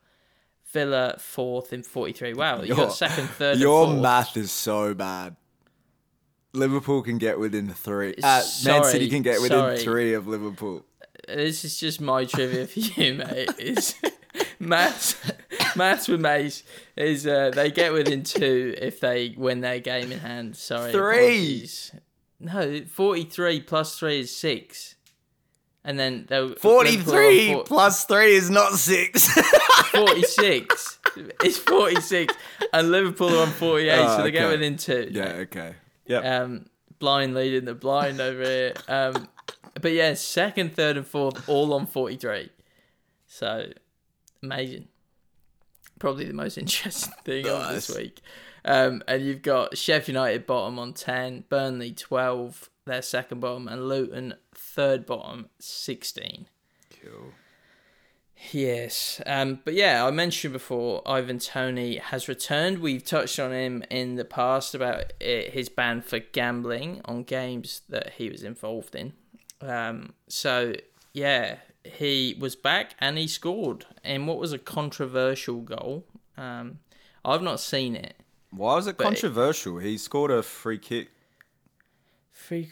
Villa 0.72 1.16
fourth 1.18 1.72
in 1.72 1.82
43. 1.82 2.32
Wow, 2.34 2.62
you 2.62 2.74
got 2.74 2.92
second, 2.94 3.28
third, 3.28 3.58
Your 3.58 3.84
and 3.84 3.92
fourth. 3.94 4.02
math 4.02 4.36
is 4.36 4.50
so 4.50 4.94
bad. 4.94 5.36
Liverpool 6.52 7.02
can 7.02 7.18
get 7.18 7.38
within 7.38 7.68
three. 7.68 8.14
Uh, 8.22 8.42
Man 8.64 8.84
City 8.84 9.08
can 9.08 9.22
get 9.22 9.40
within 9.42 9.58
sorry. 9.58 9.78
three 9.78 10.14
of 10.14 10.26
Liverpool. 10.26 10.84
This 11.28 11.64
is 11.64 11.78
just 11.78 12.00
my 12.00 12.24
trivia 12.24 12.66
for 12.66 12.80
you, 12.80 13.14
mate. 13.28 13.50
Is 13.58 13.94
maths, 14.58 15.16
maths 15.76 16.08
with 16.08 16.20
mates 16.20 16.62
is 16.96 17.26
uh, 17.26 17.50
they 17.50 17.70
get 17.70 17.92
within 17.92 18.22
two 18.22 18.74
if 18.78 19.00
they 19.00 19.34
win 19.36 19.60
their 19.60 19.80
game 19.80 20.10
in 20.12 20.20
hand. 20.20 20.56
Sorry, 20.56 20.92
Three. 20.92 21.16
apologies. 21.26 21.92
No, 22.40 22.80
43 22.84 23.60
plus 23.60 23.98
three 23.98 24.20
is 24.20 24.34
six. 24.34 24.93
And 25.84 25.98
then 25.98 26.24
they'll- 26.28 26.44
Liverpool 26.46 26.72
Forty-three 26.72 27.48
on 27.50 27.54
four- 27.56 27.64
plus 27.64 28.04
three 28.06 28.34
is 28.34 28.48
not 28.50 28.72
six. 28.74 29.28
46. 29.92 30.98
it's 31.16 31.58
46. 31.58 32.34
And 32.72 32.90
Liverpool 32.90 33.34
are 33.38 33.42
on 33.42 33.50
48, 33.52 33.92
Oh, 33.98 34.16
so 34.16 34.22
they 34.22 34.30
get 34.30 34.42
okay. 34.44 34.50
within 34.52 34.76
two. 34.76 35.08
yeah. 35.10 35.24
Okay. 35.42 35.74
Yeah. 36.06 36.40
Um, 36.40 36.66
blind 36.98 37.34
leading 37.34 37.64
the 37.66 37.74
blind 37.74 38.20
over 38.20 38.42
here. 38.42 38.72
Um, 38.88 39.28
but 39.80 39.92
yeah, 39.92 40.14
second, 40.14 40.74
third, 40.74 40.96
and 40.96 41.06
fourth, 41.06 41.48
all 41.48 41.72
on 41.74 41.86
43. 41.86 42.50
So 43.26 43.66
amazing. 44.42 44.88
Probably 45.98 46.24
the 46.24 46.34
most 46.34 46.58
interesting 46.58 47.12
thing 47.24 47.46
of 47.48 47.68
this 47.74 47.94
week. 47.94 48.20
Um, 48.64 49.02
and 49.06 49.22
you've 49.24 49.42
got 49.42 49.76
Sheffield 49.76 50.08
United 50.14 50.46
bottom 50.46 50.78
on 50.78 50.94
10, 50.94 51.44
Burnley 51.50 51.92
12, 51.92 52.70
their 52.86 53.02
second 53.02 53.40
bottom, 53.40 53.68
and 53.68 53.88
Luton 53.88 54.34
third 54.74 55.06
bottom, 55.06 55.48
16. 55.60 56.48
Cool. 57.00 57.32
Yes, 58.50 59.22
um, 59.24 59.60
but 59.64 59.74
yeah, 59.74 60.04
I 60.04 60.10
mentioned 60.10 60.52
before 60.52 61.02
Ivan 61.06 61.38
Toney 61.38 61.96
has 61.96 62.28
returned. 62.28 62.80
We've 62.80 63.04
touched 63.04 63.38
on 63.38 63.52
him 63.52 63.84
in 63.90 64.16
the 64.16 64.24
past 64.24 64.74
about 64.74 65.12
uh, 65.22 65.50
his 65.50 65.68
ban 65.68 66.02
for 66.02 66.18
gambling 66.18 67.00
on 67.04 67.22
games 67.22 67.82
that 67.88 68.14
he 68.14 68.28
was 68.28 68.42
involved 68.42 68.94
in. 68.94 69.14
Um, 69.62 70.14
so 70.28 70.74
yeah, 71.12 71.58
he 71.84 72.36
was 72.38 72.56
back 72.56 72.96
and 73.00 73.16
he 73.16 73.28
scored 73.28 73.86
in 74.02 74.26
what 74.26 74.38
was 74.38 74.52
a 74.52 74.58
controversial 74.58 75.60
goal. 75.60 76.04
Um, 76.36 76.80
I've 77.24 77.42
not 77.42 77.60
seen 77.60 77.96
it. 77.96 78.14
Why 78.50 78.74
was 78.74 78.86
it 78.86 78.98
controversial? 78.98 79.78
He 79.78 79.96
scored 79.96 80.30
a 80.30 80.42
free 80.42 80.78
kick. 80.78 81.10
Free, 82.34 82.68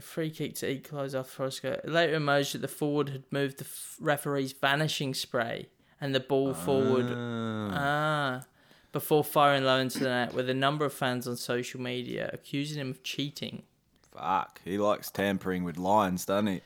free 0.00 0.30
kick 0.30 0.54
to 0.56 0.70
equalise 0.70 1.14
after 1.14 1.30
Forest. 1.30 1.64
It 1.64 1.88
later 1.88 2.14
emerged 2.14 2.54
that 2.54 2.62
the 2.62 2.68
forward 2.68 3.10
had 3.10 3.24
moved 3.30 3.58
the 3.58 3.66
referee's 4.00 4.52
vanishing 4.52 5.12
spray 5.12 5.68
and 6.00 6.14
the 6.14 6.20
ball 6.20 6.54
forward 6.54 7.06
Ah, 7.10 8.44
before 8.92 9.24
firing 9.24 9.64
low 9.64 9.78
into 9.78 9.98
the 9.98 10.08
net, 10.08 10.32
with 10.34 10.48
a 10.48 10.54
number 10.54 10.84
of 10.84 10.92
fans 10.94 11.26
on 11.26 11.36
social 11.36 11.80
media 11.80 12.30
accusing 12.32 12.80
him 12.80 12.90
of 12.90 13.02
cheating. 13.02 13.64
Fuck. 14.12 14.60
He 14.64 14.78
likes 14.78 15.10
tampering 15.10 15.64
with 15.64 15.76
lines, 15.76 16.24
doesn't 16.24 16.46
he? 16.46 16.60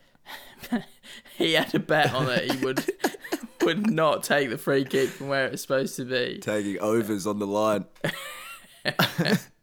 He 1.36 1.54
had 1.54 1.74
a 1.74 1.78
bet 1.80 2.12
on 2.12 2.28
it. 2.28 2.52
He 2.52 2.64
would 2.64 2.84
would 3.62 3.90
not 3.90 4.22
take 4.22 4.50
the 4.50 4.58
free 4.58 4.84
kick 4.84 5.08
from 5.08 5.28
where 5.28 5.46
it 5.46 5.52
was 5.52 5.62
supposed 5.62 5.96
to 5.96 6.04
be. 6.04 6.38
Taking 6.38 6.78
overs 6.80 7.26
on 7.26 7.38
the 7.38 7.46
line. 7.46 7.86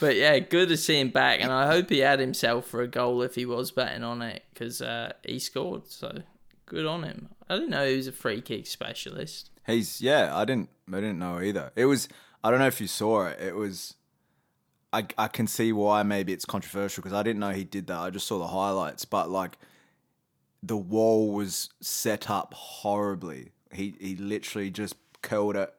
But 0.00 0.16
yeah, 0.16 0.38
good 0.38 0.68
to 0.68 0.76
see 0.76 1.00
him 1.00 1.10
back, 1.10 1.40
and 1.40 1.50
I 1.50 1.66
hope 1.66 1.90
he 1.90 1.98
had 1.98 2.20
himself 2.20 2.66
for 2.66 2.82
a 2.82 2.88
goal 2.88 3.22
if 3.22 3.34
he 3.34 3.44
was 3.44 3.72
betting 3.72 4.04
on 4.04 4.22
it 4.22 4.44
because 4.52 4.80
uh, 4.80 5.12
he 5.24 5.38
scored. 5.38 5.90
So 5.90 6.22
good 6.66 6.86
on 6.86 7.02
him. 7.02 7.28
I 7.48 7.54
didn't 7.54 7.70
know 7.70 7.86
he 7.86 7.96
was 7.96 8.06
a 8.06 8.12
free 8.12 8.40
kick 8.40 8.66
specialist. 8.66 9.50
He's 9.66 10.00
yeah. 10.00 10.36
I 10.36 10.44
didn't. 10.44 10.68
I 10.88 10.96
didn't 10.96 11.18
know 11.18 11.40
either. 11.40 11.72
It 11.74 11.86
was. 11.86 12.08
I 12.44 12.50
don't 12.50 12.60
know 12.60 12.66
if 12.66 12.80
you 12.80 12.86
saw 12.86 13.26
it. 13.26 13.40
It 13.40 13.56
was. 13.56 13.94
I 14.92 15.06
I 15.18 15.26
can 15.28 15.46
see 15.46 15.72
why 15.72 16.02
maybe 16.04 16.32
it's 16.32 16.44
controversial 16.44 17.02
because 17.02 17.14
I 17.14 17.22
didn't 17.22 17.40
know 17.40 17.50
he 17.50 17.64
did 17.64 17.88
that. 17.88 17.98
I 17.98 18.10
just 18.10 18.26
saw 18.26 18.38
the 18.38 18.46
highlights, 18.46 19.04
but 19.04 19.30
like, 19.30 19.58
the 20.62 20.76
wall 20.76 21.32
was 21.32 21.70
set 21.80 22.30
up 22.30 22.54
horribly. 22.54 23.50
He 23.72 23.94
he 24.00 24.14
literally 24.14 24.70
just 24.70 24.94
curled 25.22 25.56
it 25.56 25.74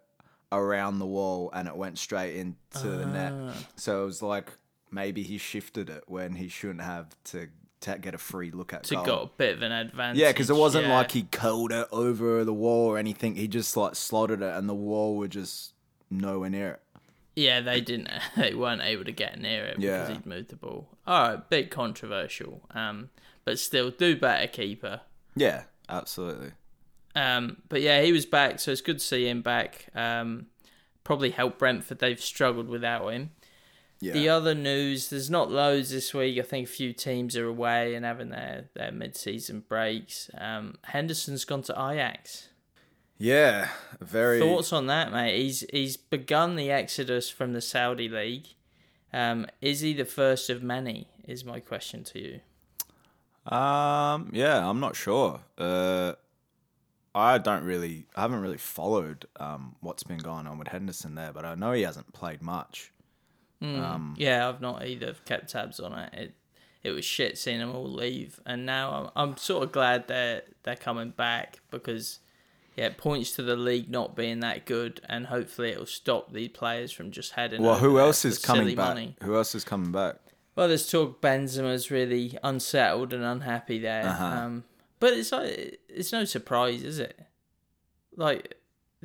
around 0.52 1.00
the 1.00 1.06
wall 1.06 1.52
and 1.54 1.68
it 1.68 1.76
went 1.76 1.98
straight 1.98 2.36
into 2.36 2.88
the 2.88 3.06
net. 3.06 3.34
So 3.76 4.04
it 4.04 4.06
was 4.06 4.22
like 4.22 4.52
maybe 4.92 5.24
he 5.24 5.38
shifted 5.38 5.90
it 5.90 6.04
when 6.08 6.34
he 6.34 6.48
shouldn't 6.48 6.82
have 6.82 7.16
to, 7.26 7.50
to 7.82 7.98
get 7.98 8.14
a 8.14 8.18
free 8.18 8.52
look 8.52 8.74
at 8.74 8.82
it. 8.82 8.88
To 8.88 8.96
goal. 8.96 9.06
got 9.06 9.24
a 9.24 9.30
bit 9.38 9.56
of 9.56 9.62
an 9.62 9.72
advantage. 9.72 10.20
Yeah, 10.20 10.32
because 10.32 10.50
it 10.50 10.56
wasn't 10.56 10.88
yeah. 10.88 10.98
like 10.98 11.12
he 11.12 11.24
curled 11.24 11.72
it 11.72 11.88
over 11.92 12.44
the 12.44 12.54
wall 12.54 12.88
or 12.88 12.98
anything. 12.98 13.36
He 13.36 13.48
just 13.48 13.76
like 13.78 13.96
slotted 13.96 14.42
it, 14.42 14.56
and 14.56 14.68
the 14.68 14.76
wall 14.76 15.16
were 15.18 15.28
just 15.28 15.74
nowhere 16.10 16.50
near 16.50 16.72
it. 16.72 16.82
Yeah, 17.36 17.62
they 17.62 17.80
didn't. 17.82 18.10
They 18.36 18.54
weren't 18.54 18.82
able 18.82 19.06
to 19.06 19.12
get 19.12 19.40
near 19.40 19.66
it 19.66 19.78
because 19.78 20.10
Yeah. 20.10 20.14
he'd 20.14 20.26
moved 20.26 20.50
the 20.50 20.56
ball. 20.56 20.90
All 21.08 21.30
right, 21.30 21.50
bit 21.50 21.72
controversial. 21.72 22.62
Um, 22.72 23.10
but 23.46 23.60
still, 23.60 23.92
do 23.92 24.16
better, 24.18 24.48
keeper. 24.48 25.02
Yeah, 25.36 25.64
absolutely. 25.88 26.52
Um, 27.20 27.58
but 27.68 27.82
yeah, 27.82 28.02
he 28.02 28.12
was 28.12 28.26
back, 28.26 28.60
so 28.60 28.72
it's 28.72 28.82
good 28.82 29.00
to 29.00 29.06
see 29.06 29.28
him 29.28 29.42
back. 29.42 29.88
Um, 29.94 30.48
probably 31.04 31.32
helped 31.32 31.60
Brentford. 31.60 32.00
They've 32.00 32.22
struggled 32.22 32.70
without 32.70 33.10
him. 33.10 33.32
Yeah, 34.00 34.14
The 34.14 34.30
other 34.30 34.56
news, 34.56 35.10
there's 35.10 35.30
not 35.30 35.52
loads 35.52 35.90
this 35.92 36.14
week. 36.14 36.40
I 36.40 36.44
think 36.44 36.68
a 36.68 36.72
few 36.72 36.94
teams 36.94 37.36
are 37.36 37.46
away 37.46 37.96
and 37.96 38.06
having 38.06 38.30
their, 38.30 38.70
their 38.74 38.94
mid 38.94 39.18
season 39.18 39.66
breaks. 39.68 40.30
Um, 40.38 40.76
Henderson's 40.84 41.44
gone 41.44 41.64
to 41.64 41.74
Ajax. 41.74 42.48
yeah. 43.18 43.68
Very. 44.00 44.40
Thoughts 44.40 44.72
on 44.72 44.88
that, 44.88 45.12
mate? 45.12 45.36
He's 45.42 45.66
he's 45.74 45.98
begun 45.98 46.56
the 46.56 46.72
exodus 46.72 47.30
from 47.30 47.52
the 47.52 47.60
Saudi 47.60 48.08
league. 48.08 48.48
Um, 49.12 49.48
is 49.60 49.82
he 49.82 49.94
the 49.94 50.06
first 50.06 50.50
of 50.50 50.64
many? 50.64 51.10
Is 51.28 51.44
my 51.44 51.60
question 51.60 52.06
to 52.06 52.20
you. 52.20 53.54
Um. 53.54 54.30
Yeah, 54.32 54.70
I'm 54.70 54.80
not 54.80 54.96
sure. 54.96 55.42
Uh, 55.58 56.14
I 57.16 57.38
don't 57.38 57.64
really. 57.64 58.06
I 58.16 58.22
haven't 58.22 58.42
really 58.42 58.58
followed 58.58 59.26
um 59.40 59.76
what's 59.82 60.04
been 60.04 60.20
going 60.20 60.48
on 60.48 60.58
with 60.58 60.70
Henderson 60.70 61.16
there, 61.16 61.32
but 61.34 61.46
I 61.46 61.56
know 61.56 61.72
he 61.72 61.82
hasn't 61.84 62.14
played 62.14 62.42
much. 62.42 62.92
Um, 63.62 64.16
Yeah, 64.18 64.48
I've 64.48 64.62
not 64.62 64.86
either 64.86 65.16
kept 65.26 65.50
tabs 65.50 65.80
on 65.80 65.98
it. 65.98 66.14
It 66.14 66.34
it 66.82 66.92
was 66.92 67.04
shit 67.04 67.38
seeing 67.38 67.60
them 67.60 67.76
all 67.76 67.90
leave, 67.90 68.40
and 68.46 68.66
now 68.66 69.12
I'm 69.16 69.30
I'm 69.32 69.38
sort 69.38 69.64
of 69.64 69.72
glad 69.72 70.08
they're 70.08 70.44
they're 70.64 70.76
coming 70.76 71.10
back 71.10 71.60
because 71.72 72.20
yeah, 72.78 72.86
it 72.86 72.98
points 72.98 73.32
to 73.34 73.44
the 73.44 73.58
league 73.58 73.90
not 73.90 74.16
being 74.16 74.40
that 74.40 74.66
good, 74.66 75.02
and 75.10 75.28
hopefully 75.28 75.72
it'll 75.72 75.86
stop 75.86 76.32
these 76.32 76.50
players 76.50 76.94
from 76.94 77.12
just 77.12 77.34
heading. 77.34 77.62
Well, 77.62 77.78
who 77.78 78.00
else 78.00 78.24
is 78.24 78.40
coming 78.40 78.76
back? 78.76 78.88
money. 78.88 79.16
Who 79.24 79.36
else 79.36 79.54
is 79.54 79.66
coming 79.66 79.92
back? 79.92 80.16
Well, 80.56 80.68
there's 80.70 80.90
talk 80.90 81.22
Benzema's 81.22 81.92
really 81.92 82.38
unsettled 82.44 83.14
and 83.14 83.24
unhappy 83.24 83.80
there. 83.80 84.06
Uh-huh. 84.06 84.26
Um, 84.26 84.64
but 85.00 85.14
it's 85.14 85.32
like 85.32 85.80
it's 85.88 86.12
no 86.12 86.26
surprise, 86.26 86.84
is 86.84 87.00
it? 87.00 87.20
Like 88.16 88.56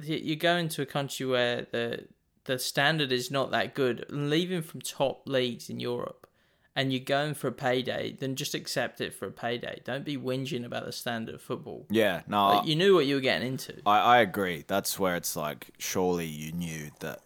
you 0.02 0.36
go 0.36 0.56
into 0.56 0.82
a 0.82 0.86
country 0.86 1.26
where 1.26 1.66
the 1.70 2.06
the 2.44 2.58
standard 2.58 3.12
is 3.12 3.30
not 3.30 3.50
that 3.52 3.74
good, 3.74 4.06
leaving 4.10 4.62
from 4.62 4.80
top 4.80 5.22
leagues 5.26 5.70
in 5.70 5.80
Europe, 5.80 6.26
and 6.76 6.92
you're 6.92 7.00
going 7.00 7.34
for 7.34 7.48
a 7.48 7.52
payday, 7.52 8.16
then 8.18 8.34
just 8.34 8.54
accept 8.54 9.00
it 9.00 9.14
for 9.14 9.26
a 9.26 9.30
payday. 9.30 9.80
Don't 9.84 10.04
be 10.04 10.16
whinging 10.16 10.64
about 10.64 10.84
the 10.84 10.92
standard 10.92 11.36
of 11.36 11.42
football. 11.42 11.86
Yeah, 11.88 12.22
no, 12.26 12.48
Like, 12.48 12.66
you 12.66 12.76
knew 12.76 12.94
what 12.94 13.06
you 13.06 13.14
were 13.14 13.20
getting 13.20 13.48
into. 13.48 13.80
I, 13.86 13.98
I 13.98 14.18
agree. 14.18 14.64
That's 14.66 14.98
where 14.98 15.16
it's 15.16 15.36
like, 15.36 15.70
surely 15.78 16.26
you 16.26 16.52
knew 16.52 16.90
that 17.00 17.20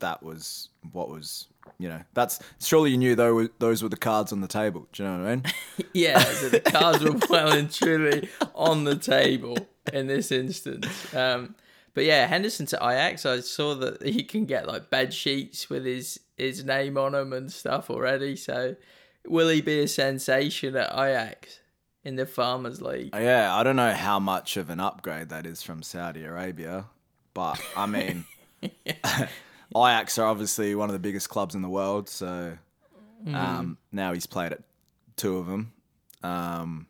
that 0.00 0.22
was 0.22 0.68
what 0.92 1.08
was, 1.08 1.46
you 1.78 1.88
know, 1.88 2.02
that's 2.14 2.38
surely 2.60 2.90
you 2.90 2.98
knew 2.98 3.14
those 3.14 3.48
those 3.58 3.82
were 3.82 3.88
the 3.88 3.96
cards 3.96 4.32
on 4.32 4.40
the 4.40 4.48
table. 4.48 4.86
Do 4.92 5.02
you 5.02 5.08
know 5.08 5.18
what 5.18 5.26
I 5.26 5.34
mean? 5.36 5.44
Yeah, 5.92 6.20
so 6.20 6.48
the 6.48 6.60
cards 6.60 7.02
were 7.02 7.18
well 7.28 7.52
and 7.52 7.72
truly 7.72 8.28
on 8.54 8.84
the 8.84 8.96
table 8.96 9.56
in 9.92 10.06
this 10.06 10.30
instance. 10.30 11.12
Um, 11.14 11.56
but 11.94 12.04
yeah, 12.04 12.26
Henderson 12.26 12.66
to 12.66 12.76
Ajax, 12.76 13.26
I 13.26 13.40
saw 13.40 13.74
that 13.74 14.02
he 14.02 14.22
can 14.22 14.44
get 14.44 14.68
like 14.68 14.90
bed 14.90 15.12
sheets 15.12 15.68
with 15.68 15.84
his 15.84 16.20
his 16.36 16.64
name 16.64 16.96
on 16.96 17.12
them 17.12 17.32
and 17.32 17.50
stuff 17.52 17.90
already. 17.90 18.36
So 18.36 18.76
will 19.26 19.48
he 19.48 19.60
be 19.60 19.80
a 19.80 19.88
sensation 19.88 20.76
at 20.76 20.92
Ajax 20.92 21.60
in 22.04 22.16
the 22.16 22.26
Farmers 22.26 22.80
League? 22.80 23.10
yeah, 23.14 23.54
I 23.54 23.62
don't 23.62 23.76
know 23.76 23.92
how 23.92 24.18
much 24.18 24.56
of 24.56 24.70
an 24.70 24.80
upgrade 24.80 25.28
that 25.30 25.46
is 25.46 25.62
from 25.62 25.82
Saudi 25.82 26.24
Arabia, 26.24 26.86
but 27.34 27.60
I 27.76 27.86
mean, 27.86 28.24
Ajax 29.76 30.18
are 30.18 30.26
obviously 30.26 30.74
one 30.74 30.88
of 30.88 30.92
the 30.92 30.98
biggest 30.98 31.28
clubs 31.28 31.54
in 31.54 31.62
the 31.62 31.68
world. 31.68 32.08
So 32.08 32.56
um, 33.32 33.78
now 33.92 34.12
he's 34.12 34.26
played 34.26 34.52
at 34.52 34.62
two 35.16 35.38
of 35.38 35.46
them. 35.46 35.72
Um, 36.22 36.86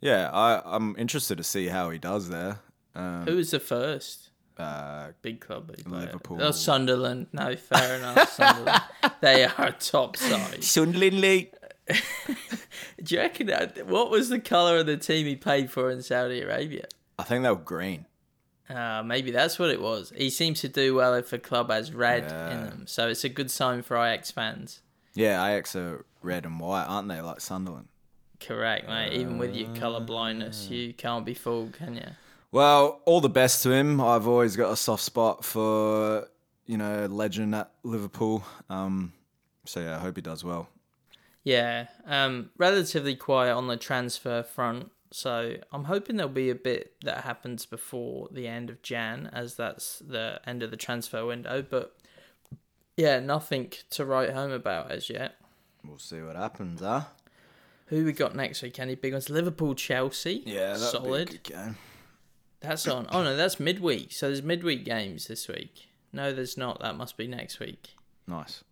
yeah, 0.00 0.30
I, 0.32 0.62
I'm 0.64 0.96
interested 0.98 1.38
to 1.38 1.44
see 1.44 1.66
how 1.68 1.90
he 1.90 1.98
does 1.98 2.28
there. 2.28 2.58
Um, 2.94 3.24
Who 3.26 3.36
was 3.36 3.50
the 3.50 3.60
first 3.60 4.30
uh, 4.58 5.08
big 5.22 5.40
club? 5.40 5.72
he 5.76 5.82
played 5.82 6.02
at? 6.02 6.06
Liverpool. 6.06 6.38
Oh, 6.42 6.50
Sunderland. 6.50 7.28
No, 7.32 7.56
fair 7.56 7.96
enough. 7.98 8.32
Sunderland. 8.32 8.82
they 9.20 9.44
are 9.44 9.66
a 9.66 9.72
top 9.72 10.16
side. 10.16 10.62
Sunderland 10.64 11.20
League. 11.20 11.52
Do 13.02 13.14
you 13.14 13.20
reckon 13.20 13.48
that, 13.48 13.86
what 13.86 14.10
was 14.10 14.28
the 14.30 14.38
colour 14.38 14.78
of 14.78 14.86
the 14.86 14.96
team 14.96 15.26
he 15.26 15.36
played 15.36 15.70
for 15.70 15.90
in 15.90 16.02
Saudi 16.02 16.40
Arabia? 16.40 16.86
I 17.18 17.24
think 17.24 17.42
they 17.42 17.50
were 17.50 17.56
green. 17.56 18.06
Uh, 18.68 19.02
maybe 19.04 19.30
that's 19.30 19.58
what 19.58 19.70
it 19.70 19.80
was. 19.80 20.12
He 20.16 20.30
seems 20.30 20.60
to 20.62 20.68
do 20.68 20.94
well 20.94 21.14
if 21.14 21.32
a 21.32 21.38
club 21.38 21.70
has 21.70 21.92
red 21.92 22.24
in 22.24 22.64
them, 22.64 22.84
so 22.86 23.08
it's 23.08 23.24
a 23.24 23.28
good 23.28 23.50
sign 23.50 23.82
for 23.82 23.96
Ajax 23.96 24.30
fans. 24.30 24.80
Yeah, 25.14 25.44
Ajax 25.46 25.76
are 25.76 26.04
red 26.22 26.46
and 26.46 26.58
white, 26.58 26.84
aren't 26.84 27.08
they? 27.08 27.20
Like 27.20 27.40
Sunderland. 27.40 27.88
Correct, 28.40 28.88
mate. 28.88 29.12
Even 29.12 29.38
with 29.38 29.54
your 29.54 29.74
colour 29.74 30.00
blindness, 30.00 30.68
you 30.68 30.92
can't 30.92 31.24
be 31.24 31.34
fooled, 31.34 31.74
can 31.74 31.94
you? 31.94 32.08
Well, 32.52 33.00
all 33.04 33.20
the 33.20 33.28
best 33.28 33.62
to 33.64 33.72
him. 33.72 34.00
I've 34.00 34.28
always 34.28 34.56
got 34.56 34.70
a 34.70 34.76
soft 34.76 35.02
spot 35.02 35.44
for 35.44 36.28
you 36.66 36.78
know 36.78 37.06
legend 37.06 37.54
at 37.54 37.70
Liverpool. 37.82 38.44
Um, 38.70 39.12
so 39.64 39.80
yeah, 39.80 39.96
I 39.96 39.98
hope 39.98 40.16
he 40.16 40.22
does 40.22 40.44
well. 40.44 40.68
Yeah, 41.42 41.88
um, 42.06 42.50
relatively 42.56 43.16
quiet 43.16 43.52
on 43.52 43.66
the 43.66 43.76
transfer 43.76 44.42
front. 44.42 44.90
So 45.14 45.54
I'm 45.70 45.84
hoping 45.84 46.16
there'll 46.16 46.32
be 46.32 46.50
a 46.50 46.56
bit 46.56 46.96
that 47.04 47.22
happens 47.22 47.66
before 47.66 48.26
the 48.32 48.48
end 48.48 48.68
of 48.68 48.82
Jan, 48.82 49.30
as 49.32 49.54
that's 49.54 50.00
the 50.00 50.40
end 50.44 50.64
of 50.64 50.72
the 50.72 50.76
transfer 50.76 51.24
window. 51.24 51.62
But 51.62 51.96
yeah, 52.96 53.20
nothing 53.20 53.72
to 53.90 54.04
write 54.04 54.30
home 54.30 54.50
about 54.50 54.90
as 54.90 55.08
yet. 55.08 55.36
We'll 55.84 55.98
see 55.98 56.20
what 56.20 56.34
happens, 56.34 56.80
huh? 56.80 57.02
Who 57.86 58.04
we 58.04 58.12
got 58.12 58.34
next 58.34 58.60
week? 58.60 58.80
Any 58.80 58.96
big 58.96 59.12
ones? 59.12 59.30
Liverpool, 59.30 59.76
Chelsea. 59.76 60.42
Yeah, 60.46 60.74
solid. 60.78 61.28
Be 61.28 61.36
a 61.36 61.38
good 61.38 61.42
game. 61.44 61.76
That's 62.58 62.88
on. 62.88 63.06
Oh 63.12 63.22
no, 63.22 63.36
that's 63.36 63.60
midweek. 63.60 64.10
So 64.10 64.26
there's 64.26 64.42
midweek 64.42 64.84
games 64.84 65.28
this 65.28 65.46
week. 65.46 65.90
No, 66.12 66.32
there's 66.32 66.56
not. 66.56 66.80
That 66.80 66.96
must 66.96 67.16
be 67.16 67.28
next 67.28 67.60
week. 67.60 67.94
Nice. 68.26 68.64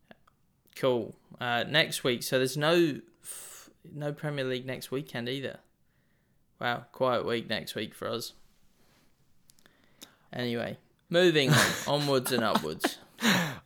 Cool. 0.74 1.14
Uh, 1.40 1.62
next 1.68 2.02
week. 2.02 2.24
So 2.24 2.38
there's 2.38 2.56
no 2.56 2.98
f- 3.22 3.70
no 3.94 4.12
Premier 4.12 4.44
League 4.44 4.66
next 4.66 4.90
weekend 4.90 5.28
either. 5.28 5.60
Wow, 6.60 6.84
quiet 6.92 7.26
week 7.26 7.48
next 7.48 7.74
week 7.74 7.94
for 7.94 8.08
us. 8.08 8.32
Anyway, 10.32 10.78
moving 11.10 11.50
on, 11.50 11.66
onwards 11.86 12.32
and 12.32 12.44
upwards. 12.44 12.98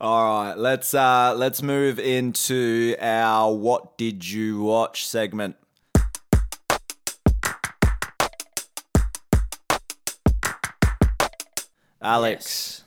All 0.00 0.44
right, 0.44 0.54
let's 0.56 0.92
uh 0.94 1.34
let's 1.36 1.62
move 1.62 1.98
into 1.98 2.96
our 3.00 3.54
what 3.54 3.96
did 3.96 4.28
you 4.28 4.60
watch 4.62 5.06
segment. 5.06 5.56
Alex, 12.02 12.84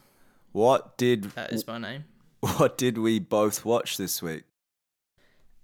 what 0.52 0.98
did 0.98 1.24
That 1.32 1.52
is 1.52 1.68
my 1.68 1.78
name. 1.78 2.06
what 2.40 2.78
did 2.78 2.98
we 2.98 3.20
both 3.20 3.66
watch 3.66 3.98
this 3.98 4.22
week? 4.22 4.44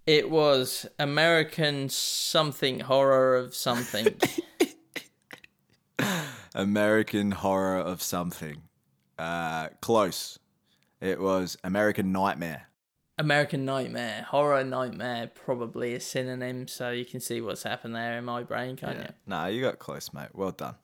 It 0.06 0.30
was 0.30 0.86
American 1.00 1.90
something 1.90 2.82
horror 2.82 3.36
of 3.36 3.56
something. 3.56 4.16
American 6.56 7.32
Horror 7.32 7.80
of 7.80 8.02
Something. 8.02 8.62
Uh, 9.20 9.68
close. 9.82 10.40
It 11.02 11.20
was 11.20 11.58
American 11.64 12.12
Nightmare. 12.12 12.68
American 13.18 13.66
Nightmare, 13.66 14.26
horror 14.30 14.64
nightmare, 14.64 15.32
probably 15.34 15.96
a 15.96 16.00
synonym. 16.00 16.68
So 16.68 16.92
you 16.92 17.06
can 17.06 17.20
see 17.20 17.42
what's 17.42 17.64
happened 17.64 17.96
there 17.96 18.18
in 18.18 18.26
my 18.26 18.44
brain, 18.44 18.76
can't 18.76 18.98
you? 18.98 19.08
Nah, 19.26 19.48
you 19.48 19.62
got 19.62 19.80
close, 19.80 20.14
mate. 20.14 20.30
Well 20.34 20.52
done. 20.52 20.76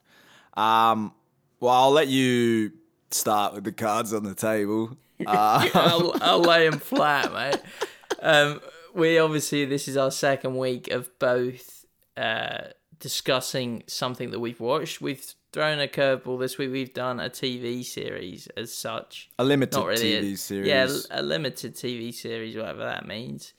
Um, 0.55 1.13
well, 1.59 1.73
I'll 1.73 1.91
let 1.91 2.07
you 2.07 2.71
start 3.09 3.53
with 3.53 3.65
the 3.65 3.71
cards 3.71 4.13
on 4.13 4.23
the 4.23 4.35
table. 4.35 4.97
Uh, 5.23 5.69
I'll, 5.75 6.15
I'll 6.19 6.41
lay 6.41 6.67
them 6.67 6.79
flat, 6.79 7.31
mate. 7.31 7.61
Um, 8.23 8.59
we 8.93 9.17
obviously 9.17 9.65
this 9.65 9.87
is 9.87 9.97
our 9.97 10.11
second 10.11 10.57
week 10.57 10.89
of 10.91 11.09
both 11.19 11.85
uh, 12.17 12.67
discussing 12.99 13.83
something 13.87 14.31
that 14.31 14.39
we've 14.39 14.59
watched. 14.59 15.01
We've 15.01 15.23
thrown 15.51 15.79
a 15.79 15.87
curveball 15.87 16.39
this 16.39 16.57
week. 16.57 16.71
We've 16.71 16.93
done 16.93 17.19
a 17.19 17.29
TV 17.29 17.83
series 17.83 18.47
as 18.57 18.73
such, 18.73 19.29
a 19.39 19.43
limited 19.43 19.83
really 19.83 20.11
TV 20.13 20.33
a, 20.33 20.37
series. 20.37 20.67
Yeah, 20.67 20.87
a 21.11 21.21
limited 21.21 21.75
TV 21.75 22.13
series, 22.13 22.55
whatever 22.55 22.83
that 22.85 23.07
means. 23.07 23.53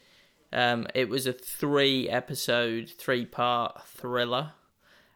Um, 0.52 0.86
it 0.94 1.08
was 1.08 1.26
a 1.26 1.32
three 1.32 2.08
episode, 2.10 2.90
three 2.90 3.24
part 3.24 3.86
thriller, 3.86 4.52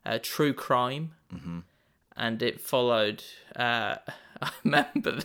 uh, 0.05 0.19
true 0.23 0.53
crime, 0.53 1.13
Mm-hmm. 1.35 1.59
and 2.17 2.41
it 2.43 2.61
followed. 2.61 3.23
Uh, 3.55 3.97
I 4.43 4.51
remember 4.65 5.19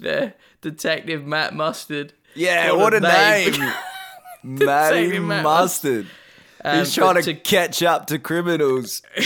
the 0.00 0.34
detective 0.60 1.26
Matt 1.26 1.52
Mustard. 1.54 2.12
yeah, 2.34 2.70
What 2.70 2.78
what, 2.78 2.94
a 2.94 2.96
a 2.98 3.00
name. 3.00 3.60
name. 3.60 3.72
Matty 4.44 5.18
Mustard. 5.18 6.06
Um, 6.64 6.78
He's 6.78 6.94
trying 6.94 7.14
but 7.14 7.24
to, 7.24 7.34
catch 7.34 7.82
up 7.82 8.06
to 8.08 8.18
criminals. 8.18 9.02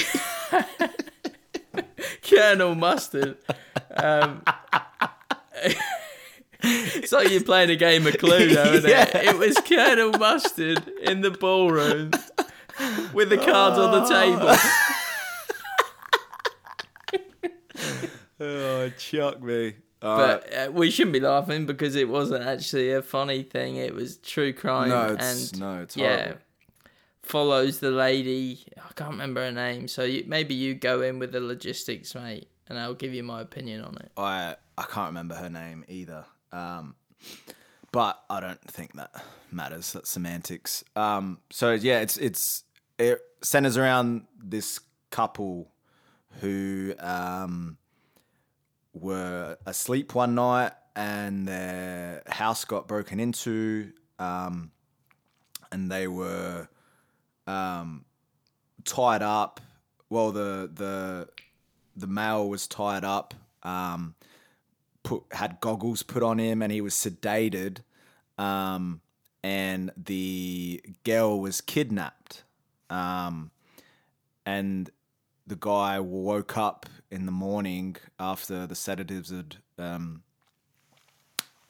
Colonel 2.23 2.75
Mustard. 2.75 3.37
Um, 3.95 4.43
it's 6.63 7.13
like 7.13 7.31
you're 7.31 7.43
playing 7.43 7.71
a 7.71 7.77
game 7.77 8.07
of 8.07 8.19
Clue, 8.19 8.55
though, 8.55 8.75
isn't 8.75 8.91
it? 8.91 9.15
It 9.15 9.39
was 9.39 9.57
Colonel 9.59 10.13
Mustard 10.19 10.89
in 11.03 11.21
the 11.21 11.31
ballroom 11.31 12.11
with 13.13 13.29
the 13.31 13.39
cards 13.39 13.79
on 13.79 13.93
the 13.93 14.05
table. 14.09 14.57
oh, 18.41 18.89
chuck 18.99 19.41
me. 19.43 19.75
But 20.17 20.55
uh, 20.55 20.73
we 20.73 20.91
shouldn't 20.91 21.15
be 21.15 21.21
laughing 21.21 21.67
because 21.67 21.97
it 21.97 22.09
wasn't 22.09 22.45
actually 22.45 22.93
a 22.93 23.03
funny 23.03 23.43
thing. 23.43 23.77
It 23.77 23.95
was 23.95 24.19
true 24.19 24.53
crime. 24.53 24.91
No, 24.91 25.13
it's- 25.15 25.51
and 25.53 25.61
no, 25.61 25.83
it's 25.83 25.97
yeah, 25.97 26.17
horrible. 26.17 26.41
follows 27.23 27.81
the 27.81 27.91
lady. 27.91 28.61
I 28.79 28.93
can't 28.95 29.11
remember 29.13 29.41
her 29.45 29.53
name. 29.53 29.89
So 29.89 30.05
you, 30.05 30.25
maybe 30.27 30.55
you 30.55 30.75
go 30.75 31.03
in 31.03 31.19
with 31.19 31.33
the 31.33 31.41
logistics, 31.41 32.15
mate, 32.15 32.49
and 32.69 32.79
I'll 32.79 32.95
give 32.95 33.15
you 33.15 33.23
my 33.23 33.41
opinion 33.41 33.83
on 33.83 33.97
it. 33.97 34.11
I 34.17 34.57
I 34.79 34.83
can't 34.85 35.09
remember 35.09 35.35
her 35.35 35.51
name 35.51 35.85
either. 35.89 36.25
Um, 36.53 36.95
but 37.93 38.23
I 38.29 38.41
don't 38.41 38.61
think 38.71 38.93
that 38.95 39.11
matters. 39.51 39.93
That's 39.93 40.11
semantics. 40.11 40.85
Um, 40.95 41.39
so 41.51 41.73
yeah, 41.73 42.01
it's 42.01 42.17
it's 42.17 42.65
it 42.99 43.21
centers 43.43 43.77
around 43.77 44.27
this 44.43 44.81
couple 45.11 45.69
who 46.41 46.95
um, 46.99 47.79
were 49.01 49.59
asleep 49.67 50.15
one 50.15 50.35
night 50.35 50.73
and 50.95 51.47
their 51.47 52.23
house 52.27 52.65
got 52.65 52.89
broken 52.89 53.21
into, 53.21 53.93
um, 54.19 54.71
and 55.71 55.91
they 55.91 56.09
were 56.09 56.69
um, 57.47 58.05
tied 58.85 59.23
up. 59.23 59.61
Well, 60.09 60.33
the 60.33 60.71
the 60.73 61.29
the 61.95 62.07
male 62.07 62.49
was 62.49 62.67
tied 62.67 63.05
up. 63.05 63.35
Um, 63.63 64.15
put 65.03 65.25
had 65.33 65.61
goggles 65.61 66.03
put 66.03 66.23
on 66.23 66.39
him, 66.39 66.63
and 66.63 66.73
he 66.73 66.81
was 66.81 66.95
sedated. 66.95 67.79
Um, 68.39 69.01
and 69.43 69.93
the 69.97 70.83
girl 71.05 71.41
was 71.41 71.61
kidnapped. 71.61 72.43
Um, 72.91 73.51
and 74.45 74.91
the 75.47 75.57
guy 75.57 76.01
woke 76.01 76.57
up 76.57 76.87
in 77.11 77.27
the 77.27 77.33
morning 77.33 77.97
after 78.19 78.67
the 78.67 78.75
sedatives 78.75 79.31
had 79.31 79.57
um, 79.79 80.23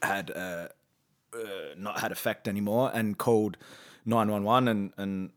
had 0.02 0.30
uh, 0.30 0.68
uh, 1.34 1.74
not 1.76 2.00
had 2.00 2.12
effect 2.12 2.48
anymore, 2.48 2.90
and 2.94 3.18
called 3.18 3.56
nine 4.04 4.30
one 4.30 4.44
one 4.44 4.68
and 4.68 5.30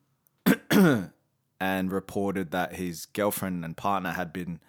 and 0.70 1.12
and 1.60 1.92
reported 1.92 2.52
that 2.52 2.76
his 2.76 3.06
girlfriend 3.08 3.66
and 3.66 3.76
partner 3.76 4.12
had 4.12 4.32
been 4.32 4.60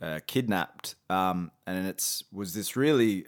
uh, 0.00 0.20
kidnapped. 0.26 0.94
Um, 1.08 1.50
and 1.66 1.86
it's 1.86 2.24
was 2.32 2.54
this 2.54 2.76
really 2.76 3.26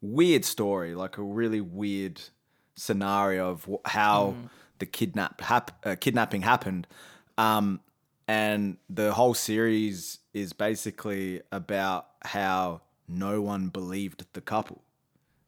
weird 0.00 0.44
story, 0.44 0.94
like 0.94 1.18
a 1.18 1.22
really 1.22 1.60
weird 1.60 2.20
scenario 2.74 3.50
of 3.50 3.68
how 3.84 4.34
the 4.78 4.86
kidnap 4.86 5.40
hap- 5.40 5.86
uh, 5.86 5.96
kidnapping 5.98 6.42
happened. 6.42 6.86
Um, 7.38 7.80
and 8.28 8.76
the 8.88 9.12
whole 9.12 9.34
series 9.34 10.18
is 10.34 10.52
basically 10.52 11.42
about 11.52 12.08
how 12.22 12.80
no 13.08 13.40
one 13.40 13.68
believed 13.68 14.26
the 14.32 14.40
couple. 14.40 14.82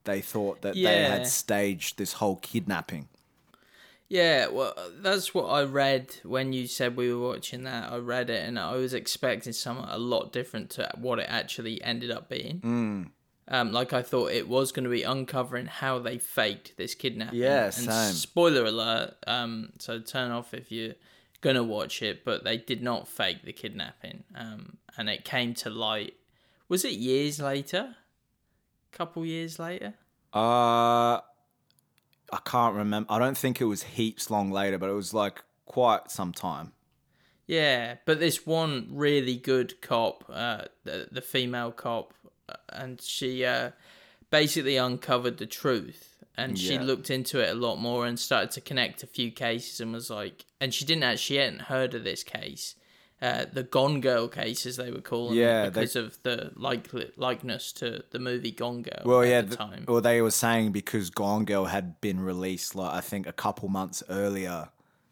They 0.05 0.21
thought 0.21 0.63
that 0.63 0.75
they 0.75 1.05
had 1.05 1.27
staged 1.27 1.99
this 1.99 2.15
whole 2.15 2.37
kidnapping. 2.37 3.09
Yeah, 4.09 4.47
well, 4.49 4.75
that's 5.03 5.35
what 5.35 5.47
I 5.47 5.65
read 5.65 6.17
when 6.23 6.55
you 6.55 6.67
said 6.67 6.97
we 6.97 7.13
were 7.13 7.29
watching 7.29 7.65
that. 7.65 7.93
I 7.93 7.99
read 7.99 8.31
it 8.31 8.47
and 8.49 8.59
I 8.59 8.75
was 8.77 8.95
expecting 8.95 9.53
something 9.53 9.85
a 9.87 9.99
lot 9.99 10.33
different 10.33 10.71
to 10.71 10.91
what 10.97 11.19
it 11.19 11.27
actually 11.29 11.83
ended 11.83 12.11
up 12.11 12.31
being. 12.31 12.61
Mm. 12.61 13.11
Um, 13.51 13.73
like 13.73 13.93
I 13.93 14.01
thought 14.03 14.31
it 14.31 14.49
was 14.49 14.73
going 14.73 14.85
to 14.85 14.91
be 14.91 15.03
uncovering 15.03 15.67
how 15.67 15.99
they 15.99 16.17
faked 16.17 16.77
this 16.79 16.95
kidnapping. 16.95 17.39
Yeah, 17.39 17.65
and 17.65 17.75
same. 17.75 18.13
Spoiler 18.15 18.65
alert. 18.65 19.15
Um, 19.27 19.71
so 19.79 20.01
turn 20.01 20.31
off 20.31 20.55
if 20.55 20.73
you're 20.73 20.95
gonna 21.41 21.65
watch 21.65 22.03
it. 22.03 22.25
But 22.25 22.45
they 22.45 22.57
did 22.57 22.83
not 22.83 23.09
fake 23.09 23.45
the 23.45 23.53
kidnapping. 23.53 24.25
Um, 24.35 24.79
and 24.97 25.09
it 25.09 25.25
came 25.25 25.55
to 25.55 25.71
light. 25.71 26.15
Was 26.69 26.85
it 26.85 26.93
years 26.93 27.41
later? 27.41 27.97
A 28.93 28.97
Couple 28.97 29.25
years 29.25 29.59
later. 29.59 29.95
Uh, 30.35 31.21
I 32.31 32.39
can't 32.45 32.75
remember. 32.75 33.11
I 33.13 33.19
don't 33.19 33.37
think 33.37 33.61
it 33.61 33.65
was 33.65 33.83
heaps 33.83 34.31
long 34.31 34.51
later, 34.51 34.79
but 34.79 34.91
it 34.91 34.95
was 34.95 35.15
like 35.15 35.43
quite 35.65 36.11
some 36.11 36.33
time. 36.33 36.73
Yeah, 37.47 37.97
but 38.05 38.21
this 38.21 38.47
one 38.47 38.89
really 38.91 39.37
good 39.37 39.81
cop, 39.81 40.25
uh, 40.29 40.65
the, 40.85 41.09
the 41.11 41.23
female 41.23 41.73
cop, 41.73 42.13
uh, 42.47 42.57
and 42.69 43.01
she 43.01 43.43
uh, 43.43 43.71
basically 44.31 44.77
uncovered 44.77 45.39
the 45.39 45.47
truth. 45.47 46.08
And 46.41 46.57
she 46.59 46.75
Yeah. 46.75 46.83
looked 46.83 47.11
into 47.11 47.41
it 47.41 47.51
a 47.51 47.55
lot 47.55 47.77
more 47.81 48.07
and 48.07 48.19
started 48.19 48.53
to 48.53 48.61
connect 48.61 49.03
a 49.03 49.07
few 49.09 49.31
cases 49.33 49.81
and 49.81 49.93
was 49.93 50.09
like, 50.09 50.45
and 50.61 50.73
she 50.73 50.85
didn't 50.85 51.03
actually 51.03 51.19
she 51.25 51.37
hadn't 51.37 51.63
heard 51.63 51.95
of 51.95 52.05
this 52.05 52.23
case, 52.23 52.77
uh, 53.21 53.47
the 53.53 53.65
Gone 53.65 54.01
Girl 54.01 54.29
case 54.29 54.65
as 54.65 54.77
they 54.77 54.93
were 54.93 55.01
calling 55.01 55.37
Yeah, 55.37 55.65
it 55.65 55.71
they- 55.75 55.81
because 55.81 55.97
of 55.97 56.23
the 56.23 56.53
like 56.55 56.89
likeness 57.17 57.73
to 57.81 58.05
the 58.11 58.21
movie 58.21 58.53
Gone 58.53 58.83
Girl. 58.83 59.03
Well, 59.05 59.23
at 59.23 59.29
yeah. 59.29 59.41
the 59.41 59.47
th- 59.49 59.59
time. 59.59 59.85
well, 59.89 60.01
they 60.01 60.23
were 60.23 60.31
saying 60.31 60.71
because 60.71 61.11
Gone 61.11 61.45
Girl 61.45 61.65
had 61.65 62.01
been 62.01 62.21
released, 62.21 62.77
like 62.77 62.95
I 62.95 63.01
think 63.01 63.27
a 63.27 63.33
couple 63.33 63.69
months 63.69 64.05
earlier, 64.09 64.69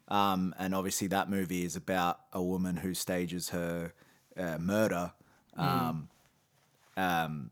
um, 0.07 0.55
and 0.57 0.73
obviously 0.73 1.07
that 1.07 1.29
movie 1.29 1.65
is 1.65 1.75
about 1.75 2.21
a 2.31 2.41
woman 2.41 2.77
who 2.77 2.93
stages 2.93 3.49
her 3.49 3.91
uh, 4.37 4.57
murder. 4.59 5.11
Um, 5.57 6.07
um, 6.95 7.51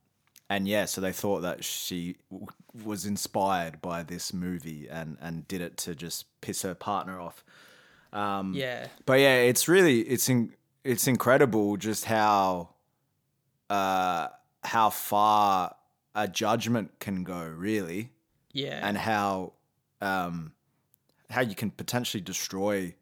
and 0.56 0.68
yeah, 0.68 0.86
so 0.86 1.02
they 1.02 1.12
thought 1.12 1.42
that 1.42 1.66
she 1.66 2.16
w- 2.32 2.48
was 2.86 3.06
inspired 3.06 3.82
by 3.82 4.04
this 4.04 4.34
movie 4.34 4.88
and 4.90 5.18
and 5.20 5.46
did 5.48 5.60
it 5.60 5.76
to 5.78 5.94
just 5.96 6.26
piss 6.40 6.62
her 6.62 6.74
partner 6.74 7.20
off. 7.20 7.44
yeah, 8.54 8.88
But 9.06 9.20
yeah, 9.20 9.36
it's 9.36 9.68
really 9.68 10.00
it's 10.02 10.30
in, 10.30 10.54
it's 10.86 11.08
incredible 11.08 11.76
just 11.76 12.06
how 12.06 12.70
uh 13.70 14.30
how 14.64 14.90
far 14.90 15.76
a 16.16 16.28
judgment 16.28 17.00
can 17.00 17.24
go 17.26 17.44
really. 17.46 18.12
Yeah, 18.54 18.80
and 18.82 18.98
how 18.98 19.52
um 20.00 20.54
how 21.30 21.42
you 21.42 21.56
can 21.56 21.72
potentially 21.72 22.22
destroy 22.22 22.96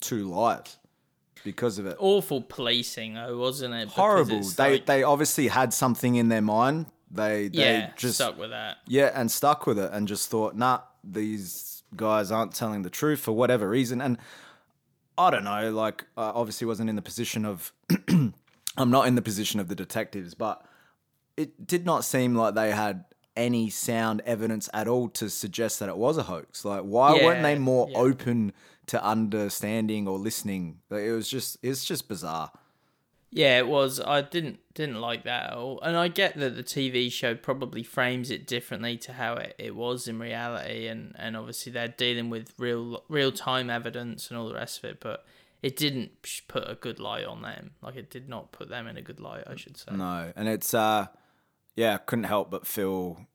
two 0.00 0.28
lives 0.28 0.76
because 1.44 1.78
of 1.78 1.86
it. 1.86 1.96
awful 1.98 2.42
policing 2.42 3.14
though, 3.14 3.38
wasn't 3.38 3.74
it? 3.74 3.88
Because 3.88 3.96
Horrible. 3.96 4.42
They 4.42 4.72
like- 4.72 4.86
they 4.86 5.02
obviously 5.02 5.48
had 5.48 5.72
something 5.72 6.16
in 6.16 6.28
their 6.28 6.42
mind. 6.42 6.86
They 7.10 7.48
they 7.48 7.62
yeah, 7.62 7.90
just 7.96 8.14
stuck 8.16 8.38
with 8.38 8.50
that. 8.50 8.78
yeah, 8.86 9.10
and 9.14 9.30
stuck 9.30 9.66
with 9.66 9.78
it 9.78 9.90
and 9.92 10.06
just 10.06 10.28
thought, 10.30 10.54
nah, 10.54 10.80
these 11.02 11.82
guys 11.96 12.30
aren't 12.30 12.54
telling 12.54 12.82
the 12.82 12.90
truth 12.90 13.20
for 13.20 13.32
whatever 13.32 13.68
reason. 13.68 14.00
And 14.00 14.18
I 15.18 15.30
don't 15.30 15.44
know, 15.44 15.70
like, 15.70 16.06
I 16.16 16.28
obviously 16.28 16.66
wasn't 16.66 16.88
in 16.88 16.96
the 16.96 17.02
position 17.02 17.44
of, 17.44 17.72
I'm 18.08 18.32
not 18.76 19.06
in 19.06 19.16
the 19.16 19.22
position 19.22 19.60
of 19.60 19.68
the 19.68 19.74
detectives, 19.74 20.34
but 20.34 20.64
it 21.36 21.66
did 21.66 21.84
not 21.84 22.04
seem 22.04 22.34
like 22.34 22.54
they 22.54 22.70
had 22.70 23.04
any 23.36 23.70
sound 23.70 24.22
evidence 24.24 24.68
at 24.72 24.88
all 24.88 25.08
to 25.08 25.28
suggest 25.28 25.80
that 25.80 25.88
it 25.88 25.96
was 25.96 26.16
a 26.16 26.24
hoax. 26.24 26.64
Like, 26.64 26.82
why 26.82 27.12
weren't 27.14 27.42
they 27.42 27.58
more 27.58 27.88
yeah. 27.90 27.98
open 27.98 28.52
to 28.90 29.02
understanding 29.04 30.06
or 30.06 30.18
listening? 30.18 30.78
Like, 30.90 31.02
it 31.02 31.12
was 31.12 31.28
just, 31.28 31.58
it's 31.62 31.84
just 31.84 32.08
bizarre. 32.08 32.52
Yeah, 33.32 33.58
it 33.58 33.68
was. 33.68 34.00
I 34.00 34.22
didn't 34.22 34.58
didn't 34.74 35.00
like 35.00 35.22
that 35.22 35.50
at 35.50 35.56
all, 35.56 35.80
and 35.82 35.96
I 35.96 36.08
get 36.08 36.36
that 36.36 36.56
the 36.56 36.64
TV 36.64 37.12
show 37.12 37.36
probably 37.36 37.84
frames 37.84 38.28
it 38.28 38.44
differently 38.44 38.96
to 38.98 39.12
how 39.12 39.34
it, 39.34 39.54
it 39.56 39.76
was 39.76 40.08
in 40.08 40.18
reality, 40.18 40.88
and, 40.88 41.14
and 41.16 41.36
obviously 41.36 41.70
they're 41.70 41.86
dealing 41.86 42.28
with 42.28 42.52
real 42.58 43.04
real 43.08 43.30
time 43.30 43.70
evidence 43.70 44.30
and 44.30 44.38
all 44.38 44.48
the 44.48 44.54
rest 44.54 44.78
of 44.78 44.90
it, 44.90 44.98
but 44.98 45.24
it 45.62 45.76
didn't 45.76 46.10
put 46.48 46.68
a 46.68 46.74
good 46.74 46.98
light 46.98 47.24
on 47.24 47.42
them. 47.42 47.70
Like 47.80 47.94
it 47.94 48.10
did 48.10 48.28
not 48.28 48.50
put 48.50 48.68
them 48.68 48.88
in 48.88 48.96
a 48.96 49.02
good 49.02 49.20
light, 49.20 49.44
I 49.46 49.54
should 49.54 49.76
say. 49.76 49.92
No, 49.94 50.32
and 50.34 50.48
it's 50.48 50.74
uh, 50.74 51.06
yeah, 51.76 51.98
couldn't 51.98 52.24
help 52.24 52.50
but 52.50 52.66
feel 52.66 53.28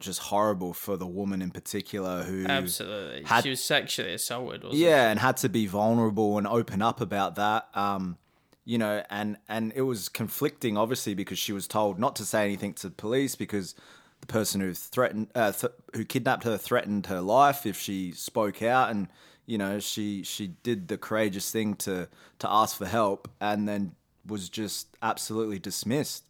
just 0.00 0.20
horrible 0.20 0.72
for 0.72 0.96
the 0.96 1.06
woman 1.06 1.40
in 1.40 1.50
particular 1.50 2.22
who 2.22 2.46
Absolutely, 2.46 3.24
Had- 3.24 3.44
she 3.44 3.50
was 3.50 3.62
sexually 3.62 4.14
assaulted. 4.14 4.64
Wasn't 4.64 4.80
yeah, 4.80 5.10
and 5.10 5.18
had 5.18 5.36
to 5.38 5.48
be 5.48 5.66
vulnerable 5.66 6.38
and 6.38 6.46
open 6.46 6.82
up 6.82 7.00
about 7.00 7.36
that. 7.36 7.68
Um, 7.74 8.18
you 8.64 8.78
know, 8.78 9.02
and 9.10 9.36
and 9.48 9.72
it 9.74 9.82
was 9.82 10.08
conflicting, 10.08 10.76
obviously, 10.76 11.14
because 11.14 11.38
she 11.38 11.52
was 11.52 11.66
told 11.66 11.98
not 11.98 12.16
to 12.16 12.24
say 12.24 12.44
anything 12.44 12.72
to 12.74 12.88
the 12.88 12.94
police 12.94 13.36
because 13.36 13.74
the 14.20 14.26
person 14.26 14.60
who 14.60 14.72
threatened, 14.72 15.28
uh, 15.34 15.52
th- 15.52 15.72
who 15.94 16.04
kidnapped 16.04 16.44
her, 16.44 16.56
threatened 16.56 17.06
her 17.06 17.20
life 17.20 17.66
if 17.66 17.78
she 17.78 18.12
spoke 18.12 18.62
out, 18.62 18.90
and 18.90 19.08
you 19.46 19.58
know, 19.58 19.78
she 19.78 20.22
she 20.22 20.48
did 20.62 20.88
the 20.88 20.96
courageous 20.96 21.50
thing 21.50 21.74
to 21.76 22.08
to 22.38 22.50
ask 22.50 22.76
for 22.76 22.86
help, 22.86 23.28
and 23.40 23.68
then 23.68 23.94
was 24.26 24.48
just 24.48 24.96
absolutely 25.02 25.58
dismissed. 25.58 26.24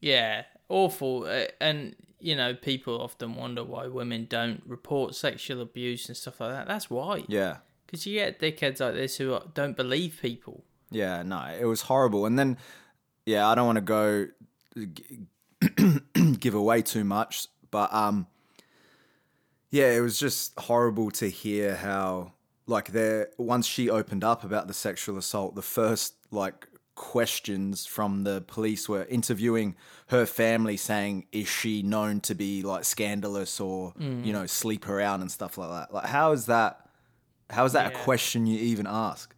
Yeah, 0.00 0.42
awful. 0.68 1.24
Uh, 1.24 1.46
and 1.60 1.96
you 2.22 2.36
know, 2.36 2.54
people 2.54 3.00
often 3.00 3.34
wonder 3.34 3.64
why 3.64 3.86
women 3.86 4.26
don't 4.28 4.62
report 4.66 5.14
sexual 5.14 5.60
abuse 5.60 6.08
and 6.08 6.16
stuff 6.16 6.40
like 6.40 6.52
that. 6.52 6.68
That's 6.68 6.88
why. 6.88 7.24
Yeah. 7.28 7.58
Because 7.86 8.06
you 8.06 8.14
get 8.14 8.40
dickheads 8.40 8.80
like 8.80 8.94
this 8.94 9.16
who 9.16 9.38
don't 9.54 9.76
believe 9.76 10.18
people. 10.22 10.64
Yeah, 10.90 11.22
no, 11.22 11.42
it 11.58 11.64
was 11.64 11.82
horrible. 11.82 12.26
And 12.26 12.38
then, 12.38 12.58
yeah, 13.26 13.48
I 13.48 13.54
don't 13.54 13.66
want 13.66 13.76
to 13.76 13.82
go 13.82 14.28
give 16.38 16.54
away 16.54 16.82
too 16.82 17.04
much, 17.04 17.48
but 17.70 17.92
um, 17.92 18.26
yeah, 19.70 19.90
it 19.90 20.00
was 20.00 20.18
just 20.18 20.58
horrible 20.58 21.10
to 21.12 21.28
hear 21.28 21.76
how 21.76 22.32
like 22.66 22.92
there 22.92 23.30
once 23.38 23.66
she 23.66 23.90
opened 23.90 24.22
up 24.22 24.44
about 24.44 24.68
the 24.68 24.74
sexual 24.74 25.18
assault, 25.18 25.54
the 25.54 25.62
first 25.62 26.14
like 26.30 26.68
questions 26.94 27.86
from 27.86 28.24
the 28.24 28.42
police 28.46 28.88
were 28.88 29.04
interviewing 29.04 29.74
her 30.08 30.26
family 30.26 30.76
saying 30.76 31.26
is 31.32 31.48
she 31.48 31.82
known 31.82 32.20
to 32.20 32.34
be 32.34 32.62
like 32.62 32.84
scandalous 32.84 33.60
or 33.60 33.94
mm. 33.98 34.24
you 34.24 34.32
know 34.32 34.46
sleep 34.46 34.86
around 34.88 35.22
and 35.22 35.30
stuff 35.30 35.56
like 35.56 35.70
that 35.70 35.94
like 35.94 36.04
how 36.04 36.32
is 36.32 36.46
that 36.46 36.86
how 37.48 37.64
is 37.64 37.72
that 37.72 37.92
a 37.92 37.96
question 37.98 38.46
you 38.46 38.58
even 38.58 38.86
ask 38.86 39.34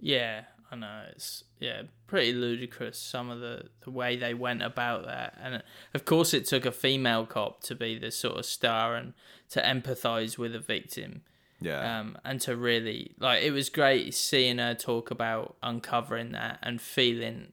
Yeah, 0.00 0.44
I 0.70 0.76
know. 0.76 1.02
It's 1.12 1.44
yeah, 1.58 1.82
pretty 2.06 2.32
ludicrous 2.32 2.98
some 2.98 3.30
of 3.30 3.40
the 3.40 3.68
the 3.84 3.90
way 3.90 4.16
they 4.16 4.34
went 4.34 4.62
about 4.62 5.04
that. 5.04 5.38
And 5.40 5.62
of 5.94 6.04
course 6.04 6.34
it 6.34 6.46
took 6.46 6.64
a 6.64 6.72
female 6.72 7.26
cop 7.26 7.62
to 7.64 7.74
be 7.74 7.98
the 7.98 8.10
sort 8.10 8.38
of 8.38 8.46
star 8.46 8.96
and 8.96 9.12
to 9.50 9.60
empathize 9.60 10.38
with 10.38 10.54
a 10.54 10.60
victim. 10.60 11.22
Yeah 11.60 12.00
Um, 12.00 12.16
and 12.24 12.40
to 12.42 12.56
really 12.56 13.12
like 13.18 13.42
it 13.42 13.50
was 13.52 13.68
great 13.68 14.14
seeing 14.14 14.58
her 14.58 14.74
talk 14.74 15.10
about 15.10 15.56
uncovering 15.62 16.32
that 16.32 16.58
and 16.62 16.80
feeling 16.80 17.52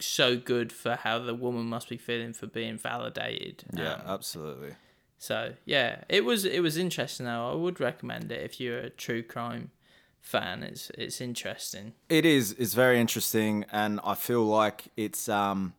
so 0.00 0.36
good 0.36 0.72
for 0.72 0.94
how 0.94 1.18
the 1.18 1.34
woman 1.34 1.66
must 1.66 1.88
be 1.88 1.96
feeling 1.96 2.32
for 2.32 2.46
being 2.46 2.78
validated. 2.78 3.64
Yeah, 3.76 3.94
Um, 3.94 4.02
absolutely. 4.06 4.74
So 5.18 5.54
yeah, 5.64 6.02
it 6.08 6.24
was 6.24 6.44
it 6.44 6.60
was 6.62 6.76
interesting 6.76 7.26
though. 7.26 7.50
I 7.50 7.54
would 7.54 7.80
recommend 7.80 8.30
it 8.30 8.42
if 8.42 8.60
you're 8.60 8.78
a 8.78 8.90
true 8.90 9.22
crime 9.24 9.72
fan. 10.20 10.62
It's 10.62 10.90
it's 10.90 11.20
interesting. 11.20 11.94
It 12.08 12.24
is. 12.24 12.52
It's 12.52 12.74
very 12.74 13.00
interesting, 13.00 13.64
and 13.72 13.98
I 14.04 14.14
feel 14.14 14.44
like 14.44 14.92
it's 14.96 15.28
um, 15.28 15.74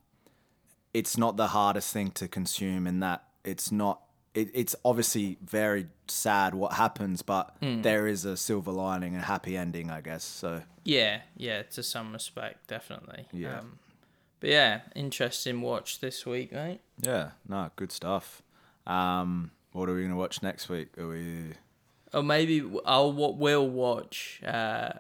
it's 0.93 1.17
not 1.17 1.37
the 1.37 1.47
hardest 1.47 1.93
thing 1.93 2.11
to 2.11 2.27
consume, 2.27 2.85
in 2.87 2.99
that 2.99 3.23
it's 3.45 3.71
not. 3.71 4.01
It, 4.33 4.49
it's 4.53 4.75
obviously 4.85 5.37
very 5.43 5.87
sad 6.07 6.53
what 6.53 6.73
happens, 6.73 7.21
but 7.23 7.55
there 7.61 8.05
is 8.07 8.25
a 8.25 8.37
silver 8.37 8.71
lining, 8.71 9.15
a 9.15 9.21
happy 9.21 9.57
ending, 9.57 9.89
I 9.89 10.01
guess. 10.01 10.23
So 10.23 10.61
Yeah, 10.83 11.21
yeah, 11.35 11.63
to 11.63 11.81
some 11.83 12.13
respect, 12.13 12.67
definitely. 12.67 13.25
Yeah. 13.31 13.59
Um, 13.59 13.79
but 14.39 14.51
yeah, 14.51 14.81
interesting 14.95 15.61
watch 15.61 15.99
this 15.99 16.25
week, 16.25 16.51
mate. 16.51 16.79
yeah, 17.01 17.31
no, 17.47 17.71
good 17.75 17.91
stuff. 17.91 18.41
Um, 18.87 19.51
what 19.71 19.89
are 19.89 19.95
we 19.95 20.03
gonna 20.03 20.15
watch 20.15 20.41
next 20.41 20.69
week? 20.69 20.97
Are 20.97 21.07
we? 21.07 21.53
Or 22.13 22.23
maybe 22.23 22.63
I'll 22.85 23.11
what 23.11 23.37
will 23.37 23.67
watch 23.69 24.41
uh, 24.45 24.93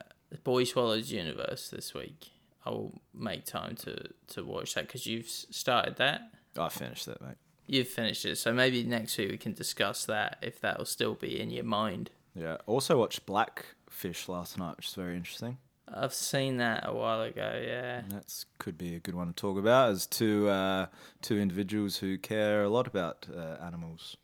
Boy 0.43 0.63
Swallows 0.63 1.11
Universe 1.11 1.69
this 1.69 1.93
week. 1.93 2.31
I 2.65 2.71
will 2.71 2.99
make 3.13 3.45
time 3.45 3.75
to 3.77 4.09
to 4.33 4.43
watch 4.43 4.73
that 4.73 4.87
because 4.87 5.05
you've 5.05 5.29
started 5.29 5.95
that. 5.97 6.21
I 6.57 6.69
finished 6.69 7.05
that, 7.05 7.21
mate. 7.21 7.37
You've 7.69 7.87
finished 7.87 8.25
it, 8.25 8.37
so 8.37 8.51
maybe 8.51 8.83
next 8.83 9.15
week 9.17 9.29
we 9.29 9.37
can 9.37 9.53
discuss 9.53 10.05
that 10.05 10.39
if 10.41 10.59
that'll 10.59 10.85
still 10.85 11.13
be 11.13 11.39
in 11.39 11.51
your 11.51 11.63
mind. 11.63 12.09
Yeah. 12.33 12.57
Also 12.65 12.97
watched 12.97 13.25
Blackfish 13.27 14.27
last 14.27 14.57
night, 14.57 14.77
which 14.77 14.87
is 14.87 14.95
very 14.95 15.15
interesting. 15.15 15.57
I've 15.93 16.13
seen 16.13 16.57
that 16.57 16.83
a 16.87 16.93
while 16.93 17.21
ago. 17.21 17.61
Yeah, 17.63 18.01
That 18.09 18.45
could 18.57 18.77
be 18.77 18.95
a 18.95 18.99
good 18.99 19.13
one 19.13 19.27
to 19.27 19.33
talk 19.33 19.57
about 19.59 19.91
as 19.91 20.07
two 20.07 20.47
uh, 20.49 20.87
two 21.21 21.37
individuals 21.39 21.97
who 21.97 22.17
care 22.17 22.63
a 22.63 22.69
lot 22.69 22.87
about 22.87 23.27
uh, 23.35 23.63
animals. 23.63 24.17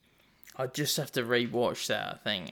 I 0.58 0.68
just 0.68 0.98
have 0.98 1.12
to 1.14 1.24
rewatch 1.24 1.88
that. 1.88 2.16
I 2.16 2.18
think. 2.24 2.52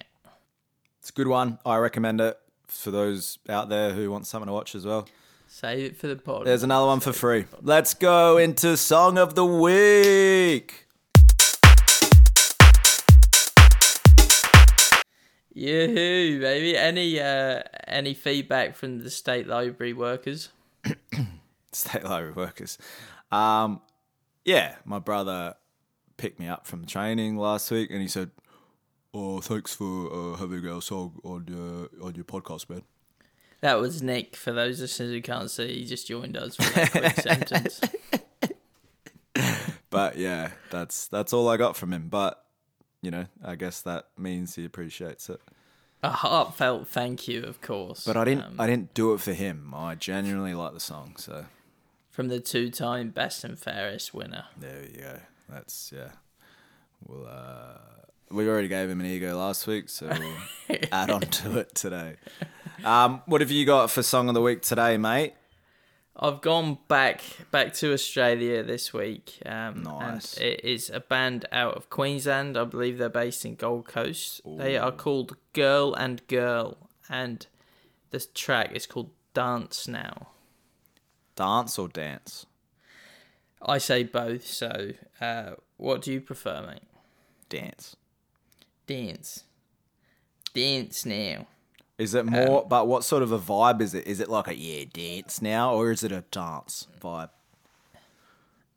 It's 1.00 1.10
a 1.10 1.14
good 1.14 1.28
one. 1.28 1.60
I 1.66 1.78
recommend 1.78 2.22
it 2.22 2.38
for 2.68 2.92
those 2.92 3.40
out 3.50 3.70
there 3.70 3.94
who 3.94 4.10
want 4.12 4.28
something 4.28 4.48
to 4.48 4.54
watch 4.54 4.76
as 4.76 4.86
well. 4.86 5.08
Save 5.48 5.84
it 5.84 5.98
for 5.98 6.08
the 6.08 6.16
pod. 6.16 6.46
There's 6.48 6.64
another 6.64 6.88
one 6.88 7.00
for 7.00 7.14
free. 7.14 7.46
Let's 7.62 7.94
go 7.94 8.38
into 8.38 8.76
song 8.76 9.18
of 9.20 9.36
the 9.36 9.46
week. 9.46 10.83
Yoo-hoo, 15.54 16.40
baby. 16.40 16.76
Any 16.78 17.20
uh 17.20 17.62
any 17.88 18.14
feedback 18.14 18.76
from 18.76 19.00
the 19.00 19.10
state 19.10 19.48
library 19.48 19.94
workers? 19.94 20.50
State 21.72 22.04
library 22.04 22.34
workers. 22.34 22.78
Um, 23.32 23.82
yeah, 24.46 24.76
my 24.86 25.00
brother 25.00 25.56
picked 26.18 26.40
me 26.40 26.48
up 26.48 26.68
from 26.68 26.86
training 26.86 27.38
last 27.38 27.72
week, 27.72 27.90
and 27.90 28.02
he 28.02 28.08
said, 28.08 28.32
"Oh, 29.14 29.42
thanks 29.42 29.74
for 29.76 30.12
uh, 30.14 30.38
having 30.38 30.68
our 30.68 30.82
song 30.82 31.20
on 31.24 31.46
your 31.48 32.06
on 32.06 32.16
your 32.16 32.26
podcast, 32.26 32.70
man." 32.70 32.84
That 33.62 33.80
was 33.80 34.04
Nick. 34.04 34.36
For 34.36 34.52
those 34.52 34.82
listeners 34.82 35.12
who 35.12 35.22
can't 35.22 35.50
see, 35.50 35.80
he 35.80 35.86
just 35.86 36.08
joined 36.08 36.36
us 36.36 36.56
for 36.58 36.64
that 36.74 36.92
quick 36.92 37.16
sentence. 37.16 37.82
But 39.90 40.18
yeah, 40.18 40.52
that's 40.70 41.08
that's 41.08 41.34
all 41.34 41.48
I 41.48 41.58
got 41.58 41.78
from 41.78 41.94
him. 41.94 42.08
But 42.10 42.44
you 43.04 43.12
know, 43.12 43.26
I 43.44 43.56
guess 43.56 43.82
that 43.82 44.08
means 44.18 44.56
he 44.56 44.66
appreciates 44.66 45.30
it. 45.30 45.42
A 46.02 46.10
heartfelt 46.10 46.88
thank 46.88 47.28
you, 47.28 47.44
of 47.44 47.62
course. 47.62 48.06
But 48.06 48.18
I 48.18 48.24
didn't 48.26 48.46
um, 48.46 48.56
I 48.60 48.66
didn't 48.66 48.94
do 48.94 49.14
it 49.14 49.20
for 49.20 49.34
him. 49.34 49.74
I 49.76 49.96
genuinely 49.96 50.54
like 50.54 50.74
the 50.74 50.80
song, 50.80 51.16
so 51.18 51.46
from 52.10 52.30
the 52.30 52.40
two-time 52.40 53.10
best 53.10 53.44
and 53.44 53.60
fairest 53.60 54.14
winner. 54.14 54.46
there 54.58 54.84
you 54.84 55.02
go. 55.02 55.20
That's 55.50 55.94
yeah. 55.96 56.12
We'll 57.06 57.28
uh 57.28 57.78
we 58.32 58.48
already 58.50 58.68
gave 58.68 58.90
him 58.90 59.00
an 59.00 59.06
ego 59.06 59.38
last 59.38 59.68
week, 59.68 59.90
so 59.90 60.08
we'll 60.08 60.78
add 60.92 61.12
on 61.12 61.22
to 61.22 61.60
it 61.60 61.76
today. 61.76 62.16
Um, 62.84 63.22
what 63.26 63.42
have 63.42 63.52
you 63.52 63.66
got 63.66 63.92
for 63.92 64.02
song 64.02 64.28
of 64.28 64.34
the 64.34 64.42
week 64.42 64.62
today, 64.62 64.98
mate? 64.98 65.34
I've 66.16 66.42
gone 66.42 66.78
back 66.88 67.22
back 67.50 67.74
to 67.76 67.92
Australia 67.92 68.62
this 68.64 68.94
week. 68.94 69.40
Um, 69.46 69.82
Nice. 69.84 70.38
And 70.38 70.46
it 70.46 70.64
is 70.64 70.90
a 70.90 71.00
band 71.00 71.46
out 71.52 71.74
of 71.76 71.90
Queensland. 71.90 72.58
I 72.58 72.66
believe 72.66 72.98
they're 72.98 73.10
based 73.10 73.46
in 73.46 73.56
Gold 73.56 73.88
Coast. 73.88 74.42
They 74.46 74.78
are 74.78 74.92
called 74.92 75.36
Girl 75.54 75.94
and 75.96 76.26
Girl, 76.28 76.78
and 77.10 77.46
this 78.12 78.28
track 78.34 78.72
is 78.74 78.86
called 78.86 79.10
Dance 79.34 79.88
Now. 79.88 80.28
Dance 81.36 81.80
or 81.80 81.88
dance? 81.88 82.46
I 83.60 83.80
say 83.80 84.04
both. 84.04 84.46
So, 84.46 84.92
uh, 85.20 85.52
what 85.78 86.02
do 86.04 86.12
you 86.14 86.22
prefer, 86.22 86.62
mate? 86.66 86.84
Dance. 87.50 87.96
Dance. 88.86 89.46
Dance 90.54 91.06
now. 91.06 91.48
Is 91.98 92.14
it 92.16 92.26
more? 92.26 92.66
but 92.68 92.88
what 92.88 93.04
sort 93.04 93.22
of 93.24 93.32
a 93.32 93.40
vibe 93.40 93.82
is 93.82 93.94
it? 93.94 94.08
Is 94.08 94.20
it 94.20 94.30
like 94.30 94.48
a 94.48 94.56
yeah 94.56 94.86
dance 94.92 95.42
now, 95.42 95.74
or 95.76 95.92
is 95.92 96.04
it 96.04 96.12
a 96.12 96.24
dance 96.32 96.88
vibe? 97.02 97.30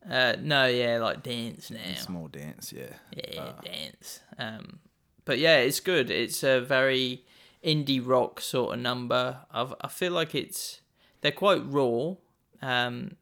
Uh, 0.09 0.37
no, 0.41 0.67
yeah, 0.67 0.99
like 0.99 1.23
dance 1.23 1.71
now. 1.71 1.81
It's 1.91 2.09
more 2.09 2.29
dance, 2.29 2.73
yeah. 2.73 2.93
Yeah, 3.17 3.53
dance. 3.65 4.21
Um, 4.39 4.79
but 5.25 5.39
yeah, 5.39 5.57
it's 5.59 5.81
good. 5.81 6.11
It's 6.11 6.45
a 6.45 6.61
very 6.61 7.25
indie 7.65 8.01
rock 8.07 8.41
sort 8.41 8.75
of 8.75 8.81
number. 8.81 9.39
I've, 9.51 9.75
I 9.81 9.89
feel 9.89 10.13
like 10.13 10.35
it's 10.35 10.81
they're 11.23 11.33
quite 11.33 11.63
raw, 11.67 12.15
um, 12.63 13.17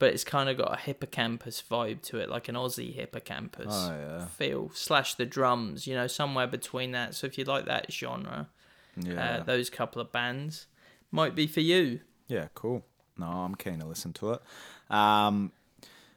but 0.00 0.12
it's 0.12 0.24
kind 0.24 0.48
of 0.48 0.56
got 0.56 0.72
a 0.72 0.76
Hippo 0.76 1.06
Campus 1.06 1.62
vibe 1.70 2.02
to 2.02 2.18
it, 2.18 2.28
like 2.28 2.48
an 2.48 2.56
Aussie 2.56 2.92
Hippo 2.94 3.20
Campus 3.20 3.66
Oh, 3.70 3.90
yeah. 3.96 4.26
feel. 4.26 4.70
Slash 4.74 5.14
the 5.14 5.26
drums, 5.26 5.86
you 5.86 5.94
know, 5.94 6.08
somewhere 6.08 6.48
between 6.48 6.90
that. 6.92 7.14
So 7.14 7.28
if 7.28 7.38
you 7.38 7.44
like 7.44 7.66
that 7.66 7.92
genre, 7.92 8.48
Yeah, 8.96 9.38
uh, 9.38 9.42
those 9.42 9.70
couple 9.70 10.00
of 10.00 10.12
bands 10.12 10.66
might 11.10 11.34
be 11.34 11.46
for 11.46 11.60
you. 11.60 12.00
yeah, 12.28 12.48
cool. 12.54 12.84
No, 13.16 13.26
I'm 13.26 13.54
keen 13.54 13.78
to 13.78 13.86
listen 13.86 14.12
to 14.14 14.32
it. 14.32 14.42
Um, 14.90 15.52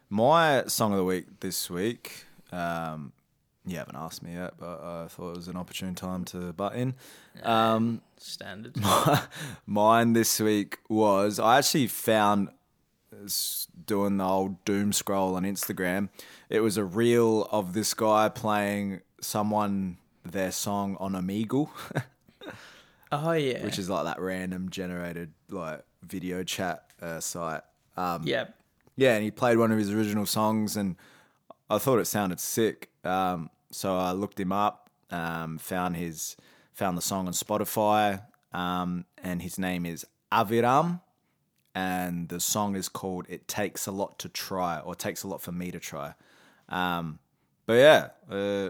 my 0.09 0.63
song 0.67 0.93
of 0.93 0.97
the 0.97 1.03
week 1.03 1.39
this 1.41 1.69
week. 1.69 2.25
Um, 2.51 3.11
you 3.65 3.77
haven't 3.77 3.97
asked 3.97 4.23
me 4.23 4.33
yet, 4.33 4.53
but 4.57 4.81
I 4.81 5.07
thought 5.09 5.31
it 5.31 5.37
was 5.37 5.47
an 5.49 5.57
opportune 5.57 5.93
time 5.93 6.23
to 6.25 6.53
butt 6.53 6.75
in. 6.75 6.95
Um, 7.43 8.01
Standard. 8.17 8.75
mine 9.65 10.13
this 10.13 10.39
week 10.39 10.79
was 10.89 11.37
I 11.39 11.57
actually 11.57 11.87
found 11.87 12.49
doing 13.85 14.17
the 14.17 14.23
old 14.23 14.63
doom 14.65 14.93
scroll 14.93 15.35
on 15.35 15.43
Instagram. 15.43 16.09
It 16.49 16.61
was 16.61 16.77
a 16.77 16.83
reel 16.83 17.47
of 17.51 17.73
this 17.73 17.93
guy 17.93 18.29
playing 18.29 19.01
someone 19.21 19.97
their 20.23 20.51
song 20.51 20.97
on 20.99 21.13
Omegle, 21.13 21.69
oh 23.11 23.31
yeah. 23.31 23.63
which 23.63 23.79
is 23.79 23.89
like 23.89 24.05
that 24.05 24.19
random 24.19 24.69
generated 24.69 25.31
like 25.49 25.83
video 26.03 26.43
chat 26.43 26.83
uh, 27.01 27.19
site. 27.19 27.61
Um, 27.95 28.23
yeah. 28.25 28.45
yeah, 28.95 29.15
and 29.15 29.23
he 29.23 29.31
played 29.31 29.57
one 29.57 29.71
of 29.71 29.77
his 29.77 29.91
original 29.91 30.25
songs, 30.25 30.77
and 30.77 30.95
I 31.69 31.77
thought 31.77 31.99
it 31.99 32.05
sounded 32.05 32.39
sick. 32.39 32.89
Um, 33.03 33.49
so 33.71 33.97
I 33.97 34.11
looked 34.11 34.39
him 34.39 34.51
up, 34.51 34.89
um, 35.11 35.57
found 35.57 35.95
his 35.95 36.35
found 36.73 36.97
the 36.97 37.01
song 37.01 37.27
on 37.27 37.33
Spotify, 37.33 38.21
um, 38.53 39.05
and 39.23 39.41
his 39.41 39.57
name 39.57 39.85
is 39.85 40.05
Aviram, 40.31 41.01
and 41.73 42.29
the 42.29 42.39
song 42.39 42.75
is 42.75 42.87
called 42.89 43.25
"It 43.29 43.47
Takes 43.47 43.87
a 43.87 43.91
Lot 43.91 44.19
to 44.19 44.29
Try" 44.29 44.79
or 44.79 44.95
"Takes 44.95 45.23
a 45.23 45.27
Lot 45.27 45.41
for 45.41 45.51
Me 45.51 45.71
to 45.71 45.79
Try." 45.79 46.13
Um, 46.69 47.19
but 47.65 47.73
yeah, 47.73 48.09
uh, 48.29 48.69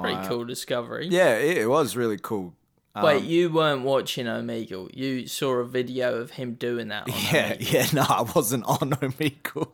Pretty 0.00 0.16
I- 0.16 0.28
cool 0.28 0.44
discovery. 0.44 1.08
Yeah, 1.08 1.36
it, 1.36 1.58
it 1.58 1.66
was 1.68 1.96
really 1.96 2.18
cool. 2.18 2.54
Um, 2.98 3.04
Wait, 3.04 3.22
you 3.22 3.48
weren't 3.48 3.82
watching 3.82 4.26
Omegle. 4.26 4.90
You 4.92 5.28
saw 5.28 5.52
a 5.58 5.64
video 5.64 6.16
of 6.16 6.32
him 6.32 6.54
doing 6.54 6.88
that 6.88 7.06
yeah, 7.32 7.56
yeah, 7.60 7.86
no, 7.92 8.04
I 8.08 8.22
wasn't 8.22 8.64
on 8.64 8.90
Omegle. 8.90 9.70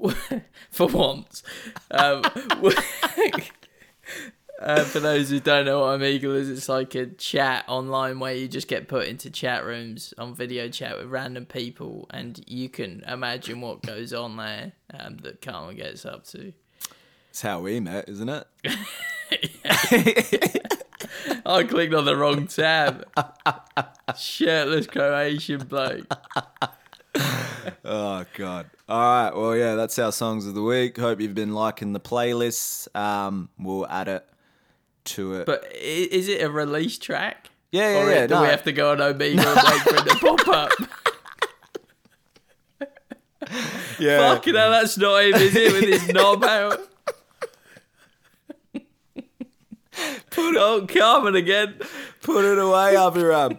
Omegle 0.00 0.42
for 0.70 0.86
once. 0.86 1.42
Um, 1.90 2.22
uh, 4.60 4.84
for 4.84 5.00
those 5.00 5.30
who 5.30 5.40
don't 5.40 5.64
know 5.64 5.80
what 5.80 5.98
Omegle 5.98 6.36
is, 6.36 6.48
it's 6.48 6.68
like 6.68 6.94
a 6.94 7.06
chat 7.06 7.64
online 7.66 8.20
where 8.20 8.34
you 8.34 8.46
just 8.46 8.68
get 8.68 8.86
put 8.86 9.08
into 9.08 9.30
chat 9.30 9.64
rooms 9.64 10.14
on 10.16 10.32
video 10.32 10.68
chat 10.68 10.96
with 10.96 11.08
random 11.08 11.46
people, 11.46 12.06
and 12.10 12.40
you 12.46 12.68
can 12.68 13.02
imagine 13.08 13.60
what 13.60 13.82
goes 13.82 14.12
on 14.12 14.36
there 14.36 14.70
um, 14.94 15.16
that 15.22 15.42
Carmen 15.42 15.74
gets 15.74 16.06
up 16.06 16.24
to. 16.28 16.52
It's 17.30 17.42
how 17.42 17.62
we 17.62 17.80
met, 17.80 18.08
isn't 18.08 18.28
it? 18.28 18.46
I 21.46 21.64
clicked 21.64 21.94
on 21.94 22.04
the 22.04 22.16
wrong 22.16 22.46
tab. 22.46 23.06
Shirtless 24.16 24.86
Croatian 24.86 25.66
bloke. 25.66 26.06
Oh 27.84 28.24
god. 28.34 28.70
All 28.88 28.98
right. 29.00 29.34
Well, 29.34 29.56
yeah, 29.56 29.74
that's 29.74 29.98
our 29.98 30.12
songs 30.12 30.46
of 30.46 30.54
the 30.54 30.62
week. 30.62 30.96
Hope 30.96 31.20
you've 31.20 31.34
been 31.34 31.52
liking 31.54 31.92
the 31.92 32.00
playlists. 32.00 32.88
Um, 32.96 33.48
we'll 33.58 33.86
add 33.88 34.08
it 34.08 34.26
to 35.06 35.34
it. 35.34 35.46
But 35.46 35.64
i- 35.64 35.76
is 35.76 36.28
it 36.28 36.40
a 36.42 36.50
release 36.50 36.98
track? 36.98 37.50
yeah, 37.72 37.90
yeah, 37.90 38.02
or 38.02 38.10
yeah. 38.10 38.26
do 38.26 38.34
no. 38.34 38.42
we 38.42 38.48
have 38.48 38.62
to 38.64 38.72
go 38.72 38.92
on 38.92 38.98
Omegle 38.98 39.44
and 39.44 39.56
wait 39.56 39.80
for 39.82 39.96
it 39.96 40.08
to 40.08 40.16
pop 40.18 40.48
up? 40.48 40.70
yeah. 43.98 44.18
Fucking 44.34 44.54
hell, 44.54 44.70
that's 44.70 44.96
not 44.96 45.24
him, 45.24 45.34
is 45.34 45.54
it? 45.54 45.72
With 45.72 45.84
his 45.84 46.08
knob 46.12 46.44
out. 46.44 46.80
Put 50.30 50.56
on 50.56 50.86
Carmen 50.86 51.34
again. 51.36 51.74
Put 52.22 52.44
it 52.44 52.58
away, 52.58 52.96
Abiram. 52.96 53.58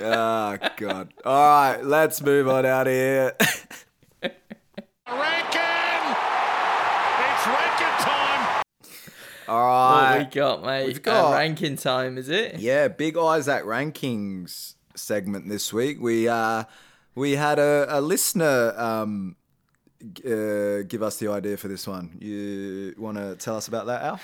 oh 0.00 0.58
god. 0.76 1.12
All 1.24 1.48
right, 1.48 1.84
let's 1.84 2.20
move 2.22 2.48
on 2.48 2.66
out 2.66 2.86
of 2.86 2.92
here. 2.92 3.32
Rankin! 5.06 6.16
It's 7.18 7.46
Rankin 7.46 8.04
time! 8.04 8.62
All 9.48 9.58
right. 9.66 9.92
What 9.92 10.02
right. 10.02 10.18
we 10.18 10.24
got, 10.34 10.64
mate? 10.64 10.86
We've 10.86 11.02
got- 11.02 11.32
Uh, 11.32 11.36
ranking 11.36 11.76
time, 11.76 12.18
is 12.18 12.28
it? 12.28 12.58
Yeah, 12.58 12.88
big 12.88 13.16
Isaac 13.18 13.64
rankings 13.64 14.74
segment 14.94 15.48
this 15.48 15.72
week. 15.72 15.98
We 16.00 16.28
uh 16.28 16.64
we 17.14 17.32
had 17.32 17.58
a, 17.58 17.86
a 17.88 18.00
listener 18.00 18.74
um 18.76 19.36
uh, 20.26 20.82
give 20.88 21.02
us 21.02 21.18
the 21.18 21.28
idea 21.28 21.56
for 21.56 21.68
this 21.68 21.86
one. 21.86 22.16
You 22.20 22.94
want 22.98 23.18
to 23.18 23.36
tell 23.36 23.56
us 23.56 23.68
about 23.68 23.86
that, 23.86 24.02
Al? 24.02 24.20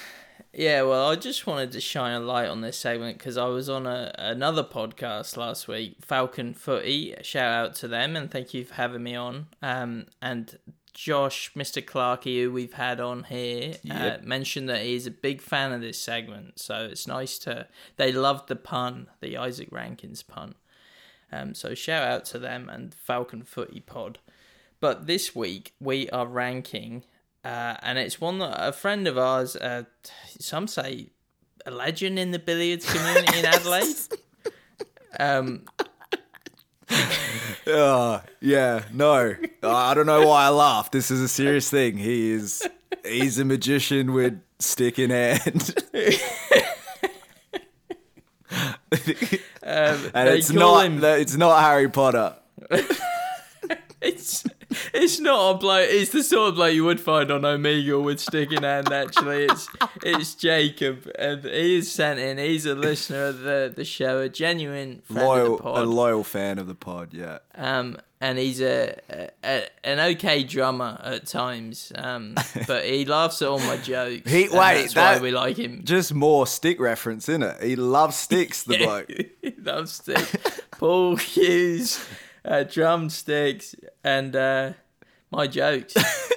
Yeah, 0.52 0.82
well, 0.82 1.08
I 1.08 1.16
just 1.16 1.46
wanted 1.46 1.72
to 1.72 1.80
shine 1.80 2.14
a 2.14 2.20
light 2.24 2.48
on 2.48 2.60
this 2.62 2.76
segment 2.78 3.18
because 3.18 3.36
I 3.36 3.46
was 3.46 3.68
on 3.68 3.86
a, 3.86 4.12
another 4.18 4.64
podcast 4.64 5.36
last 5.36 5.68
week, 5.68 5.96
Falcon 6.00 6.54
Footy. 6.54 7.14
Shout 7.22 7.52
out 7.52 7.74
to 7.76 7.88
them 7.88 8.16
and 8.16 8.30
thank 8.30 8.54
you 8.54 8.64
for 8.64 8.74
having 8.74 9.02
me 9.02 9.14
on. 9.14 9.46
Um, 9.62 10.06
and 10.22 10.58
Josh, 10.94 11.52
Mr. 11.54 11.84
Clarkey, 11.84 12.42
who 12.42 12.50
we've 12.52 12.72
had 12.72 12.98
on 13.00 13.24
here, 13.24 13.76
Yep. 13.82 14.20
uh, 14.22 14.26
mentioned 14.26 14.68
that 14.68 14.82
he's 14.82 15.06
a 15.06 15.12
big 15.12 15.40
fan 15.40 15.70
of 15.72 15.80
this 15.80 16.00
segment. 16.00 16.58
So 16.58 16.88
it's 16.90 17.06
nice 17.06 17.38
to. 17.40 17.68
They 17.96 18.10
loved 18.10 18.48
the 18.48 18.56
pun, 18.56 19.06
the 19.20 19.36
Isaac 19.36 19.68
Rankins 19.70 20.22
pun. 20.22 20.54
Um, 21.30 21.54
so 21.54 21.74
shout 21.74 22.02
out 22.08 22.24
to 22.26 22.38
them 22.38 22.68
and 22.68 22.94
Falcon 22.94 23.42
Footy 23.44 23.80
Pod. 23.80 24.18
But 24.80 25.06
this 25.06 25.36
week 25.36 25.72
we 25.78 26.08
are 26.10 26.26
ranking, 26.26 27.04
uh, 27.44 27.76
and 27.82 27.98
it's 27.98 28.20
one 28.20 28.38
that 28.40 28.54
a 28.58 28.72
friend 28.72 29.06
of 29.06 29.16
ours, 29.18 29.56
uh, 29.56 29.84
some 30.38 30.66
say 30.66 31.10
a 31.66 31.70
legend 31.70 32.18
in 32.18 32.30
the 32.30 32.38
billiards 32.38 32.90
community 32.90 33.38
in 33.38 33.44
Adelaide. 33.44 33.96
Um, 35.18 35.64
Uh, 37.66 38.20
yeah, 38.40 38.82
no. 38.92 39.34
I 39.62 39.94
don't 39.94 40.06
know 40.06 40.26
why 40.26 40.44
I 40.44 40.48
laughed. 40.50 40.92
This 40.92 41.10
is 41.10 41.20
a 41.20 41.28
serious 41.28 41.68
thing. 41.70 41.96
He 41.96 42.30
is 42.30 42.66
he's 43.04 43.38
a 43.38 43.44
magician 43.44 44.12
with 44.12 44.40
stick 44.58 44.98
in 44.98 45.10
hand. 45.10 45.74
and 49.62 50.28
it's 50.28 50.50
not 50.50 50.84
him- 50.86 51.02
it's 51.04 51.36
not 51.36 51.60
Harry 51.62 51.88
Potter. 51.88 52.36
it's 55.08 55.18
it's 55.18 55.20
not 55.20 55.50
a 55.50 55.58
bloke. 55.58 55.88
It's 55.90 56.10
the 56.12 56.22
sort 56.22 56.50
of 56.50 56.54
bloke 56.56 56.74
you 56.74 56.84
would 56.84 57.00
find 57.00 57.30
on 57.30 57.42
Omegle 57.42 58.02
with 58.04 58.20
stick 58.20 58.52
in 58.52 58.62
hand. 58.62 58.92
Actually, 58.92 59.44
it's 59.44 59.68
it's 60.04 60.34
Jacob, 60.34 61.10
and 61.18 61.42
he 61.44 61.76
is 61.78 61.90
sent 61.90 62.18
in. 62.20 62.38
He's 62.38 62.66
a 62.66 62.74
listener 62.74 63.24
of 63.26 63.40
the 63.40 63.72
the 63.74 63.84
show, 63.84 64.20
a 64.20 64.28
genuine 64.28 65.02
friend 65.04 65.20
of 65.20 65.26
Loyal, 65.26 65.56
the 65.58 65.82
a 65.82 65.84
loyal 65.84 66.24
fan 66.24 66.58
of 66.58 66.66
the 66.66 66.74
pod. 66.74 67.12
Yeah. 67.12 67.38
um, 67.54 67.98
and 68.20 68.36
he's 68.36 68.60
a, 68.60 68.96
a, 69.10 69.30
a 69.44 69.68
an 69.84 70.00
okay 70.00 70.42
drummer 70.42 71.00
at 71.04 71.24
times. 71.26 71.92
Um, 71.94 72.34
but 72.66 72.84
he 72.84 73.04
laughs 73.04 73.40
at 73.42 73.48
all 73.48 73.60
my 73.60 73.76
jokes. 73.76 74.28
He- 74.30 74.44
and 74.46 74.52
wait, 74.52 74.80
that's 74.82 74.94
that- 74.94 75.16
why 75.18 75.22
we 75.22 75.30
like 75.30 75.56
him. 75.56 75.82
Just 75.84 76.12
more 76.12 76.46
stick 76.46 76.80
reference 76.80 77.28
in 77.28 77.42
it. 77.44 77.62
He 77.62 77.76
loves 77.76 78.16
sticks. 78.16 78.64
The 78.64 78.78
bloke. 78.84 79.08
he 79.08 79.52
loves 79.62 79.92
sticks. 79.92 80.34
pool 80.72 81.16
cues, 81.16 82.04
uh, 82.44 82.64
drumsticks, 82.64 83.76
and 84.02 84.34
uh, 84.34 84.72
my 85.30 85.46
jokes. 85.46 85.94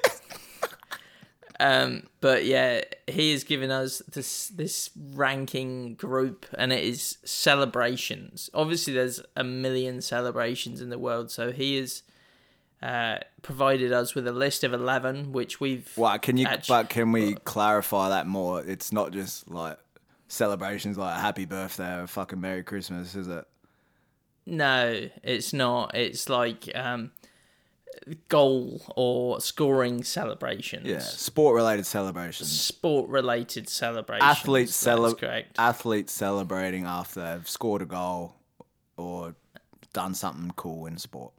um, 1.60 2.04
but 2.20 2.46
yeah, 2.46 2.82
he 3.08 3.32
has 3.32 3.44
given 3.44 3.72
us 3.72 4.02
this 4.12 4.50
this 4.50 4.90
ranking 5.14 5.96
group, 5.96 6.46
and 6.58 6.74
it 6.74 6.84
is 6.84 7.18
celebrations. 7.24 8.50
Obviously, 8.54 8.94
there's 8.94 9.22
a 9.36 9.44
million 9.44 10.02
celebrations 10.02 10.82
in 10.82 10.90
the 10.90 11.00
world, 11.00 11.32
so 11.32 11.52
he 11.52 11.78
has 11.78 12.04
uh, 12.82 13.18
provided 13.42 13.94
us 13.94 14.16
with 14.16 14.28
a 14.28 14.32
list 14.32 14.64
of 14.64 14.74
eleven, 14.74 15.32
which 15.32 15.60
we've. 15.60 15.92
Well, 15.96 16.18
can 16.20 16.38
you? 16.38 16.48
Actu- 16.48 16.68
but 16.68 16.90
can 16.90 17.12
we 17.12 17.36
clarify 17.36 18.10
that 18.10 18.28
more? 18.28 18.62
It's 18.62 18.92
not 18.92 19.12
just 19.12 19.50
like 19.50 19.78
celebrations 20.28 20.98
like 20.98 21.16
a 21.16 21.20
Happy 21.20 21.46
Birthday 21.46 22.02
or 22.02 22.08
fucking 22.08 22.42
Merry 22.42 22.64
Christmas, 22.64 23.16
is 23.16 23.28
it? 23.28 23.46
No, 24.46 25.08
it's 25.24 25.54
not. 25.54 25.96
It's 25.96 26.28
like 26.28 26.70
um, 26.74 27.12
goal 28.30 28.82
or 28.96 29.40
scoring 29.42 30.04
celebrations. 30.04 30.88
Yeah, 30.88 31.00
sport 31.00 31.56
related 31.56 31.86
celebrations. 31.86 32.50
Sport 32.52 33.10
related 33.10 33.70
celebrations. 33.70 34.30
Athletes 34.30 34.80
That's 34.84 34.98
cele- 34.98 35.16
correct. 35.16 35.56
Athletes 35.60 36.12
celebrating 36.14 36.86
after 36.86 37.22
they've 37.22 37.48
scored 37.48 37.82
a 37.82 37.86
goal 37.86 38.36
or 38.98 39.36
done 39.94 40.14
something 40.14 40.52
cool 40.56 40.86
in 40.86 40.98
sport. 40.98 41.34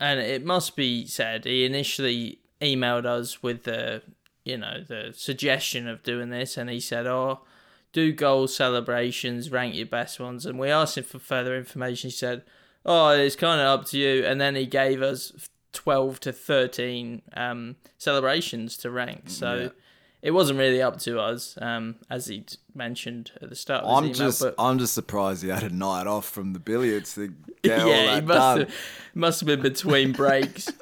and 0.00 0.20
it 0.20 0.44
must 0.44 0.76
be 0.76 1.06
said, 1.06 1.44
he 1.44 1.64
initially 1.64 2.38
emailed 2.60 3.06
us 3.06 3.42
with 3.42 3.62
the, 3.64 4.02
you 4.44 4.56
know, 4.58 4.82
the 4.86 5.12
suggestion 5.16 5.88
of 5.88 6.02
doing 6.02 6.30
this, 6.30 6.56
and 6.56 6.68
he 6.68 6.80
said, 6.80 7.06
"Oh, 7.06 7.40
do 7.92 8.12
goal 8.12 8.46
celebrations, 8.48 9.50
rank 9.50 9.74
your 9.74 9.86
best 9.86 10.18
ones." 10.20 10.44
And 10.44 10.58
we 10.58 10.68
asked 10.70 10.98
him 10.98 11.04
for 11.04 11.18
further 11.18 11.56
information. 11.56 12.10
He 12.10 12.16
said, 12.16 12.42
"Oh, 12.84 13.10
it's 13.10 13.36
kind 13.36 13.60
of 13.60 13.66
up 13.80 13.86
to 13.88 13.98
you." 13.98 14.24
And 14.24 14.40
then 14.40 14.54
he 14.54 14.66
gave 14.66 15.00
us 15.00 15.32
twelve 15.74 16.20
to 16.20 16.32
thirteen 16.32 17.20
um, 17.36 17.76
celebrations 17.98 18.76
to 18.78 18.90
rank. 18.90 19.24
So. 19.26 19.54
Yeah. 19.54 19.68
It 20.22 20.30
wasn't 20.32 20.58
really 20.58 20.80
up 20.80 20.98
to 21.00 21.20
us, 21.20 21.58
um, 21.60 21.96
as 22.08 22.28
he 22.28 22.46
mentioned 22.74 23.32
at 23.42 23.50
the 23.50 23.54
start 23.54 23.84
I'm 23.86 24.04
email. 24.04 24.14
just, 24.14 24.40
but 24.40 24.54
I'm 24.58 24.78
just 24.78 24.94
surprised 24.94 25.42
he 25.42 25.50
had 25.50 25.64
a 25.64 25.68
night 25.68 26.06
off 26.06 26.24
from 26.26 26.54
the 26.54 26.58
billiards 26.58 27.14
to 27.16 27.28
get 27.62 27.80
all 27.82 27.88
yeah, 27.90 28.14
he 28.14 28.20
must 28.22 28.38
done. 28.38 28.58
have, 28.60 28.74
must 29.14 29.40
have 29.40 29.46
been 29.48 29.60
between 29.60 30.12
breaks. 30.14 30.72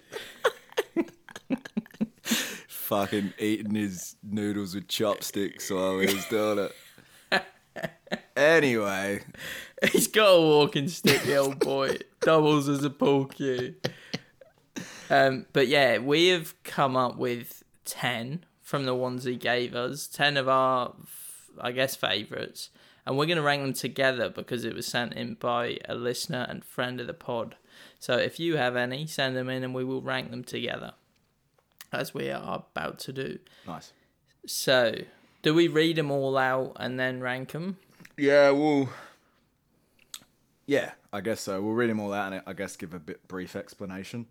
Fucking 2.69 3.33
eating 3.39 3.75
his 3.75 4.15
noodles 4.23 4.77
with 4.77 4.87
chopsticks 4.87 5.71
while 5.73 5.99
he 5.99 6.07
was 6.15 6.25
doing 6.27 6.59
it. 6.61 6.73
Anyway, 8.37 9.23
He's 9.91 10.07
got 10.07 10.29
a 10.29 10.41
walking 10.41 10.87
stick, 10.89 11.23
the 11.23 11.37
old 11.37 11.59
boy. 11.59 11.97
Doubles 12.21 12.69
as 12.69 12.85
a 12.85 12.91
pool 12.91 13.25
cue. 13.25 13.75
Um, 15.13 15.45
but 15.53 15.69
yeah, 15.69 15.99
we 15.99 16.29
have 16.29 16.61
come 16.65 16.97
up 16.97 17.19
with 17.19 17.63
10 17.85 18.47
from 18.63 18.87
the 18.87 18.95
ones 18.95 19.25
he 19.25 19.37
gave 19.37 19.75
us. 19.75 20.07
10 20.07 20.39
of 20.39 20.49
our, 20.49 20.95
I 21.61 21.73
guess, 21.73 21.95
favourites. 21.95 22.71
And 23.05 23.19
we're 23.19 23.27
going 23.27 23.37
to 23.37 23.43
rank 23.43 23.63
them 23.63 23.75
together 23.75 24.31
because 24.31 24.65
it 24.65 24.75
was 24.75 24.87
sent 24.87 25.13
in 25.13 25.35
by 25.35 25.79
a 25.87 25.95
listener 25.95 26.47
and 26.49 26.65
friend 26.65 26.99
of 26.99 27.07
the 27.07 27.13
pod. 27.15 27.57
So 27.99 28.17
if 28.17 28.41
you 28.41 28.57
have 28.57 28.75
any, 28.75 29.07
send 29.07 29.37
them 29.37 29.51
in 29.51 29.63
and 29.63 29.75
we 29.75 29.85
will 29.85 30.01
rank 30.01 30.31
them 30.31 30.45
together. 30.45 30.93
As 31.93 32.15
we 32.15 32.31
are 32.31 32.65
about 32.75 32.99
to 33.01 33.13
do. 33.13 33.39
nice. 33.67 33.93
So, 34.47 34.95
do 35.43 35.53
we 35.53 35.69
read 35.69 35.97
them 35.97 36.11
all 36.11 36.39
out 36.39 36.73
and 36.81 36.99
then 36.99 37.21
rank 37.21 37.53
them? 37.53 37.77
Yeah, 38.17 38.51
well, 38.51 38.89
yeah, 40.65 40.93
I 41.13 41.21
guess 41.21 41.43
so. 41.43 41.61
We'll 41.61 41.75
read 41.75 41.91
them 41.91 42.01
all 42.01 42.15
out 42.15 42.33
and 42.33 42.43
I 42.47 42.55
guess 42.55 42.77
give 42.77 42.95
a 42.95 42.99
bit 42.99 43.29
brief 43.29 43.55
explanation. 43.55 44.27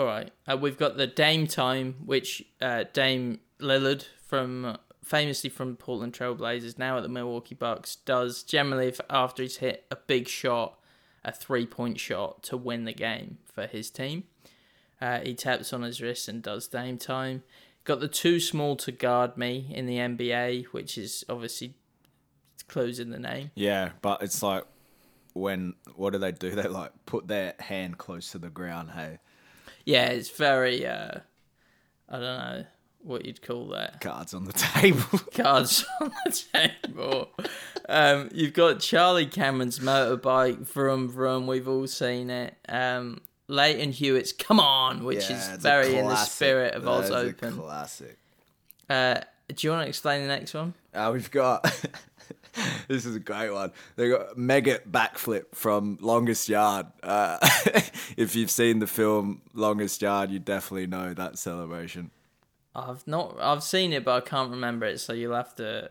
All 0.00 0.06
right. 0.06 0.30
Uh, 0.50 0.56
we've 0.56 0.78
got 0.78 0.96
the 0.96 1.06
Dame 1.06 1.46
time, 1.46 1.96
which 2.06 2.42
uh, 2.62 2.84
Dame 2.94 3.38
Lillard 3.60 4.06
from 4.26 4.78
famously 5.04 5.50
from 5.50 5.76
Portland 5.76 6.14
Trailblazers, 6.14 6.78
now 6.78 6.96
at 6.96 7.02
the 7.02 7.08
Milwaukee 7.10 7.54
Bucks, 7.54 7.96
does 7.96 8.42
generally 8.42 8.94
after 9.10 9.42
he's 9.42 9.58
hit 9.58 9.84
a 9.90 9.96
big 9.96 10.26
shot, 10.26 10.78
a 11.22 11.30
three 11.30 11.66
point 11.66 12.00
shot 12.00 12.42
to 12.44 12.56
win 12.56 12.86
the 12.86 12.94
game 12.94 13.36
for 13.52 13.66
his 13.66 13.90
team. 13.90 14.24
Uh, 15.02 15.20
he 15.20 15.34
taps 15.34 15.70
on 15.70 15.82
his 15.82 16.00
wrist 16.00 16.28
and 16.28 16.42
does 16.42 16.66
Dame 16.66 16.96
time. 16.96 17.42
Got 17.84 18.00
the 18.00 18.08
too 18.08 18.40
small 18.40 18.76
to 18.76 18.92
guard 18.92 19.36
me 19.36 19.70
in 19.70 19.84
the 19.84 19.98
NBA, 19.98 20.68
which 20.68 20.96
is 20.96 21.26
obviously 21.28 21.74
closing 22.68 23.10
the 23.10 23.18
name. 23.18 23.50
Yeah, 23.54 23.90
but 24.00 24.22
it's 24.22 24.42
like 24.42 24.64
when 25.34 25.74
what 25.94 26.14
do 26.14 26.18
they 26.18 26.32
do? 26.32 26.52
They 26.52 26.68
like 26.68 26.92
put 27.04 27.28
their 27.28 27.52
hand 27.58 27.98
close 27.98 28.30
to 28.30 28.38
the 28.38 28.48
ground. 28.48 28.92
Hey, 28.92 29.18
Yeah, 29.84 30.06
it's 30.08 30.30
very. 30.30 30.86
Uh, 30.86 31.20
I 32.08 32.12
don't 32.12 32.22
know 32.22 32.64
what 33.02 33.24
you'd 33.24 33.40
call 33.42 33.68
that. 33.68 34.00
cards 34.00 34.34
on 34.34 34.44
the 34.44 34.52
table. 34.52 35.18
cards 35.34 35.84
on 36.00 36.12
the 36.24 36.42
table. 36.52 37.30
Um, 37.88 38.28
you've 38.32 38.52
got 38.52 38.80
Charlie 38.80 39.26
Cameron's 39.26 39.78
motorbike, 39.78 40.58
Vroom 40.66 41.08
Vroom. 41.08 41.46
We've 41.46 41.68
all 41.68 41.86
seen 41.86 42.30
it. 42.30 42.54
Um, 42.68 43.20
Lleyton 43.48 43.92
Hewitt's 43.92 44.32
Come 44.32 44.60
On, 44.60 45.02
which 45.04 45.28
Yeah, 45.30 45.54
is 45.54 45.62
very 45.62 45.96
in 45.96 46.06
the 46.06 46.16
spirit 46.16 46.74
of 46.74 46.82
That 46.84 46.90
Oz 46.90 47.10
Open. 47.10 47.56
classic. 47.56 48.16
Uh, 48.88 49.20
do 49.48 49.66
you 49.66 49.70
want 49.72 49.84
to 49.84 49.88
explain 49.88 50.22
the 50.22 50.28
next 50.28 50.54
one? 50.54 50.74
Uh, 50.94 51.10
we've 51.12 51.30
got 51.30 51.64
this 52.88 53.04
is 53.04 53.16
a 53.16 53.20
great 53.20 53.50
one. 53.50 53.72
They 53.96 54.08
got 54.08 54.36
Megget 54.36 54.90
backflip 54.90 55.54
from 55.54 55.98
Longest 56.00 56.48
Yard. 56.48 56.86
Uh, 57.02 57.38
if 58.16 58.34
you've 58.34 58.50
seen 58.50 58.78
the 58.78 58.86
film 58.86 59.42
Longest 59.54 60.02
Yard, 60.02 60.30
you 60.30 60.38
definitely 60.38 60.86
know 60.86 61.14
that 61.14 61.38
celebration. 61.38 62.10
I've 62.74 63.06
not. 63.06 63.36
I've 63.40 63.64
seen 63.64 63.92
it, 63.92 64.04
but 64.04 64.22
I 64.22 64.26
can't 64.26 64.50
remember 64.50 64.86
it. 64.86 65.00
So 65.00 65.12
you'll 65.12 65.34
have 65.34 65.54
to. 65.56 65.90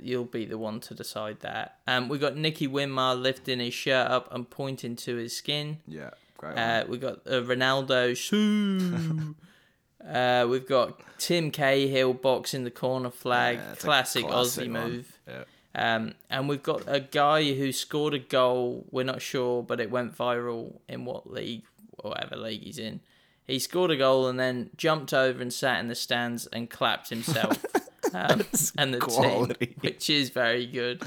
You'll 0.00 0.24
be 0.24 0.44
the 0.44 0.58
one 0.58 0.80
to 0.80 0.94
decide 0.94 1.40
that. 1.40 1.78
Um, 1.86 2.08
we 2.08 2.18
got 2.18 2.36
Nicky 2.36 2.68
Winmar 2.68 3.20
lifting 3.20 3.60
his 3.60 3.72
shirt 3.72 4.10
up 4.10 4.32
and 4.32 4.48
pointing 4.48 4.94
to 4.96 5.16
his 5.16 5.34
skin. 5.34 5.78
Yeah, 5.86 6.10
great. 6.36 6.56
Uh, 6.58 6.84
we 6.86 6.98
got 6.98 7.26
uh, 7.26 7.40
Ronaldo 7.40 8.14
shoo. 8.14 9.34
uh, 10.06 10.46
we've 10.48 10.68
got 10.68 11.00
Tim 11.18 11.50
Cahill 11.50 12.12
boxing 12.12 12.64
the 12.64 12.70
corner 12.70 13.10
flag, 13.10 13.56
Yeah, 13.56 13.74
classic, 13.76 14.26
classic 14.26 14.68
Aussie 14.68 14.72
one. 14.72 14.90
move. 14.90 15.18
Yeah. 15.26 15.44
Um, 15.78 16.14
and 16.28 16.48
we've 16.48 16.62
got 16.62 16.82
a 16.88 16.98
guy 16.98 17.54
who 17.54 17.70
scored 17.70 18.12
a 18.12 18.18
goal. 18.18 18.84
We're 18.90 19.04
not 19.04 19.22
sure, 19.22 19.62
but 19.62 19.80
it 19.80 19.92
went 19.92 20.16
viral 20.16 20.80
in 20.88 21.04
what 21.04 21.30
league, 21.30 21.62
whatever 22.02 22.36
league 22.36 22.62
he's 22.62 22.80
in. 22.80 23.00
He 23.46 23.60
scored 23.60 23.92
a 23.92 23.96
goal 23.96 24.26
and 24.26 24.40
then 24.40 24.70
jumped 24.76 25.14
over 25.14 25.40
and 25.40 25.52
sat 25.52 25.78
in 25.80 25.86
the 25.86 25.94
stands 25.94 26.46
and 26.46 26.68
clapped 26.68 27.10
himself 27.10 27.64
um, 28.12 28.42
and 28.76 28.92
the 28.92 28.98
quality. 28.98 29.66
team, 29.66 29.74
which 29.80 30.10
is 30.10 30.30
very 30.30 30.66
good. 30.66 31.02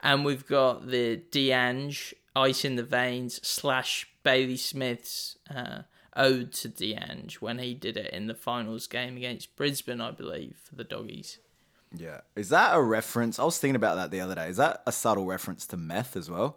And 0.00 0.24
we've 0.24 0.46
got 0.46 0.88
the 0.88 1.20
Deange 1.32 2.14
Ice 2.36 2.64
in 2.64 2.76
the 2.76 2.84
Veins 2.84 3.40
slash 3.46 4.08
Bailey 4.22 4.56
Smith's 4.56 5.38
uh, 5.52 5.82
ode 6.16 6.52
to 6.52 6.68
Deange 6.68 7.34
when 7.34 7.58
he 7.58 7.74
did 7.74 7.96
it 7.96 8.12
in 8.12 8.28
the 8.28 8.34
finals 8.34 8.86
game 8.86 9.16
against 9.16 9.56
Brisbane, 9.56 10.00
I 10.00 10.12
believe, 10.12 10.56
for 10.62 10.76
the 10.76 10.84
doggies. 10.84 11.38
Yeah. 11.96 12.20
Is 12.36 12.48
that 12.48 12.74
a 12.74 12.80
reference? 12.82 13.38
I 13.38 13.44
was 13.44 13.58
thinking 13.58 13.76
about 13.76 13.96
that 13.96 14.10
the 14.10 14.20
other 14.20 14.34
day. 14.34 14.48
Is 14.48 14.56
that 14.56 14.82
a 14.86 14.92
subtle 14.92 15.26
reference 15.26 15.66
to 15.68 15.76
meth 15.76 16.16
as 16.16 16.30
well? 16.30 16.56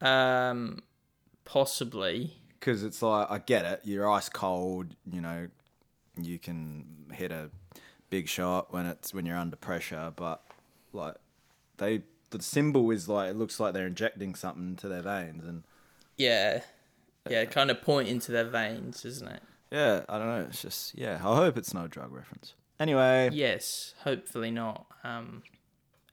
Um, 0.00 0.82
possibly. 1.44 2.34
Because 2.58 2.82
it's 2.82 3.02
like, 3.02 3.30
I 3.30 3.38
get 3.38 3.64
it. 3.64 3.80
You're 3.84 4.08
ice 4.10 4.28
cold, 4.28 4.94
you 5.10 5.20
know, 5.20 5.48
you 6.20 6.38
can 6.38 6.84
hit 7.12 7.32
a 7.32 7.50
big 8.10 8.28
shot 8.28 8.72
when 8.72 8.86
it's 8.86 9.12
when 9.14 9.26
you're 9.26 9.36
under 9.36 9.56
pressure, 9.56 10.12
but 10.16 10.42
like 10.92 11.14
they 11.76 12.02
the 12.30 12.42
symbol 12.42 12.90
is 12.90 13.08
like 13.08 13.30
it 13.30 13.36
looks 13.36 13.60
like 13.60 13.74
they're 13.74 13.86
injecting 13.86 14.34
something 14.34 14.68
into 14.70 14.88
their 14.88 15.02
veins 15.02 15.44
and 15.44 15.62
Yeah. 16.16 16.62
Yeah, 17.28 17.44
kind 17.44 17.70
of 17.70 17.82
pointing 17.82 18.20
to 18.20 18.32
their 18.32 18.44
veins, 18.48 19.04
isn't 19.04 19.28
it? 19.28 19.42
yeah, 19.70 20.04
I 20.08 20.18
don't 20.18 20.28
know, 20.28 20.46
it's 20.48 20.62
just 20.62 20.96
yeah, 20.96 21.16
I 21.16 21.36
hope 21.36 21.58
it's 21.58 21.74
no 21.74 21.86
drug 21.86 22.10
reference. 22.12 22.54
Anyway, 22.80 23.30
Yes, 23.32 23.94
hopefully 24.04 24.50
not. 24.50 24.86
Um 25.04 25.42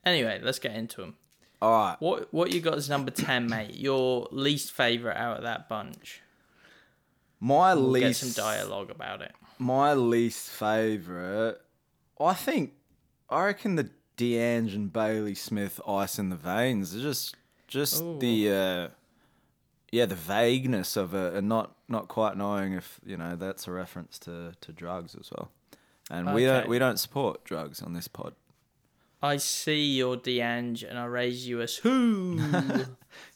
anyway, 0.06 0.40
let's 0.44 0.60
get 0.60 0.74
into 0.76 1.02
them. 1.02 1.16
all 1.62 1.72
right. 1.72 1.96
What 2.00 2.34
what 2.34 2.52
you 2.54 2.62
got 2.62 2.78
is 2.78 2.90
number 2.90 3.12
10, 3.12 3.48
mate? 3.48 3.76
Your 3.76 4.28
least 4.32 4.72
favorite 4.72 5.18
out 5.18 5.38
of 5.38 5.44
that 5.44 5.70
bunch? 5.70 6.22
My 7.40 7.74
We'll 7.74 7.94
get 7.94 8.08
least 8.08 8.22
some 8.22 8.44
dialogue 8.44 8.90
about 8.90 9.22
it. 9.22 9.34
My 9.60 9.94
least 9.94 10.50
favorite, 10.50 11.62
I 12.20 12.34
think, 12.34 12.74
I 13.30 13.46
reckon 13.46 13.76
the 13.76 13.90
Deange 14.18 14.74
and 14.74 14.92
Bailey 14.92 15.36
Smith 15.36 15.80
ice 15.88 16.18
in 16.18 16.30
the 16.30 16.36
veins. 16.38 16.94
Just, 16.94 17.36
just 17.68 18.02
the, 18.20 18.50
uh, 18.52 18.88
yeah, 19.92 20.06
the 20.06 20.16
vagueness 20.16 20.96
of 20.98 21.14
it, 21.14 21.34
and 21.34 21.48
not 21.48 21.76
not 21.88 22.08
quite 22.08 22.36
knowing 22.38 22.74
if 22.74 23.00
you 23.06 23.18
know 23.18 23.36
that's 23.36 23.68
a 23.68 23.72
reference 23.72 24.18
to 24.20 24.54
to 24.62 24.72
drugs 24.74 25.16
as 25.20 25.30
well. 25.36 25.52
And 26.12 26.34
we 26.34 26.46
don't 26.46 26.68
we 26.68 26.78
don't 26.80 27.00
support 27.00 27.44
drugs 27.46 27.82
on 27.82 27.94
this 27.94 28.08
pod. 28.08 28.34
I 29.24 29.38
see 29.38 29.96
your 29.96 30.18
Deange 30.18 30.88
and 30.88 31.00
I 31.00 31.06
raise 31.06 31.48
you 31.48 31.62
a 31.62 31.66
who. 31.68 32.40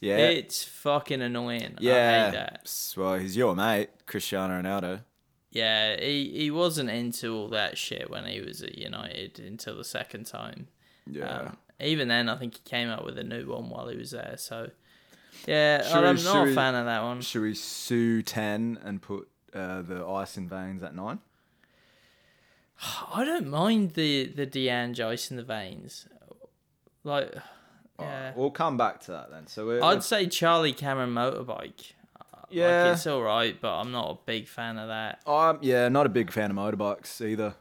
Yeah, 0.01 0.17
It's 0.17 0.63
fucking 0.63 1.21
annoying. 1.21 1.75
I 1.77 1.81
yeah. 1.81 2.25
hate 2.25 2.33
that. 2.33 2.93
Well, 2.97 3.15
he's 3.15 3.35
your 3.37 3.55
mate, 3.55 3.89
Cristiano 4.05 4.61
Ronaldo. 4.61 5.01
Yeah, 5.51 5.99
he, 5.99 6.29
he 6.35 6.51
wasn't 6.51 6.89
into 6.89 7.33
all 7.33 7.47
that 7.49 7.77
shit 7.77 8.09
when 8.09 8.25
he 8.25 8.41
was 8.41 8.61
at 8.61 8.77
United 8.77 9.39
until 9.39 9.77
the 9.77 9.85
second 9.85 10.25
time. 10.25 10.67
Yeah. 11.09 11.25
Um, 11.39 11.57
even 11.79 12.07
then, 12.09 12.27
I 12.29 12.35
think 12.37 12.55
he 12.55 12.61
came 12.69 12.89
up 12.89 13.03
with 13.05 13.17
a 13.17 13.23
new 13.23 13.47
one 13.47 13.69
while 13.69 13.87
he 13.87 13.95
was 13.97 14.11
there. 14.11 14.35
So, 14.37 14.69
yeah, 15.47 15.81
Should 15.81 16.03
I'm 16.03 16.17
we- 16.17 16.23
not 16.23 16.37
a 16.39 16.43
we- 16.43 16.53
fan 16.55 16.75
of 16.75 16.85
that 16.85 17.01
one. 17.01 17.21
Should 17.21 17.41
we 17.41 17.55
sue 17.55 18.21
ten 18.21 18.77
and 18.83 19.01
put 19.01 19.27
uh, 19.53 19.81
the 19.81 20.05
ice 20.05 20.37
in 20.37 20.47
veins 20.49 20.83
at 20.83 20.93
nine? 20.93 21.19
I 23.13 23.23
don't 23.25 23.47
mind 23.47 23.91
the 23.91 24.25
the 24.27 24.47
Deange 24.47 24.99
ice 24.99 25.31
in 25.31 25.37
the 25.37 25.43
veins. 25.43 26.07
Like, 27.03 27.33
yeah, 27.99 28.33
We'll 28.35 28.51
come 28.51 28.77
back 28.77 29.01
to 29.01 29.11
that 29.11 29.31
then. 29.31 29.47
So 29.47 29.65
we're, 29.65 29.83
I'd 29.83 30.03
say 30.03 30.27
Charlie 30.27 30.73
Cameron 30.73 31.11
motorbike. 31.13 31.93
yeah. 32.49 32.83
like, 32.83 32.93
it's 32.93 33.07
all 33.07 33.21
right, 33.21 33.59
but 33.59 33.73
I'm 33.79 33.91
not 33.91 34.11
a 34.11 34.17
big 34.25 34.47
fan 34.47 34.77
of 34.77 34.89
that. 34.89 35.21
Um, 35.25 35.59
yeah, 35.61 35.87
not 35.89 36.05
a 36.05 36.09
big 36.09 36.31
fan 36.31 36.51
of 36.51 36.57
motorbikes 36.57 37.21
either. 37.25 37.55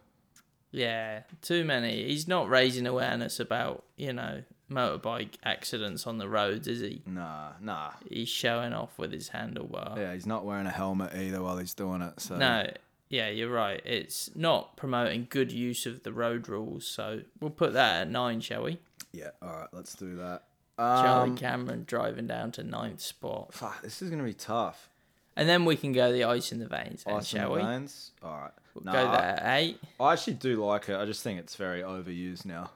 Yeah, 0.71 1.23
too 1.41 1.65
many. 1.65 2.05
He's 2.09 2.29
not 2.29 2.49
raising 2.49 2.87
awareness 2.87 3.41
about 3.41 3.85
you 3.97 4.13
know 4.13 4.43
motorbike 4.71 5.35
accidents 5.45 6.07
on 6.07 6.19
the 6.19 6.29
roads, 6.29 6.69
is 6.69 6.81
he? 6.81 7.03
Nah, 7.07 7.53
nah. 7.61 7.93
He's 8.09 8.29
showing 8.29 8.73
off 8.73 8.99
with 8.99 9.13
his 9.13 9.31
handlebar. 9.31 9.97
Yeah, 9.97 10.13
he's 10.13 10.27
not 10.27 10.45
wearing 10.45 10.67
a 10.67 10.71
helmet 10.71 11.15
either 11.15 11.43
while 11.43 11.57
he's 11.59 11.75
doing 11.75 12.03
it. 12.03 12.21
So 12.21 12.37
No, 12.37 12.67
yeah, 13.09 13.29
you're 13.29 13.51
right. 13.51 13.81
It's 13.85 14.31
not 14.35 14.77
promoting 14.77 15.27
good 15.31 15.51
use 15.53 15.87
of 15.87 16.03
the 16.03 16.13
road 16.13 16.49
rules, 16.49 16.87
so 16.87 17.21
we'll 17.41 17.51
put 17.51 17.73
that 17.75 18.03
at 18.03 18.11
nine, 18.11 18.41
shall 18.41 18.65
we? 18.65 18.79
Yeah, 19.13 19.31
all 19.43 19.49
right, 19.53 19.69
let's 19.73 19.95
do 19.95 20.17
that. 20.17 20.45
Charlie 20.79 21.31
Um, 21.31 21.37
Cameron 21.37 21.85
driving 21.87 22.27
down 22.27 22.53
to 22.53 22.63
ninth 22.63 23.01
spot, 23.01 23.53
fuck, 23.53 23.83
this 23.83 24.01
is 24.03 24.11
gonna 24.11 24.23
be 24.23 24.35
tough. 24.35 24.89
and 25.37 25.49
then 25.49 25.65
we 25.65 25.77
can 25.77 25.93
go 25.93 26.13
the 26.13 26.25
ice 26.25 26.53
in 26.53 26.59
the 26.59 26.67
veins, 26.69 27.05
then, 27.05 27.15
Ice 27.15 27.33
in 27.33 27.41
shall 27.41 27.51
the 27.55 27.57
we? 27.61 27.63
veins. 27.65 28.13
All 28.23 28.39
right. 28.39 28.53
Nah, 28.83 28.93
Go 28.93 29.11
there 29.11 29.21
at 29.21 29.59
eight. 29.59 29.81
I 29.99 30.13
actually 30.13 30.35
do 30.35 30.65
like 30.65 30.89
it. 30.89 30.97
I 30.97 31.05
just 31.05 31.23
think 31.25 31.41
it's 31.41 31.57
very 31.57 31.81
overused 31.83 32.45
now. 32.45 32.71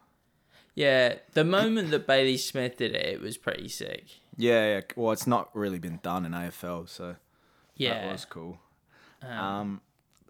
Yeah, 0.74 1.16
the 1.34 1.44
moment 1.44 1.90
that 1.90 2.06
Bailey 2.08 2.36
Smith 2.38 2.78
did 2.78 2.94
it, 2.96 3.04
it 3.06 3.20
was 3.20 3.36
pretty 3.36 3.68
sick. 3.68 4.06
Yeah, 4.36 4.76
yeah. 4.76 4.80
Well, 4.96 5.12
it's 5.12 5.26
not 5.26 5.54
really 5.54 5.78
been 5.78 6.00
done 6.02 6.24
in 6.24 6.32
AFL, 6.32 6.88
so 6.88 7.16
Yeah, 7.76 8.02
that 8.06 8.12
was 8.12 8.24
cool. 8.24 8.58
Um, 9.22 9.80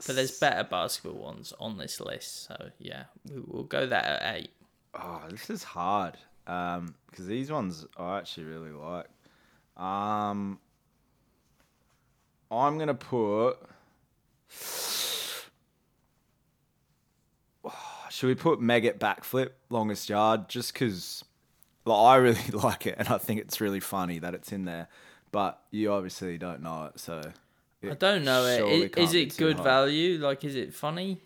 but 0.06 0.16
there's 0.16 0.38
better 0.38 0.64
basketball 0.64 1.20
ones 1.20 1.52
on 1.60 1.78
this 1.78 2.00
list, 2.00 2.44
so 2.46 2.70
yeah, 2.78 3.04
we 3.30 3.40
will 3.46 3.64
go 3.64 3.86
that 3.86 4.04
at 4.04 4.36
eight. 4.36 4.50
Oh, 4.94 5.22
this 5.30 5.48
is 5.50 5.62
hard. 5.62 6.16
Um, 6.46 6.94
because 7.08 7.26
these 7.26 7.50
ones 7.52 7.86
I 7.96 8.18
actually 8.18 8.44
really 8.44 8.72
like. 8.72 9.06
Um, 9.76 10.58
I'm 12.50 12.78
gonna 12.78 12.94
put. 12.94 13.54
Should 18.10 18.26
we 18.26 18.34
put 18.34 18.60
Megget 18.60 18.98
backflip 18.98 19.50
longest 19.70 20.08
yard? 20.10 20.48
Just 20.48 20.74
because, 20.74 21.24
like, 21.84 21.98
I 21.98 22.16
really 22.16 22.40
like 22.52 22.86
it, 22.86 22.96
and 22.98 23.08
I 23.08 23.18
think 23.18 23.40
it's 23.40 23.60
really 23.60 23.80
funny 23.80 24.18
that 24.18 24.34
it's 24.34 24.52
in 24.52 24.64
there. 24.64 24.88
But 25.30 25.62
you 25.70 25.92
obviously 25.92 26.38
don't 26.38 26.62
know 26.62 26.86
it, 26.86 27.00
so. 27.00 27.22
I 27.90 27.94
don't 27.94 28.24
know 28.24 28.46
it. 28.46 28.96
Is, 28.98 29.10
is 29.10 29.14
it 29.14 29.36
good 29.36 29.56
hard. 29.56 29.64
value? 29.64 30.18
Like, 30.18 30.44
is 30.44 30.54
it 30.56 30.72
funny? 30.74 31.18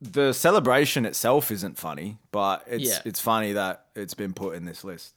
The 0.00 0.32
celebration 0.32 1.06
itself 1.06 1.50
isn't 1.50 1.78
funny, 1.78 2.18
but 2.32 2.64
it's 2.66 2.88
Yeah. 2.90 2.98
it's 3.04 3.20
funny 3.20 3.52
that 3.52 3.86
it's 3.94 4.14
been 4.14 4.32
put 4.34 4.54
in 4.56 4.64
this 4.64 4.82
list. 4.84 5.14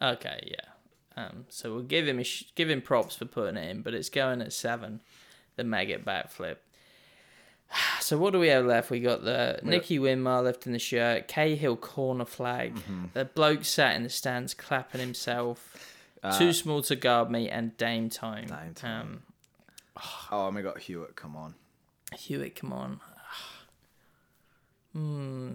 Okay, 0.00 0.40
yeah. 0.50 1.22
Um, 1.24 1.44
so 1.48 1.72
we'll 1.72 1.82
give 1.82 2.08
him 2.08 2.18
a 2.18 2.24
sh- 2.24 2.44
give 2.54 2.68
him 2.70 2.80
props 2.82 3.16
for 3.16 3.24
putting 3.26 3.56
it 3.56 3.68
in, 3.70 3.82
but 3.82 3.94
it's 3.94 4.08
going 4.08 4.40
at 4.42 4.52
seven, 4.52 5.00
the 5.56 5.62
Megget 5.62 6.04
backflip. 6.04 6.56
So 8.00 8.18
what 8.18 8.32
do 8.32 8.38
we 8.38 8.48
have 8.48 8.66
left? 8.66 8.90
We 8.90 9.00
got 9.00 9.24
the 9.24 9.58
Nicky 9.62 9.98
Winmar 9.98 10.44
left 10.44 10.66
in 10.66 10.72
the 10.72 10.78
shirt, 10.78 11.26
Cahill 11.28 11.76
corner 11.76 12.24
flag, 12.26 12.74
Mm-hmm. 12.74 13.04
the 13.14 13.24
bloke 13.24 13.64
sat 13.64 13.96
in 13.96 14.02
the 14.02 14.10
stands 14.10 14.52
clapping 14.54 15.00
himself, 15.00 15.74
too 16.38 16.52
small 16.52 16.82
to 16.82 16.96
guard 16.96 17.30
me, 17.30 17.48
and 17.48 17.76
Dame 17.76 18.10
time. 18.10 18.46
Uh, 18.52 18.56
Dame 18.62 18.74
time. 18.74 19.00
Um, 19.00 19.22
Oh, 20.32 20.50
we 20.50 20.62
got 20.62 20.78
Hewitt. 20.78 21.14
Come 21.16 21.36
on. 21.36 21.54
Hewitt, 22.16 22.54
come 22.56 22.72
on. 22.72 23.00
Hmm. 24.92 25.54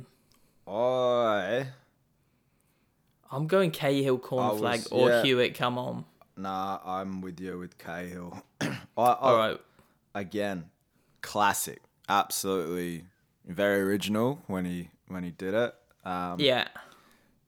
I 0.68 1.68
I'm 3.32 3.48
going 3.48 3.72
Cahill 3.72 4.18
corner 4.18 4.52
was- 4.52 4.60
flag 4.60 4.82
or 4.92 5.10
yeah. 5.10 5.24
Hewitt, 5.24 5.56
come 5.56 5.78
on. 5.78 6.06
nah, 6.36 6.80
I'm 6.86 7.22
with 7.22 7.40
you 7.40 7.58
with 7.58 7.78
Cahill. 7.78 8.44
I, 8.62 8.68
I, 8.98 9.14
All 9.14 9.38
right. 9.38 9.60
Again, 10.16 10.66
classic. 11.22 11.82
Absolutely 12.08 13.06
very 13.46 13.82
original 13.82 14.42
when 14.48 14.66
he 14.66 14.90
when 15.08 15.24
he 15.24 15.32
did 15.32 15.54
it. 15.54 15.76
Um, 16.06 16.40
Yeah. 16.40 16.68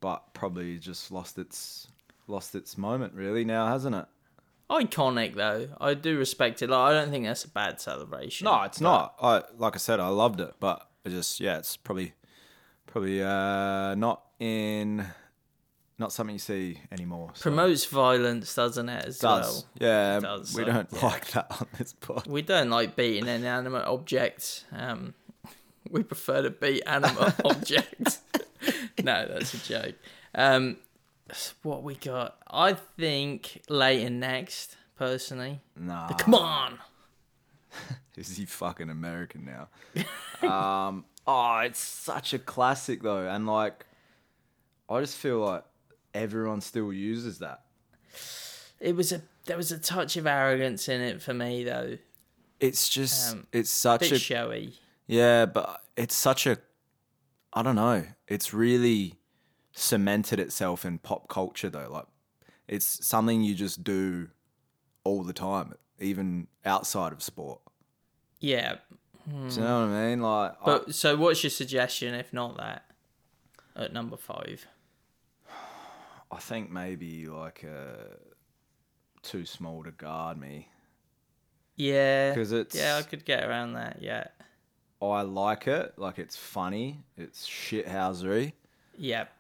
but 0.01 0.33
probably 0.33 0.77
just 0.77 1.11
lost 1.11 1.37
its 1.39 1.87
lost 2.27 2.55
its 2.55 2.77
moment 2.77 3.13
really 3.13 3.43
now, 3.43 3.67
hasn't 3.67 3.95
it? 3.95 4.05
Iconic 4.71 5.35
though. 5.35 5.67
I 5.79 5.93
do 5.93 6.17
respect 6.17 6.61
it. 6.61 6.69
Like 6.69 6.79
I 6.79 6.93
don't 6.93 7.11
think 7.11 7.25
that's 7.25 7.43
a 7.43 7.49
bad 7.49 7.81
celebration. 7.81 8.45
No, 8.45 8.63
it's 8.63 8.79
not. 8.81 9.15
I 9.21 9.43
like 9.57 9.75
I 9.75 9.79
said, 9.79 9.99
I 9.99 10.07
loved 10.07 10.39
it, 10.39 10.53
but 10.59 10.87
it 11.03 11.09
just 11.09 11.39
yeah, 11.39 11.57
it's 11.57 11.75
probably 11.77 12.13
probably 12.87 13.21
uh, 13.21 13.95
not 13.95 14.23
in 14.39 15.05
not 16.01 16.11
something 16.11 16.35
you 16.35 16.39
see 16.39 16.79
anymore. 16.91 17.29
so- 17.33 17.43
promotes 17.43 17.85
violence, 17.85 18.55
doesn't 18.55 18.89
it? 18.89 19.05
As 19.05 19.19
does 19.19 19.65
well. 19.79 19.89
yeah? 19.89 20.19
does, 20.19 20.55
we 20.55 20.63
so, 20.63 20.71
don't 20.71 20.89
yeah. 20.91 21.05
like 21.05 21.27
that 21.31 21.47
on 21.51 21.67
this 21.77 21.93
pod. 21.93 22.27
We 22.27 22.41
don't 22.41 22.69
like 22.69 22.95
beating 22.95 23.27
inanimate 23.27 23.85
objects. 23.85 24.65
Um, 24.71 25.13
we 25.89 26.03
prefer 26.03 26.41
to 26.41 26.49
beat 26.49 26.81
animate 26.87 27.35
objects. 27.45 28.19
no, 29.03 29.27
that's 29.27 29.53
a 29.53 29.57
joke. 29.57 29.95
Um, 30.33 30.77
what 31.63 31.83
we 31.83 31.95
got? 31.95 32.37
I 32.49 32.73
think 32.73 33.61
Lleyton 33.69 34.19
next. 34.19 34.77
Personally, 34.97 35.59
Nah, 35.75 36.09
come 36.09 36.35
on. 36.35 36.77
is 38.15 38.37
he 38.37 38.45
fucking 38.45 38.91
American 38.91 39.45
now? 40.43 40.47
um, 40.47 41.05
oh, 41.25 41.57
it's 41.59 41.79
such 41.79 42.35
a 42.35 42.39
classic 42.39 43.01
though, 43.01 43.27
and 43.27 43.47
like, 43.47 43.83
I 44.87 44.99
just 44.99 45.17
feel 45.17 45.39
like 45.39 45.63
everyone 46.13 46.61
still 46.61 46.93
uses 46.93 47.39
that. 47.39 47.61
It 48.79 48.95
was 48.95 49.11
a 49.11 49.23
there 49.45 49.57
was 49.57 49.71
a 49.71 49.79
touch 49.79 50.17
of 50.17 50.27
arrogance 50.27 50.87
in 50.87 51.01
it 51.01 51.21
for 51.21 51.33
me 51.33 51.63
though. 51.63 51.97
It's 52.59 52.87
just, 52.87 53.33
Um, 53.33 53.47
it's 53.51 53.71
such 53.71 54.01
Bit 54.01 54.11
a 54.11 54.19
showy. 54.19 54.73
Yeah, 55.07 55.47
but 55.47 55.81
it's 55.97 56.15
such 56.15 56.45
a 56.45 56.59
I 57.53 57.63
don't 57.63 57.75
know. 57.75 58.05
It's 58.27 58.53
really 58.53 59.15
cemented 59.81 60.39
itself 60.39 60.85
in 60.85 60.97
pop 60.99 61.27
culture 61.27 61.69
though. 61.69 61.89
Like 61.89 62.05
it's 62.67 63.05
something 63.05 63.41
you 63.41 63.55
just 63.55 63.83
do 63.83 64.29
all 65.03 65.23
the 65.23 65.33
time, 65.33 65.73
even 65.99 66.47
outside 66.65 67.11
of 67.11 67.21
sport. 67.23 67.59
Yeah. 68.39 68.75
Do 69.29 69.35
you 69.55 69.61
know 69.61 69.81
what 69.87 69.89
I 69.95 70.09
mean? 70.09 70.21
Like 70.21 70.51
I- 70.61 70.65
But 70.65 70.95
so, 70.95 71.15
what's 71.15 71.43
your 71.43 71.49
suggestion 71.51 72.13
if 72.15 72.33
not 72.33 72.57
that? 72.57 72.85
At 73.75 73.93
number 73.93 74.17
five. 74.17 74.65
I, 76.31 76.37
think 76.39 76.71
maybe 76.71 77.27
like 77.27 77.63
uh 77.65 78.15
too 79.21 79.45
small 79.45 79.83
to 79.83 79.91
guard 79.91 80.37
me. 80.39 80.69
Yeah, 81.75 82.29
because 82.29 82.51
it's- 82.51 82.75
Yeah, 82.75 82.97
I 82.97 83.01
could 83.03 83.25
get 83.25 83.43
around 83.43 83.73
that. 83.73 83.97
Yeah. 84.01 84.25
I 85.01 85.21
like 85.23 85.67
it, 85.67 85.93
like 85.97 86.19
it's 86.19 86.35
funny, 86.35 87.03
it's 87.17 87.47
shithousery, 87.47 88.53
Yep. 88.97 89.31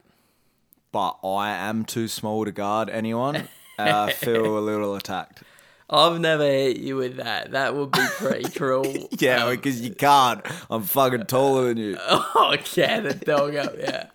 But 0.91 1.17
I 1.23 1.51
am 1.51 1.85
too 1.85 2.07
small 2.07 2.45
to 2.45 2.51
guard 2.51 2.89
anyone. 2.89 3.47
and 3.77 3.89
I 3.89 4.11
feel 4.13 4.57
a 4.57 4.59
little 4.59 4.95
attacked. 4.95 5.43
I've 5.89 6.19
never 6.21 6.45
hit 6.45 6.77
you 6.77 6.95
with 6.95 7.17
that. 7.17 7.51
That 7.51 7.75
would 7.75 7.91
be 7.91 8.05
pretty 8.17 8.49
cruel. 8.57 9.09
Yeah, 9.19 9.49
because 9.49 9.81
you 9.81 9.93
can't. 9.93 10.41
I'm 10.69 10.83
fucking 10.83 11.25
taller 11.25 11.65
than 11.67 11.77
you. 11.77 11.97
Oh, 12.09 12.55
get 12.73 13.03
the 13.03 13.13
dog 13.13 13.55
up, 13.55 13.73
yeah. 13.77 14.05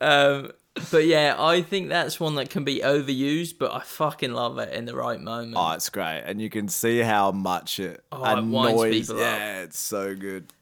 Um, 0.00 0.50
But 0.92 1.06
yeah, 1.06 1.34
I 1.38 1.62
think 1.62 1.88
that's 1.88 2.20
one 2.20 2.36
that 2.36 2.50
can 2.50 2.62
be 2.64 2.80
overused, 2.80 3.58
but 3.58 3.72
I 3.74 3.80
fucking 3.80 4.32
love 4.32 4.58
it 4.58 4.72
in 4.72 4.84
the 4.84 4.94
right 4.94 5.20
moment. 5.20 5.54
Oh, 5.56 5.72
it's 5.72 5.88
great, 5.90 6.22
and 6.24 6.40
you 6.40 6.50
can 6.50 6.68
see 6.68 6.98
how 6.98 7.32
much 7.32 7.80
it 7.80 8.04
Oh, 8.12 8.24
it 8.24 8.44
winds 8.44 8.72
annoys. 8.82 8.92
people 9.08 9.16
up. 9.16 9.20
yeah, 9.38 9.62
it's 9.62 9.78
so 9.78 10.14
good. 10.14 10.52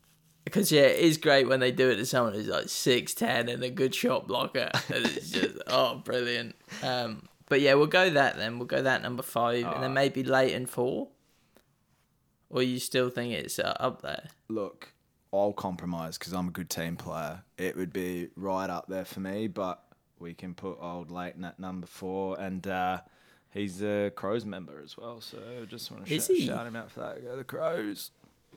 Because 0.47 0.70
yeah, 0.70 0.82
it 0.82 1.01
is 1.01 1.18
great 1.18 1.48
when 1.48 1.59
they 1.59 1.73
do 1.73 1.90
it 1.90 1.97
to 1.97 2.06
someone 2.06 2.32
who's 2.32 2.47
like 2.47 2.68
six 2.68 3.14
ten 3.14 3.48
and 3.48 3.64
a 3.64 3.68
good 3.68 3.93
shot 3.93 4.28
blocker. 4.28 4.70
And 4.89 5.05
it's 5.05 5.31
just 5.31 5.56
oh, 5.66 5.97
brilliant. 5.97 6.55
Um, 6.85 7.28
but 7.48 7.60
yeah, 7.60 7.74
we'll 7.74 7.89
go 7.89 8.09
that 8.10 8.36
then. 8.36 8.59
We'll 8.59 8.68
go 8.68 8.81
that 8.81 9.02
number 9.02 9.24
five, 9.24 9.66
and 9.66 9.82
then 9.82 9.93
maybe 9.93 10.23
Lleyton 10.23 10.66
four. 10.66 11.09
Or 12.48 12.62
you 12.62 12.78
still 12.78 13.10
think 13.10 13.32
it's 13.35 13.59
uh, 13.59 13.77
up 13.81 14.02
there? 14.02 14.28
Look, 14.48 14.93
I'll 15.32 15.52
compromise 15.52 16.16
because 16.16 16.32
I'm 16.32 16.47
a 16.47 16.52
good 16.52 16.70
team 16.70 16.97
player. 16.97 17.43
It 17.59 17.77
would 17.77 17.93
be 17.93 18.28
right 18.36 18.70
up 18.70 18.86
there 18.86 19.05
for 19.05 19.18
me, 19.18 19.48
but 19.48 19.82
we 20.20 20.32
can 20.32 20.55
put 20.55 20.78
old 20.81 21.10
Lleyton 21.10 21.44
at 21.44 21.59
number 21.59 21.89
four, 21.89 22.39
and 22.40 22.64
uh, 22.68 23.01
he's 23.51 23.82
a 23.82 24.12
Crows 24.14 24.44
member 24.44 24.81
as 24.82 24.97
well. 24.97 25.20
So 25.20 25.39
just 25.68 25.90
want 25.90 26.06
to 26.06 26.20
shout, 26.20 26.36
shout 26.36 26.66
him 26.68 26.77
out 26.77 26.90
for 26.90 27.01
that. 27.01 27.24
Go 27.24 27.36
the 27.36 27.44
Crows. 27.44 28.12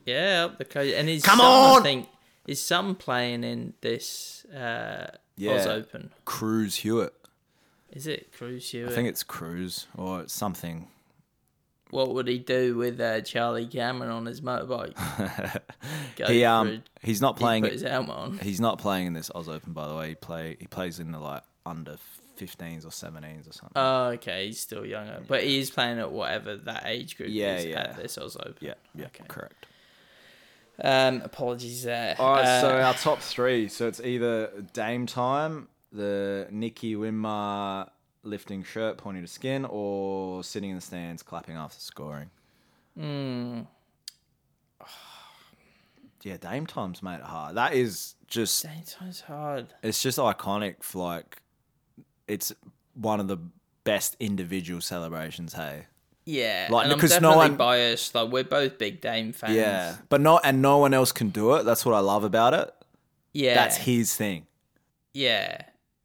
Yeah, 0.09 0.45
up 0.45 0.57
the 0.57 0.65
coast. 0.65 0.93
And 0.95 1.07
his 1.07 1.23
Come 1.23 1.39
son, 1.39 1.79
I 1.79 1.83
think 1.83 2.07
his 2.45 2.61
son 2.61 2.95
playing 2.95 3.43
in 3.43 3.73
this 3.81 4.45
uh, 4.45 5.07
Oz 5.47 5.67
Open. 5.67 6.09
Cruz 6.25 6.75
Hewitt. 6.77 7.13
Is 7.91 8.07
it 8.07 8.31
Cruz 8.31 8.69
Hewitt? 8.71 8.91
I 8.91 8.95
think 8.95 9.07
it's 9.09 9.23
Cruz 9.23 9.87
or 9.97 10.27
something. 10.27 10.87
What 11.91 12.13
would 12.13 12.27
he 12.27 12.37
do 12.37 12.75
with 12.77 12.99
uh, 13.01 13.21
Charlie 13.21 13.65
Cameron 13.65 14.11
on 14.11 14.25
his 14.27 14.41
motorbike? 14.41 14.93
He 16.27 16.43
um 16.43 16.67
it. 16.67 16.81
he's 17.01 17.21
not 17.21 17.37
He'd 17.37 17.41
playing. 17.43 17.63
put 17.63 17.71
his 17.71 17.81
helmet 17.81 18.15
on. 18.15 18.37
He's 18.39 18.59
not 18.59 18.77
playing 18.77 19.07
in 19.07 19.13
this 19.13 19.31
Oz 19.33 19.47
Open, 19.47 19.71
by 19.73 19.87
the 19.87 19.95
way. 19.95 20.09
He 20.09 20.15
play 20.15 20.57
he 20.59 20.67
plays 20.67 20.99
in 20.99 21.11
the 21.13 21.19
like 21.19 21.43
under 21.65 21.95
15s 22.37 22.85
or 22.85 22.89
17s 22.89 23.49
or 23.49 23.53
something. 23.53 23.71
Oh, 23.75 24.05
okay, 24.15 24.47
he's 24.47 24.59
still 24.59 24.85
younger, 24.85 25.21
but 25.27 25.43
he 25.43 25.59
is 25.59 25.69
playing 25.71 25.97
at 25.99 26.11
whatever 26.11 26.57
that 26.57 26.83
age 26.85 27.15
group 27.17 27.29
Yeah, 27.31 27.55
is 27.55 27.65
yeah. 27.67 27.79
at 27.79 27.97
this 27.97 28.17
Oz 28.17 28.35
Open. 28.37 28.55
yeah, 28.59 28.73
yeah, 28.93 29.05
okay. 29.05 29.23
correct. 29.27 29.65
Um, 30.83 31.21
apologies 31.23 31.83
there. 31.83 32.15
All 32.19 32.33
right, 32.33 32.45
Uh, 32.45 32.61
so 32.61 32.79
our 32.81 32.93
top 32.93 33.19
three. 33.19 33.67
So 33.67 33.87
it's 33.87 33.99
either 33.99 34.51
Dame 34.73 35.05
Time, 35.05 35.67
the 35.91 36.47
Nicky 36.51 36.95
Winmar 36.95 37.89
lifting 38.23 38.63
shirt 38.63 38.97
pointing 38.97 39.23
to 39.23 39.27
skin, 39.27 39.65
or 39.65 40.43
sitting 40.43 40.69
in 40.69 40.75
the 40.75 40.81
stands 40.81 41.23
clapping 41.23 41.55
after 41.55 41.79
scoring. 41.79 42.29
hmm, 42.97 43.61
Yeah, 46.23 46.37
Dame 46.37 46.67
Time's 46.67 47.01
made 47.01 47.15
it 47.15 47.21
hard. 47.21 47.55
That 47.55 47.73
is 47.73 48.15
just 48.27 48.63
dang, 48.63 48.83
time's 48.83 49.21
hard. 49.21 49.67
it's 49.81 50.01
just 50.03 50.17
iconic. 50.17 50.83
for, 50.83 50.99
Like 50.99 51.41
it's 52.27 52.53
one 52.93 53.19
of 53.21 53.27
the 53.27 53.37
best 53.85 54.17
individual 54.19 54.81
celebrations. 54.81 55.53
Hey, 55.53 55.85
Yeah, 56.31 56.67
Like, 56.69 56.85
and 56.87 56.93
because 56.95 57.19
no 57.21 57.35
one- 57.35 57.55
biased. 57.55 58.13
Like 58.13 58.29
we're 58.31 58.43
both 58.43 58.77
big 58.77 59.01
Dame 59.01 59.33
fans. 59.33 59.55
yeah, 59.55 59.95
but 60.09 60.21
no, 60.21 60.37
and 60.39 60.61
no 60.61 60.77
one 60.77 60.93
else 60.93 61.11
can 61.11 61.29
do 61.29 61.55
it. 61.55 61.63
That's 61.63 61.83
what 61.85 61.95
I 61.95 61.99
love 61.99 62.23
about 62.23 62.53
it. 62.53 62.71
yeah, 63.33 63.55
That's 63.55 63.77
his 63.77 64.15
thing. 64.15 64.45
yeah, 65.13 65.61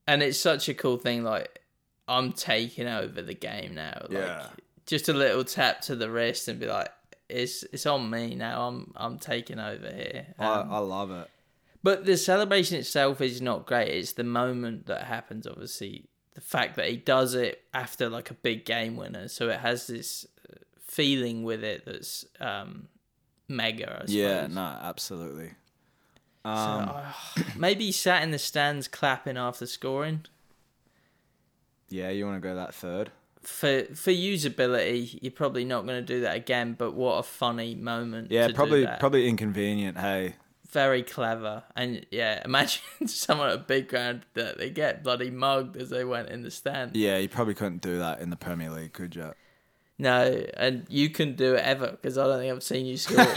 and 0.06 0.22
it's 0.22 0.38
such 0.38 0.68
a 0.68 0.74
cool 0.74 0.96
thing. 0.96 1.24
Like 1.24 1.60
I'm 2.08 2.32
taking 2.32 2.86
over 2.86 3.20
the 3.22 3.34
game 3.34 3.74
now. 3.74 3.98
Like, 4.02 4.12
Yeah. 4.12 4.46
just 4.86 5.08
a 5.08 5.12
little 5.12 5.44
tap 5.44 5.80
to 5.82 5.96
the 5.96 6.10
wrist 6.10 6.48
and 6.48 6.58
be 6.60 6.66
like, 6.66 6.88
it's 7.28 7.62
it's 7.64 7.86
on 7.86 8.08
me 8.10 8.34
now. 8.34 8.68
I'm 8.68 8.92
I'm 8.96 9.18
taking 9.18 9.58
over 9.58 9.90
here. 9.90 10.26
Um, 10.38 10.46
I, 10.70 10.76
I 10.76 10.78
love 10.78 11.10
it. 11.10 11.28
But 11.82 12.06
the 12.06 12.16
celebration 12.16 12.78
itself 12.78 13.20
is 13.20 13.42
not 13.42 13.66
great. 13.66 13.88
It's 13.88 14.12
the 14.12 14.24
moment 14.24 14.86
that 14.86 15.04
happens, 15.04 15.46
obviously. 15.46 16.04
The 16.34 16.40
fact 16.40 16.76
that 16.76 16.88
he 16.88 16.96
does 16.96 17.34
it 17.34 17.62
after 17.72 18.08
like 18.08 18.30
a 18.30 18.34
big 18.34 18.64
game 18.64 18.96
winner. 18.96 19.28
So 19.28 19.48
it 19.48 19.60
has 19.60 19.86
this 19.86 20.26
uh, 20.50 20.56
feeling 20.80 21.44
with 21.44 21.62
it 21.62 21.84
that's 21.86 22.24
um, 22.40 22.88
mega, 23.48 24.00
I. 24.00 24.04
Yeah, 24.08 24.48
no, 24.48 24.60
absolutely. 24.82 25.52
So, 26.44 26.50
Um, 26.50 26.88
uh, 26.88 27.12
maybe 27.56 27.84
he 27.86 27.92
sat 27.92 28.22
in 28.22 28.30
the 28.32 28.38
stands 28.38 28.88
clapping 28.88 29.36
after 29.36 29.66
scoring. 29.66 30.24
yeah, 31.88 32.10
you 32.10 32.26
want 32.26 32.42
to 32.42 32.48
go 32.48 32.54
that 32.56 32.74
third? 32.74 33.10
For 33.40 33.84
for 33.94 34.10
usability, 34.10 35.18
you're 35.20 35.30
probably 35.30 35.64
not 35.66 35.86
going 35.86 36.04
to 36.04 36.14
do 36.14 36.22
that 36.22 36.34
again. 36.34 36.74
But 36.78 36.94
what 36.94 37.18
a 37.18 37.22
funny 37.22 37.74
moment! 37.74 38.30
Yeah, 38.30 38.48
probably 38.54 38.86
probably 38.98 39.28
inconvenient. 39.28 39.98
Hey, 39.98 40.34
very 40.74 41.02
clever. 41.02 41.62
And 41.74 42.04
yeah, 42.10 42.42
imagine 42.44 42.82
someone 43.06 43.48
at 43.48 43.54
a 43.54 43.58
big 43.58 43.88
ground 43.88 44.26
that 44.34 44.58
they 44.58 44.68
get 44.68 45.02
bloody 45.02 45.30
mugged 45.30 45.76
as 45.78 45.88
they 45.88 46.04
went 46.04 46.28
in 46.28 46.42
the 46.42 46.50
stand. 46.50 46.94
yeah, 46.94 47.16
you 47.16 47.28
probably 47.30 47.54
couldn't 47.54 47.80
do 47.80 47.98
that 47.98 48.20
in 48.20 48.28
the 48.28 48.36
Premier 48.36 48.70
League, 48.70 48.92
could 48.92 49.16
you? 49.16 49.32
No, 49.96 50.44
and 50.58 50.84
you 50.88 51.08
couldn't 51.08 51.36
do 51.36 51.54
it 51.54 51.64
ever 51.64 51.92
because 51.92 52.18
I 52.18 52.24
don't 52.24 52.40
think 52.40 52.52
I've 52.52 52.62
seen 52.62 52.84
you 52.84 52.98
score. 52.98 53.24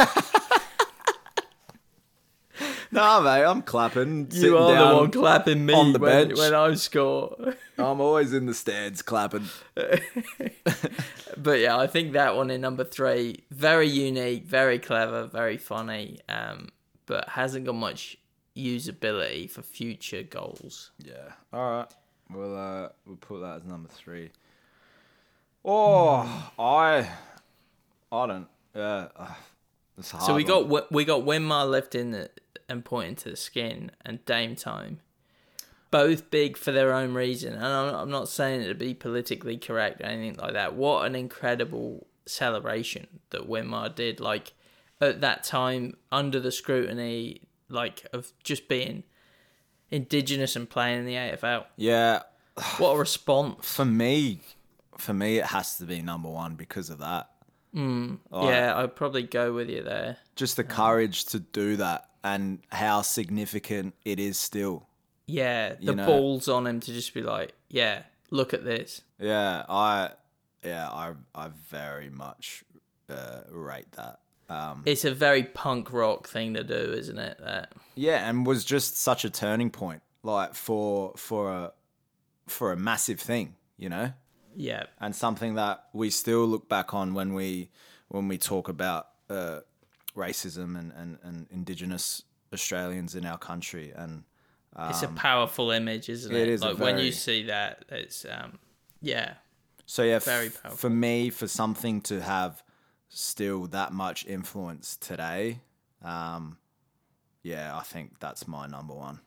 Nah, 2.89 3.19
mate, 3.19 3.43
I'm 3.43 3.61
clapping. 3.61 4.27
you 4.31 4.57
are 4.57 4.73
the 4.73 4.95
one 4.95 5.11
clapping 5.11 5.65
me 5.65 5.73
on 5.73 5.93
the 5.93 5.99
when, 5.99 6.30
bench. 6.30 6.39
when 6.39 6.53
I 6.53 6.73
score. 6.76 7.35
I'm 7.77 7.99
always 8.01 8.34
in 8.34 8.45
the 8.45 8.53
stands 8.53 9.01
clapping. 9.01 9.45
but 11.38 11.59
yeah, 11.59 11.77
I 11.77 11.85
think 11.88 12.14
that 12.14 12.35
one 12.35 12.49
in 12.49 12.61
number 12.61 12.84
three, 12.84 13.43
very 13.51 13.88
unique, 13.88 14.45
very 14.45 14.80
clever, 14.80 15.26
very 15.26 15.57
funny, 15.57 16.19
um, 16.30 16.69
but 17.08 17.30
hasn't 17.30 17.66
got 17.66 17.74
much 17.76 18.18
usability 18.56 19.50
for 19.50 19.64
future 19.64 20.22
goals. 20.24 20.92
Yeah. 21.04 21.32
All 21.52 21.72
right. 21.72 21.88
We'll 22.32 22.58
uh 22.58 22.90
we'll 23.06 23.16
put 23.18 23.42
that 23.42 23.58
as 23.62 23.66
number 23.66 23.90
three. 23.90 24.30
Oh, 25.66 26.52
I 26.60 27.10
I 28.12 28.28
don't. 28.28 28.48
Yeah. 28.76 29.08
Uh, 29.16 29.34
So 30.02 30.36
we 30.36 30.44
hard 30.44 30.70
got 30.70 30.92
we 30.92 31.06
got 31.06 31.22
Winmar 31.26 31.70
lifting 31.70 32.12
the, 32.12 32.30
and 32.70 32.86
pointing 32.86 33.16
to 33.16 33.32
the 33.32 33.36
skin 33.36 33.92
and 34.06 34.24
Dame 34.26 34.56
Time, 34.56 35.00
both 35.90 36.30
big 36.30 36.58
for 36.58 36.72
their 36.72 36.94
own 36.94 37.14
reason. 37.14 37.54
And 37.54 37.66
I'm, 37.66 37.96
I'm 37.96 38.12
not 38.12 38.30
saying 38.30 38.62
it 38.62 38.68
to 38.68 38.76
be 38.76 38.94
politically 38.94 39.58
correct 39.58 40.02
or 40.02 40.06
anything 40.06 40.38
like 40.38 40.54
that. 40.54 40.76
What 40.76 41.06
an 41.06 41.16
incredible 41.16 42.08
celebration 42.26 43.08
that 43.32 43.50
Winmar 43.50 43.96
did! 43.96 44.20
Like 44.20 44.54
at 45.02 45.22
that 45.22 45.44
time, 45.44 45.95
under 46.11 46.40
the 46.40 46.52
scrutiny, 46.52 47.41
like 47.69 48.06
of 48.14 48.32
just 48.44 48.68
being 48.68 49.03
indigenous 49.91 50.56
and 50.56 50.69
playing 50.69 50.99
in 50.99 51.06
the 51.06 51.14
AFL. 51.15 51.65
Yeah. 51.76 52.22
What 52.80 52.94
a 52.94 52.98
response! 52.98 53.65
For 53.68 53.86
me, 53.86 54.41
for 54.98 55.14
me, 55.14 55.38
it 55.38 55.45
has 55.45 55.78
to 55.78 55.86
be 55.86 56.02
number 56.02 56.30
one 56.30 56.56
because 56.56 56.90
of 56.90 56.99
that. 56.99 57.30
Like, 57.74 58.18
yeah, 58.32 58.74
I'd 58.76 58.95
probably 58.95 59.22
go 59.22 59.53
with 59.53 59.69
you 59.69 59.84
there. 59.84 60.18
Just 60.36 60.56
the 60.57 60.64
courage 60.64 61.26
to 61.26 61.40
do 61.40 61.76
that 61.76 62.10
and 62.24 62.60
how 62.72 63.03
significant 63.03 63.94
it 64.03 64.19
is 64.19 64.40
still. 64.40 64.88
Yeah, 65.28 65.76
the 65.76 65.84
You 65.84 65.95
know- 65.95 66.06
balls 66.07 66.48
on 66.48 66.65
him 66.65 66.80
to 66.80 66.91
just 66.94 67.14
be 67.14 67.22
like, 67.22 67.53
yeah, 67.69 68.03
look 68.32 68.56
at 68.56 68.64
this. 68.65 69.02
Yeah, 69.19 69.64
I 69.69 70.11
yeah, 70.64 70.90
I 70.90 71.14
I 71.36 71.49
very 71.69 72.10
much 72.10 72.64
uh, 73.10 73.41
rate 73.52 73.91
that. 73.91 74.22
Um, 74.49 74.84
It's 74.86 75.03
a 75.06 75.14
very 75.14 75.44
punk 75.44 75.91
rock 75.91 76.28
thing 76.28 76.53
to 76.53 76.64
do, 76.64 76.74
isn't 76.94 77.18
it? 77.18 77.38
That 77.40 77.74
yeah, 77.95 78.30
and 78.30 78.45
was 78.45 78.64
just 78.64 78.98
such 78.98 79.26
a 79.26 79.30
turning 79.30 79.69
point, 79.69 80.02
like 80.24 80.53
for 80.53 81.14
for 81.18 81.52
a 81.52 81.74
for 82.48 82.72
a 82.72 82.78
massive 82.78 83.19
thing, 83.19 83.56
you 83.78 83.90
know, 83.90 84.14
yeah, 84.56 84.84
and 84.99 85.14
something 85.15 85.56
that 85.56 85.86
we 85.94 86.10
still 86.10 86.45
look 86.48 86.69
back 86.69 86.94
on 86.94 87.14
when 87.14 87.34
we 87.34 87.69
when 88.07 88.30
we 88.30 88.38
talk 88.38 88.69
about 88.69 89.07
uh, 89.30 89.60
racism 90.15 90.80
and, 90.80 90.94
and, 90.94 91.18
and 91.24 91.48
Indigenous 91.52 92.24
Australians 92.53 93.15
in 93.15 93.26
our 93.26 93.38
country, 93.38 93.91
and 93.94 94.24
it's 94.90 95.03
a 95.03 95.10
powerful 95.10 95.72
image, 95.72 96.07
isn't 96.07 96.32
it? 96.34 96.36
Um, 96.36 96.41
it 96.41 96.48
is 96.49 96.61
like 96.61 96.80
when 96.80 96.99
you 96.99 97.11
see 97.11 97.44
that, 97.48 97.84
it's 97.90 98.26
um, 98.30 98.60
yeah, 99.02 99.34
So 99.86 100.03
yeah, 100.03 100.19
Very 100.19 100.48
f- 100.48 100.61
powerful. 100.64 100.78
for 100.78 100.90
me, 100.90 101.30
for 101.32 101.48
something 101.48 101.99
to 102.02 102.22
have 102.22 102.64
still 103.10 103.68
that 103.68 103.92
much 103.94 104.26
influence 104.26 104.98
today, 104.98 105.60
um, 106.04 106.58
yeah, 107.44 107.76
I 107.78 107.82
think 107.84 108.20
that's 108.20 108.48
my 108.48 108.68
number 108.68 108.94
one. 108.94 109.20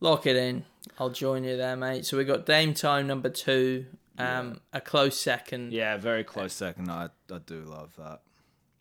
lock 0.00 0.26
it 0.26 0.36
in. 0.36 0.64
I'll 0.98 1.10
join 1.10 1.44
you 1.44 1.56
there, 1.56 1.76
mate. 1.76 2.06
So 2.06 2.16
we 2.16 2.24
got 2.24 2.46
Dame 2.46 2.74
Time 2.74 3.06
number 3.06 3.28
two, 3.28 3.86
um, 4.18 4.60
a 4.72 4.80
close 4.80 5.18
second, 5.20 5.72
Yeah, 5.72 5.96
very 5.96 6.24
close 6.24 6.52
second. 6.52 6.90
I 6.90 7.10
I 7.30 7.38
do 7.38 7.60
love 7.62 7.94
that. 7.98 8.20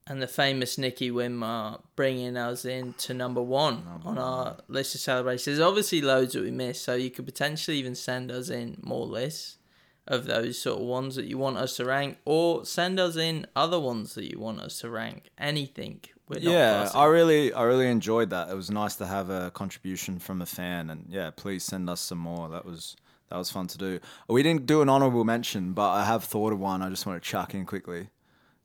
and 0.08 0.22
the 0.22 0.28
famous 0.28 0.78
Nicky 0.80 1.12
Winmar 1.12 1.82
bringing 1.96 2.36
us 2.38 2.66
in 2.66 2.94
to 2.94 3.14
number 3.14 3.42
one 3.42 3.84
on 4.04 4.18
our 4.18 4.58
list 4.68 4.96
of 4.96 5.02
celebrations. 5.02 5.46
There's 5.58 5.60
obviously 5.68 6.02
loads 6.02 6.34
that 6.34 6.42
we 6.44 6.52
missed, 6.52 6.84
so 6.84 6.96
you 6.96 7.12
could 7.12 7.26
potentially 7.26 7.78
even 7.78 7.94
send 7.96 8.32
us 8.32 8.50
in 8.50 8.78
more 8.82 9.06
lists 9.06 9.58
of 10.08 10.26
those 10.26 10.60
sort 10.60 10.80
of 10.80 10.86
ones 10.86 11.16
that 11.16 11.26
you 11.26 11.38
want 11.38 11.58
us 11.58 11.78
to 11.78 11.86
rank, 11.86 12.18
or 12.26 12.66
send 12.66 13.00
us 13.00 13.16
in 13.16 13.46
other 13.56 13.80
ones 13.80 14.16
that 14.16 14.32
you 14.32 14.40
want 14.40 14.60
us 14.60 14.80
to 14.80 14.90
rank. 14.90 15.30
Anything 15.38 16.02
yeah, 16.40 16.84
fussy. 16.84 16.98
I 16.98 17.06
really, 17.06 17.54
I 17.54 17.64
really 17.64 17.88
enjoyed 17.88 18.30
that. 18.30 18.50
It 18.50 18.56
was 18.56 18.72
nice 18.72 18.96
to 18.98 19.06
have 19.06 19.30
a 19.30 19.52
contribution 19.52 20.20
from 20.20 20.42
a 20.42 20.46
fan, 20.46 20.90
and 20.90 21.06
yeah, 21.10 21.32
please 21.32 21.64
send 21.64 21.90
us 21.90 22.00
some 22.00 22.18
more. 22.18 22.50
That 22.50 22.66
was 22.66 22.96
that 23.30 23.38
was 23.38 23.52
fun 23.52 23.68
to 23.68 23.78
do. 23.78 24.00
We 24.28 24.44
didn't 24.44 24.66
do 24.66 24.82
an 24.82 24.90
honourable 24.90 25.24
mention, 25.24 25.74
but 25.74 25.90
I 25.90 26.06
have 26.06 26.24
thought 26.24 26.54
of 26.54 26.60
one. 26.60 26.82
I 26.82 26.90
just 26.90 27.06
want 27.06 27.22
to 27.22 27.30
chuck 27.30 27.54
in 27.54 27.66
quickly. 27.66 28.10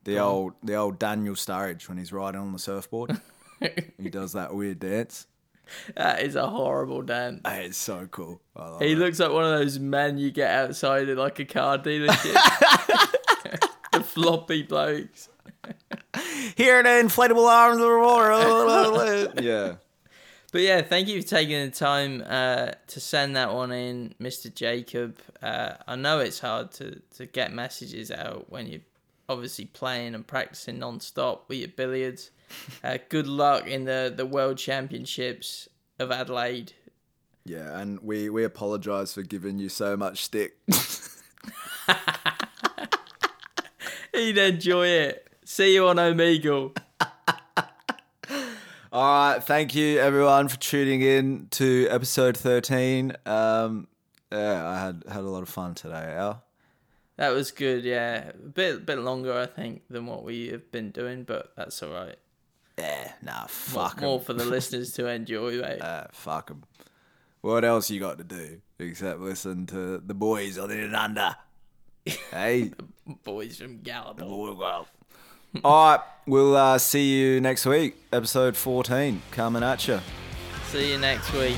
The 0.05 0.21
old, 0.21 0.53
the 0.63 0.75
old 0.75 1.01
Daniel 1.01 1.35
Sturridge 1.35 1.89
when 1.89 1.99
he's 1.99 2.13
riding 2.13 2.41
on 2.41 2.53
the 2.53 2.61
surfboard. 2.61 3.21
he 3.99 4.09
does 4.09 4.35
that 4.35 4.55
weird 4.55 4.79
dance. 4.79 5.27
that 5.97 6.23
is 6.23 6.37
a 6.37 6.47
horrible 6.47 7.03
dance. 7.03 7.41
Hey, 7.47 7.67
it's 7.67 7.79
so 7.79 8.07
cool. 8.11 8.41
I 8.55 8.69
love 8.69 8.81
He 8.81 8.93
it. 8.93 8.99
looks 8.99 9.19
like 9.19 9.33
one 9.33 9.45
of 9.45 9.59
those 9.59 9.79
men 9.79 10.19
you 10.19 10.31
get 10.31 10.51
outside 10.51 11.09
of 11.09 11.19
like 11.19 11.39
a 11.39 11.45
car 11.45 11.79
dealership. 11.79 12.35
the 13.93 14.01
floppy 14.01 14.63
blokes. 14.63 15.29
Here 16.57 16.83
the 16.83 16.89
inflatable 16.89 17.47
arms 17.49 17.79
of 17.79 17.83
the 17.83 17.99
water. 17.99 19.43
yeah. 19.43 19.75
But 20.53 20.61
yeah, 20.63 20.81
thank 20.81 21.09
you 21.09 21.21
for 21.21 21.29
taking 21.29 21.65
the 21.67 21.71
time 21.71 22.23
uh, 22.27 22.71
to 22.87 23.01
send 23.01 23.37
that 23.37 23.53
one 23.53 23.73
in, 23.73 24.15
Mr. 24.21 24.53
Jacob. 24.55 25.19
Uh, 25.43 25.73
I 25.87 25.97
know 25.97 26.21
it's 26.21 26.39
hard 26.39 26.71
to, 26.73 27.01
to 27.17 27.27
get 27.27 27.53
messages 27.53 28.11
out 28.11 28.47
when 28.49 28.67
you're 28.69 28.81
obviously 29.29 29.65
playing 29.67 30.15
and 30.15 30.27
practicing 30.27 30.79
non-stop 30.79 31.49
with 31.49 31.59
your 31.59 31.69
billiards. 31.69 32.31
Uh, 32.85 32.99
good 33.09 33.27
luck 33.27 33.67
in 33.67 33.87
the, 33.87 34.13
the 34.17 34.25
World 34.25 34.57
Championships 34.57 35.69
of 35.99 36.13
Adelaide. 36.13 36.75
Yeah, 37.45 37.79
and 37.81 37.99
we 38.01 38.29
we 38.29 38.45
apologise 38.45 39.15
for 39.15 39.23
giving 39.23 39.59
you 39.59 39.69
so 39.69 39.97
much 39.97 40.25
stick. 40.25 40.57
He'd 44.15 44.39
enjoy 44.39 44.87
it. 44.87 45.29
See 45.45 45.75
you 45.75 45.87
on 45.87 45.97
Omegle. 45.97 46.77
All 48.93 49.33
right, 49.33 49.43
thank 49.43 49.75
you 49.75 49.99
everyone 49.99 50.49
for 50.49 50.57
tuning 50.59 51.03
in 51.03 51.49
to 51.53 51.87
episode 51.89 52.37
thirteen. 52.37 53.13
Um, 53.27 53.87
yeah, 54.33 54.69
I 54.69 54.81
had 54.81 55.05
had 55.09 55.23
a 55.23 55.29
lot 55.29 55.43
of 55.43 55.49
fun 55.49 55.75
today. 55.75 56.15
Al. 56.17 56.46
That 57.17 57.31
was 57.31 57.51
good, 57.51 57.85
yeah. 57.85 58.29
A 58.31 58.33
bit 58.49 58.85
bit 58.85 58.99
longer, 58.99 59.33
I 59.33 59.47
think, 59.47 59.83
than 59.89 60.07
what 60.07 60.23
we 60.25 60.49
have 60.49 60.71
been 60.71 60.91
doing, 60.91 61.25
but 61.25 61.53
that's 61.57 61.83
all 61.83 61.93
right. 61.93 62.17
Yeah, 62.79 63.13
nah, 63.23 63.41
More, 63.41 63.49
fuck 63.49 63.97
'em. 63.99 64.05
more 64.05 64.21
for 64.21 64.35
the 64.35 64.45
listeners 64.45 64.93
to 64.93 65.07
enjoy, 65.07 65.53
mate. 65.63 65.81
Uh, 65.81 66.05
fuck 66.13 66.51
'em. 66.51 66.65
What 67.41 67.65
else 67.65 67.91
you 67.91 68.01
got 68.01 68.19
to 68.19 68.25
do 68.25 68.61
except 68.79 69.21
listen 69.21 69.67
to 69.67 69.99
the 69.99 70.15
boys 70.15 70.59
on 70.59 70.71
in 70.71 70.81
and 70.81 70.97
under? 70.97 71.37
hey, 72.31 72.73
Boys 73.25 73.57
from 73.57 73.79
Gallipoli. 73.81 74.29
all 75.65 75.91
right, 75.97 76.01
we'll 76.27 76.55
uh, 76.57 76.77
see 76.79 77.15
you 77.19 77.41
next 77.41 77.65
week. 77.65 77.97
Episode 78.13 78.57
fourteen 78.57 79.23
coming 79.31 79.63
at 79.63 79.89
you. 79.89 80.01
See 80.67 80.93
you 80.93 80.99
next 80.99 81.33
week. 81.33 81.57